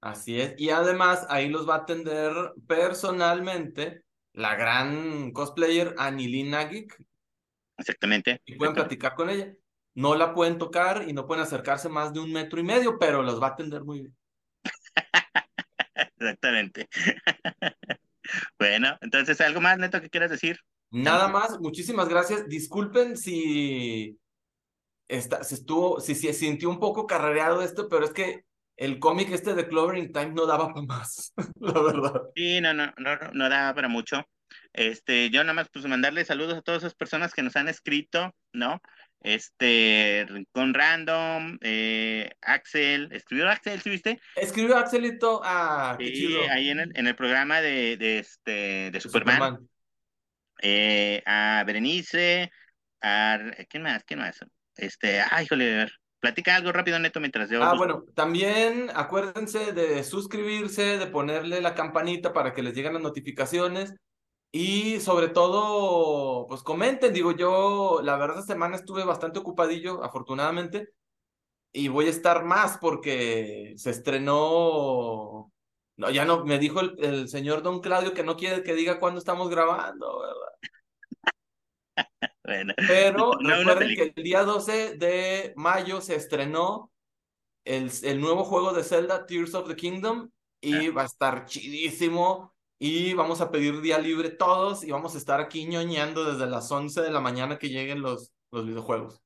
Así 0.00 0.40
es. 0.40 0.54
Y 0.56 0.70
además 0.70 1.26
ahí 1.28 1.48
los 1.50 1.68
va 1.68 1.74
a 1.74 1.78
atender 1.78 2.32
personalmente 2.66 4.02
la 4.32 4.54
gran 4.56 5.32
cosplayer 5.32 5.94
Anilin 5.98 6.50
Nagik 6.50 6.96
Exactamente. 7.76 8.40
y 8.46 8.54
pueden 8.54 8.74
platicar 8.74 9.14
con 9.14 9.28
ella. 9.28 9.52
No 9.94 10.14
la 10.14 10.32
pueden 10.34 10.56
tocar 10.56 11.04
y 11.06 11.12
no 11.12 11.26
pueden 11.26 11.42
acercarse 11.42 11.88
más 11.90 12.14
de 12.14 12.20
un 12.20 12.32
metro 12.32 12.58
y 12.58 12.62
medio, 12.62 12.98
pero 12.98 13.22
los 13.22 13.40
va 13.42 13.48
a 13.48 13.50
atender 13.50 13.84
muy 13.84 14.00
bien. 14.00 14.16
Exactamente. 15.94 16.88
Bueno, 18.58 18.96
entonces, 19.00 19.40
¿algo 19.40 19.60
más, 19.60 19.78
Neto, 19.78 20.00
que 20.00 20.08
quieras 20.08 20.30
decir? 20.30 20.58
Nada 20.90 21.28
más, 21.28 21.58
muchísimas 21.60 22.08
gracias. 22.08 22.48
Disculpen 22.48 23.16
si, 23.16 24.18
esta, 25.08 25.42
se 25.44 25.56
estuvo, 25.56 26.00
si 26.00 26.14
se 26.14 26.32
sintió 26.32 26.70
un 26.70 26.78
poco 26.78 27.06
carrereado 27.06 27.62
esto, 27.62 27.88
pero 27.88 28.04
es 28.04 28.12
que 28.12 28.44
el 28.76 28.98
cómic 28.98 29.30
este 29.30 29.54
de 29.54 29.68
Clovering 29.68 30.12
Time 30.12 30.32
no 30.32 30.46
daba 30.46 30.72
para 30.72 30.86
más, 30.86 31.34
la 31.60 31.82
verdad. 31.82 32.22
Sí, 32.34 32.60
no, 32.60 32.72
no, 32.72 32.86
no, 32.96 33.16
no, 33.16 33.30
no 33.32 33.48
da 33.48 33.74
para 33.74 33.88
mucho. 33.88 34.24
Este, 34.72 35.30
yo 35.30 35.42
nada 35.42 35.54
más, 35.54 35.68
pues, 35.70 35.84
mandarle 35.86 36.24
saludos 36.24 36.54
a 36.54 36.62
todas 36.62 36.82
esas 36.82 36.94
personas 36.94 37.34
que 37.34 37.42
nos 37.42 37.56
han 37.56 37.68
escrito, 37.68 38.34
¿no? 38.52 38.80
Este, 39.24 40.26
Rincón 40.28 40.74
Random, 40.74 41.56
eh, 41.62 42.30
Axel, 42.40 43.08
¿escribió 43.12 43.48
Axel, 43.48 43.80
sí 43.80 43.90
viste? 43.90 44.20
Escribió 44.36 44.76
Axelito, 44.78 45.40
ah, 45.44 45.94
qué 45.98 46.06
Sí, 46.06 46.12
chido. 46.12 46.42
ahí 46.50 46.70
en 46.70 46.80
el, 46.80 46.90
en 46.96 47.06
el 47.06 47.14
programa 47.14 47.60
de, 47.60 47.96
de, 47.96 48.18
este, 48.18 48.90
de 48.90 49.00
Superman. 49.00 49.58
eh, 50.62 51.22
a 51.26 51.62
Berenice, 51.66 52.50
a 53.00 53.38
¿quién 53.68 53.82
más? 53.84 54.04
¿Quién 54.04 54.20
más? 54.20 54.38
Este, 54.76 55.20
ay, 55.20 55.44
híjole, 55.44 55.72
a 55.74 55.76
ver, 55.78 55.92
platica 56.20 56.56
algo 56.56 56.72
rápido, 56.72 56.98
Neto, 56.98 57.20
mientras 57.20 57.50
yo 57.50 57.62
Ah, 57.62 57.74
bueno, 57.74 58.04
también 58.14 58.90
acuérdense 58.94 59.72
de 59.72 60.02
suscribirse, 60.04 60.98
de 60.98 61.06
ponerle 61.06 61.60
la 61.60 61.74
campanita 61.74 62.32
para 62.32 62.52
que 62.54 62.62
les 62.62 62.74
lleguen 62.74 62.94
las 62.94 63.02
notificaciones 63.02 63.92
y 64.52 65.00
sobre 65.00 65.28
todo, 65.28 66.46
pues 66.46 66.62
comenten, 66.62 67.14
digo 67.14 67.32
yo, 67.32 68.00
la 68.02 68.16
verdad 68.18 68.40
esta 68.40 68.52
semana 68.52 68.76
estuve 68.76 69.02
bastante 69.02 69.38
ocupadillo, 69.38 70.04
afortunadamente, 70.04 70.90
y 71.72 71.88
voy 71.88 72.06
a 72.06 72.10
estar 72.10 72.44
más 72.44 72.76
porque 72.78 73.72
se 73.76 73.90
estrenó, 73.90 75.50
no, 75.96 76.10
ya 76.10 76.26
no, 76.26 76.44
me 76.44 76.58
dijo 76.58 76.80
el, 76.80 76.94
el 77.02 77.28
señor 77.28 77.62
Don 77.62 77.80
Claudio 77.80 78.12
que 78.12 78.24
no 78.24 78.36
quiere 78.36 78.62
que 78.62 78.74
diga 78.74 79.00
cuándo 79.00 79.18
estamos 79.18 79.48
grabando, 79.48 80.20
¿verdad? 80.20 80.52
Bueno, 82.44 82.74
Pero 82.76 83.32
no 83.40 83.56
recuerden 83.56 83.96
que 83.96 84.12
el 84.14 84.22
día 84.22 84.42
12 84.42 84.96
de 84.98 85.52
mayo 85.56 86.00
se 86.00 86.16
estrenó 86.16 86.90
el, 87.64 87.90
el 88.02 88.20
nuevo 88.20 88.44
juego 88.44 88.72
de 88.72 88.82
Zelda, 88.82 89.26
Tears 89.26 89.54
of 89.54 89.68
the 89.68 89.76
Kingdom, 89.76 90.30
y 90.60 90.88
va 90.88 91.02
a 91.02 91.06
estar 91.06 91.46
chidísimo. 91.46 92.51
Y 92.84 93.14
vamos 93.14 93.40
a 93.40 93.52
pedir 93.52 93.80
día 93.80 93.96
libre 93.96 94.28
todos 94.28 94.82
y 94.82 94.90
vamos 94.90 95.14
a 95.14 95.18
estar 95.18 95.40
aquí 95.40 95.66
ñoñando 95.66 96.24
desde 96.24 96.50
las 96.50 96.68
11 96.68 97.00
de 97.02 97.12
la 97.12 97.20
mañana 97.20 97.56
que 97.56 97.68
lleguen 97.68 98.02
los, 98.02 98.32
los 98.50 98.66
videojuegos. 98.66 99.22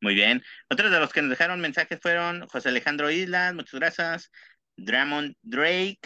Muy 0.00 0.14
bien. 0.14 0.40
Otros 0.70 0.92
de 0.92 1.00
los 1.00 1.12
que 1.12 1.20
nos 1.20 1.30
dejaron 1.30 1.60
mensajes 1.60 1.98
fueron 2.00 2.46
José 2.46 2.68
Alejandro 2.68 3.10
Islas, 3.10 3.52
muchas 3.52 3.80
gracias. 3.80 4.30
Dramon 4.76 5.36
Drake, 5.42 5.98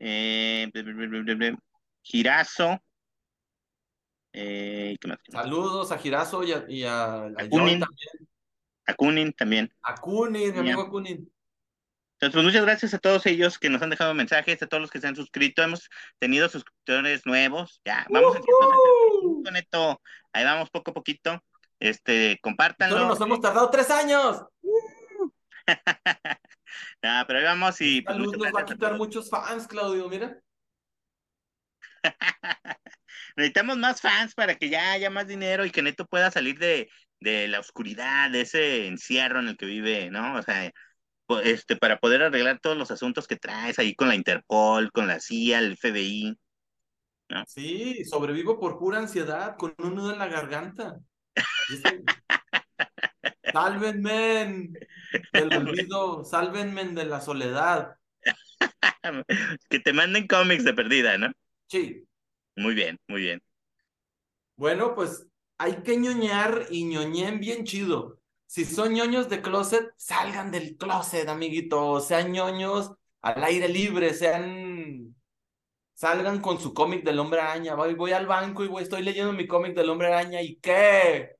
eh, 0.00 0.70
Girazo, 2.02 2.78
eh. 4.34 4.98
Saludos 5.30 5.92
a 5.92 5.98
Girazo 5.98 6.44
y 6.44 6.52
a, 6.52 6.64
y 6.68 6.84
a, 6.84 7.24
a 7.24 7.28
Joy 7.28 7.46
Akunin. 7.46 7.80
también. 7.80 8.28
Akunin 8.84 9.32
también. 9.32 9.74
A 9.80 9.94
Kunin, 9.94 10.52
mi 10.52 10.58
amigo 10.58 10.90
Kunin. 10.90 11.32
Entonces, 12.22 12.36
pues 12.36 12.44
muchas 12.44 12.64
gracias 12.64 12.94
a 12.94 13.00
todos 13.00 13.26
ellos 13.26 13.58
que 13.58 13.68
nos 13.68 13.82
han 13.82 13.90
dejado 13.90 14.14
mensajes, 14.14 14.62
a 14.62 14.68
todos 14.68 14.80
los 14.80 14.92
que 14.92 15.00
se 15.00 15.08
han 15.08 15.16
suscrito. 15.16 15.60
Hemos 15.60 15.90
tenido 16.20 16.48
suscriptores 16.48 17.26
nuevos. 17.26 17.80
Ya, 17.84 18.06
vamos 18.10 18.36
en 18.36 18.42
¡Woohoo! 18.42 19.42
neto. 19.50 20.00
Ahí 20.32 20.44
vamos 20.44 20.70
poco 20.70 20.92
a 20.92 20.94
poquito. 20.94 21.42
Este, 21.80 22.38
compártanlo. 22.40 22.96
Solo 22.96 23.08
nos 23.08 23.20
hemos 23.20 23.40
tardado 23.40 23.68
tres 23.70 23.90
años. 23.90 24.44
Ah, 27.04 27.24
pero 27.26 27.40
ahí 27.40 27.44
vamos 27.44 27.78
y 27.80 28.00
pues, 28.00 28.16
luz 28.16 28.36
nos 28.38 28.46
va 28.54 28.60
a 28.60 28.62
a 28.62 28.64
quitar 28.64 28.96
muchos 28.96 29.28
fans, 29.28 29.66
Claudio, 29.66 30.08
mira. 30.08 30.40
Necesitamos 33.36 33.76
más 33.76 34.00
fans 34.00 34.34
para 34.34 34.54
que 34.54 34.70
ya 34.70 34.92
haya 34.92 35.10
más 35.10 35.26
dinero 35.26 35.66
y 35.66 35.70
que 35.70 35.82
Neto 35.82 36.06
pueda 36.06 36.30
salir 36.30 36.58
de, 36.58 36.88
de 37.20 37.48
la 37.48 37.60
oscuridad, 37.60 38.30
de 38.30 38.42
ese 38.42 38.86
encierro 38.86 39.40
en 39.40 39.48
el 39.48 39.56
que 39.56 39.66
vive, 39.66 40.10
¿no? 40.10 40.36
O 40.36 40.42
sea, 40.42 40.72
este, 41.40 41.76
para 41.76 41.98
poder 41.98 42.22
arreglar 42.22 42.60
todos 42.60 42.76
los 42.76 42.90
asuntos 42.90 43.26
que 43.26 43.36
traes 43.36 43.78
ahí 43.78 43.94
con 43.94 44.08
la 44.08 44.14
Interpol, 44.14 44.90
con 44.92 45.06
la 45.06 45.20
CIA, 45.20 45.58
el 45.60 45.76
FBI. 45.76 46.38
Sí, 47.46 48.04
sobrevivo 48.04 48.58
por 48.60 48.78
pura 48.78 48.98
ansiedad, 48.98 49.56
con 49.56 49.74
un 49.78 49.94
nudo 49.94 50.12
en 50.12 50.18
la 50.18 50.28
garganta. 50.28 50.98
Sálvenme 53.52 54.70
del 55.32 55.52
olvido, 55.54 56.24
sálvenme 56.24 56.84
de 56.86 57.04
la 57.04 57.20
soledad. 57.20 57.96
que 59.70 59.78
te 59.80 59.92
manden 59.92 60.26
cómics 60.26 60.64
de 60.64 60.74
perdida, 60.74 61.18
¿no? 61.18 61.32
Sí, 61.68 62.06
Muy 62.56 62.74
bien, 62.74 62.98
muy 63.08 63.22
bien. 63.22 63.42
bueno, 64.56 64.94
pues 64.94 65.26
hay 65.58 65.82
que 65.82 65.96
ñoñar 65.96 66.66
y 66.70 66.84
ñoñen 66.84 67.40
bien 67.40 67.64
chido. 67.64 68.21
Si 68.52 68.66
son 68.66 68.92
ñoños 68.92 69.30
de 69.30 69.40
closet, 69.40 69.94
salgan 69.96 70.50
del 70.50 70.76
closet, 70.76 71.26
amiguitos. 71.26 72.06
Sean 72.06 72.32
ñoños 72.32 72.92
al 73.22 73.42
aire 73.44 73.66
libre, 73.66 74.12
sean... 74.12 75.16
Salgan 75.94 76.38
con 76.42 76.60
su 76.60 76.74
cómic 76.74 77.02
del 77.02 77.18
Hombre 77.18 77.40
Araña. 77.40 77.74
Voy, 77.74 77.94
voy 77.94 78.12
al 78.12 78.26
banco 78.26 78.62
y 78.62 78.68
voy, 78.68 78.82
estoy 78.82 79.00
leyendo 79.00 79.32
mi 79.32 79.46
cómic 79.46 79.74
del 79.74 79.88
Hombre 79.88 80.08
Araña. 80.08 80.42
¿Y 80.42 80.56
qué? 80.56 81.36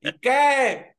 ¿Y 0.00 0.18
qué? 0.20 0.94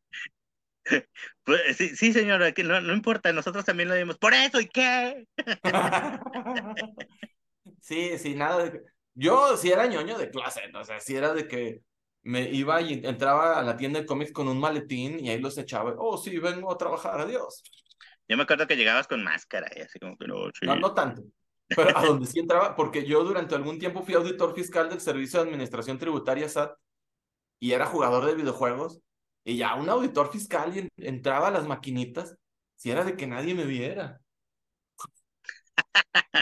Pues, 1.43 1.78
sí, 1.78 1.95
sí, 1.95 2.13
señora, 2.13 2.51
que 2.51 2.63
no, 2.63 2.80
no 2.80 2.93
importa, 2.93 3.34
nosotros 3.34 3.65
también 3.65 3.89
lo 3.89 3.95
dimos. 3.95 4.20
Por 4.20 4.36
eso, 4.36 4.59
¿y 4.59 4.67
qué? 4.67 5.26
Sí, 7.82 8.20
sí, 8.20 8.36
nada 8.36 8.65
de... 8.65 8.84
Yo 9.15 9.57
sí 9.57 9.72
era 9.72 9.88
ñoño 9.88 10.17
de 10.20 10.30
clase, 10.30 10.61
o 10.76 10.84
sea, 10.84 10.99
sí 10.99 11.15
era 11.15 11.34
de 11.34 11.47
que 11.47 11.82
me 12.24 12.49
iba 12.49 12.82
y 12.82 13.05
entraba 13.05 13.59
a 13.59 13.63
la 13.63 13.78
tienda 13.78 13.99
de 13.99 14.05
cómics 14.05 14.32
con 14.32 14.47
un 14.47 14.59
maletín 14.59 15.20
y 15.20 15.30
ahí 15.30 15.39
los 15.39 15.57
echaba. 15.57 15.95
Oh, 15.97 16.17
sí, 16.17 16.38
vengo 16.38 16.72
a 16.72 16.78
trabajar, 16.78 17.20
adiós. 17.20 17.63
Yo 18.28 18.38
me 18.38 18.43
acuerdo 18.43 18.67
que 18.67 18.76
llegabas 18.76 19.07
con 19.07 19.24
máscara 19.24 19.70
y 19.76 19.82
así 19.82 19.99
como 19.99 20.17
que 20.17 20.28
no, 20.28 20.36
sí. 20.53 20.65
No, 20.65 20.76
no 20.76 20.93
tanto. 20.93 21.24
Pero 21.67 21.97
a 21.97 22.05
donde 22.05 22.26
sí 22.26 22.39
entraba, 22.39 22.76
porque 22.76 23.05
yo 23.05 23.24
durante 23.24 23.55
algún 23.55 23.80
tiempo 23.80 24.03
fui 24.03 24.15
auditor 24.15 24.55
fiscal 24.55 24.89
del 24.89 25.01
Servicio 25.01 25.39
de 25.39 25.49
Administración 25.49 25.97
Tributaria 25.97 26.49
SAT 26.49 26.76
y 27.59 27.72
era 27.72 27.86
jugador 27.86 28.26
de 28.26 28.36
videojuegos. 28.36 28.99
Y 29.43 29.57
ya 29.57 29.76
un 29.76 29.89
auditor 29.89 30.32
fiscal 30.32 30.76
y 30.76 30.89
entraba 31.05 31.47
a 31.47 31.51
las 31.51 31.67
maquinitas, 31.67 32.36
si 32.76 32.91
era 32.91 33.03
de 33.03 33.15
que 33.15 33.28
nadie 33.28 33.55
me 33.55 33.65
viera. 33.65 34.20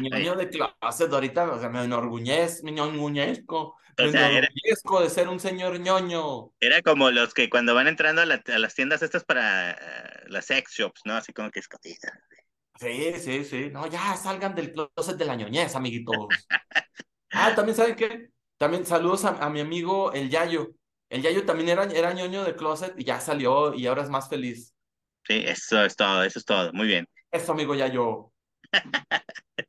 Ñoño 0.01 0.35
de 0.37 0.49
clase, 0.49 1.05
ahorita, 1.11 1.51
o 1.51 1.59
sea, 1.59 1.69
me 1.69 1.83
enorgullezco, 1.83 2.63
me 2.65 2.71
enorgullezco, 2.71 3.75
me 3.97 4.05
O 4.05 4.11
sea, 4.11 4.27
era- 4.29 4.47
enorgullezco 4.47 5.01
de 5.01 5.09
ser 5.09 5.27
un 5.27 5.39
señor 5.39 5.79
ñoño. 5.79 6.51
Era 6.59 6.81
como 6.81 7.09
los 7.11 7.33
que 7.33 7.49
cuando 7.49 7.73
van 7.73 7.87
entrando 7.87 8.21
a, 8.21 8.25
la- 8.25 8.43
a 8.45 8.59
las 8.59 8.75
tiendas 8.75 9.01
estas 9.01 9.23
para 9.23 9.71
eh, 9.71 9.75
las 10.27 10.45
sex 10.45 10.71
shops, 10.73 11.01
¿no? 11.05 11.15
Así 11.15 11.33
como 11.33 11.49
que 11.51 11.59
escondidas. 11.59 12.11
Sí, 12.79 13.13
sí, 13.19 13.43
sí. 13.43 13.69
No, 13.71 13.87
ya 13.87 14.15
salgan 14.15 14.53
del 14.53 14.71
closet 14.71 15.17
de 15.17 15.25
la 15.25 15.35
ñoñez, 15.35 15.75
amiguitos. 15.75 16.27
Ah, 17.29 17.53
también, 17.53 17.75
¿saben 17.75 17.95
qué? 17.95 18.29
También 18.57 18.85
saludos 18.85 19.25
a, 19.25 19.29
a 19.45 19.49
mi 19.49 19.59
amigo 19.59 20.13
el 20.13 20.29
Yayo. 20.29 20.71
El 21.09 21.21
Yayo 21.21 21.45
también 21.45 21.69
era, 21.69 21.83
era 21.83 22.13
ñoño 22.13 22.43
de 22.45 22.55
closet 22.55 22.93
y 22.97 23.03
ya 23.03 23.19
salió 23.19 23.73
y 23.73 23.85
ahora 23.85 24.03
es 24.03 24.09
más 24.09 24.29
feliz. 24.29 24.73
Sí, 25.25 25.43
eso 25.45 25.83
es 25.83 25.95
todo, 25.95 26.23
eso 26.23 26.39
es 26.39 26.45
todo. 26.45 26.71
Muy 26.73 26.87
bien. 26.87 27.05
Eso, 27.31 27.51
amigo 27.51 27.75
Yayo. 27.75 28.31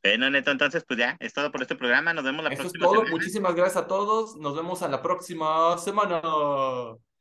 Bueno, 0.00 0.30
Neto, 0.30 0.52
entonces, 0.52 0.84
pues 0.86 0.98
ya, 0.98 1.16
es 1.18 1.34
todo 1.34 1.50
por 1.50 1.60
este 1.60 1.74
programa. 1.74 2.14
Nos 2.14 2.24
vemos 2.24 2.44
la 2.44 2.50
Eso 2.50 2.62
es 2.62 2.68
próxima 2.68 2.84
todo. 2.84 2.94
semana. 2.94 3.10
Muchísimas 3.10 3.54
gracias 3.54 3.82
a 3.84 3.86
todos. 3.88 4.36
Nos 4.36 4.54
vemos 4.56 4.82
a 4.82 4.88
la 4.88 5.02
próxima 5.02 5.76
semana. 5.76 6.22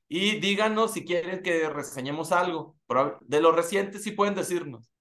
Y 0.08 0.40
díganos 0.40 0.94
si 0.94 1.04
quieren 1.04 1.42
que 1.42 1.70
reseñemos 1.70 2.32
algo. 2.32 2.78
De 3.22 3.42
lo 3.42 3.52
reciente 3.52 4.00
sí 4.00 4.12
pueden 4.12 4.36
decirnos. 4.36 4.92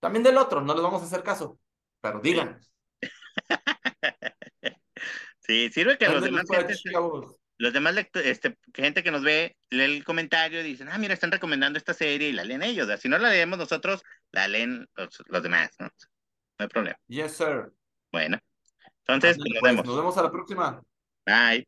También 0.00 0.22
del 0.22 0.38
otro, 0.38 0.62
no 0.62 0.72
les 0.72 0.82
vamos 0.82 1.02
a 1.02 1.04
hacer 1.04 1.22
caso. 1.22 1.58
Pero 2.00 2.20
díganos. 2.20 2.72
Sí, 5.42 5.68
sirve 5.70 5.98
que 5.98 6.06
los 6.08 6.22
demás, 6.22 6.44
gente- 6.48 6.74
los 7.58 7.72
demás 7.72 7.96
este, 8.14 8.56
gente 8.72 9.02
que 9.02 9.10
nos 9.10 9.22
ve, 9.22 9.56
lee 9.68 9.82
el 9.96 10.04
comentario 10.04 10.60
y 10.60 10.62
dicen, 10.62 10.88
ah, 10.88 10.96
mira, 10.96 11.12
están 11.12 11.32
recomendando 11.32 11.76
esta 11.76 11.92
serie 11.92 12.28
y 12.28 12.32
la 12.32 12.44
leen 12.44 12.62
ellos. 12.62 12.88
Si 13.00 13.08
no 13.08 13.18
la 13.18 13.30
leemos 13.30 13.58
nosotros, 13.58 14.00
la 14.32 14.48
leen 14.48 14.88
los, 14.94 15.22
los 15.26 15.42
demás, 15.42 15.70
¿no? 15.78 15.86
No 15.86 16.64
hay 16.64 16.68
problema. 16.68 16.98
Yes, 17.08 17.36
sir. 17.36 17.72
Bueno, 18.12 18.38
entonces, 19.06 19.38
nos 19.38 19.46
pues, 19.60 19.62
vemos. 19.62 19.86
Nos 19.86 19.96
vemos 19.96 20.18
a 20.18 20.22
la 20.22 20.30
próxima. 20.30 20.82
Bye. 21.26 21.66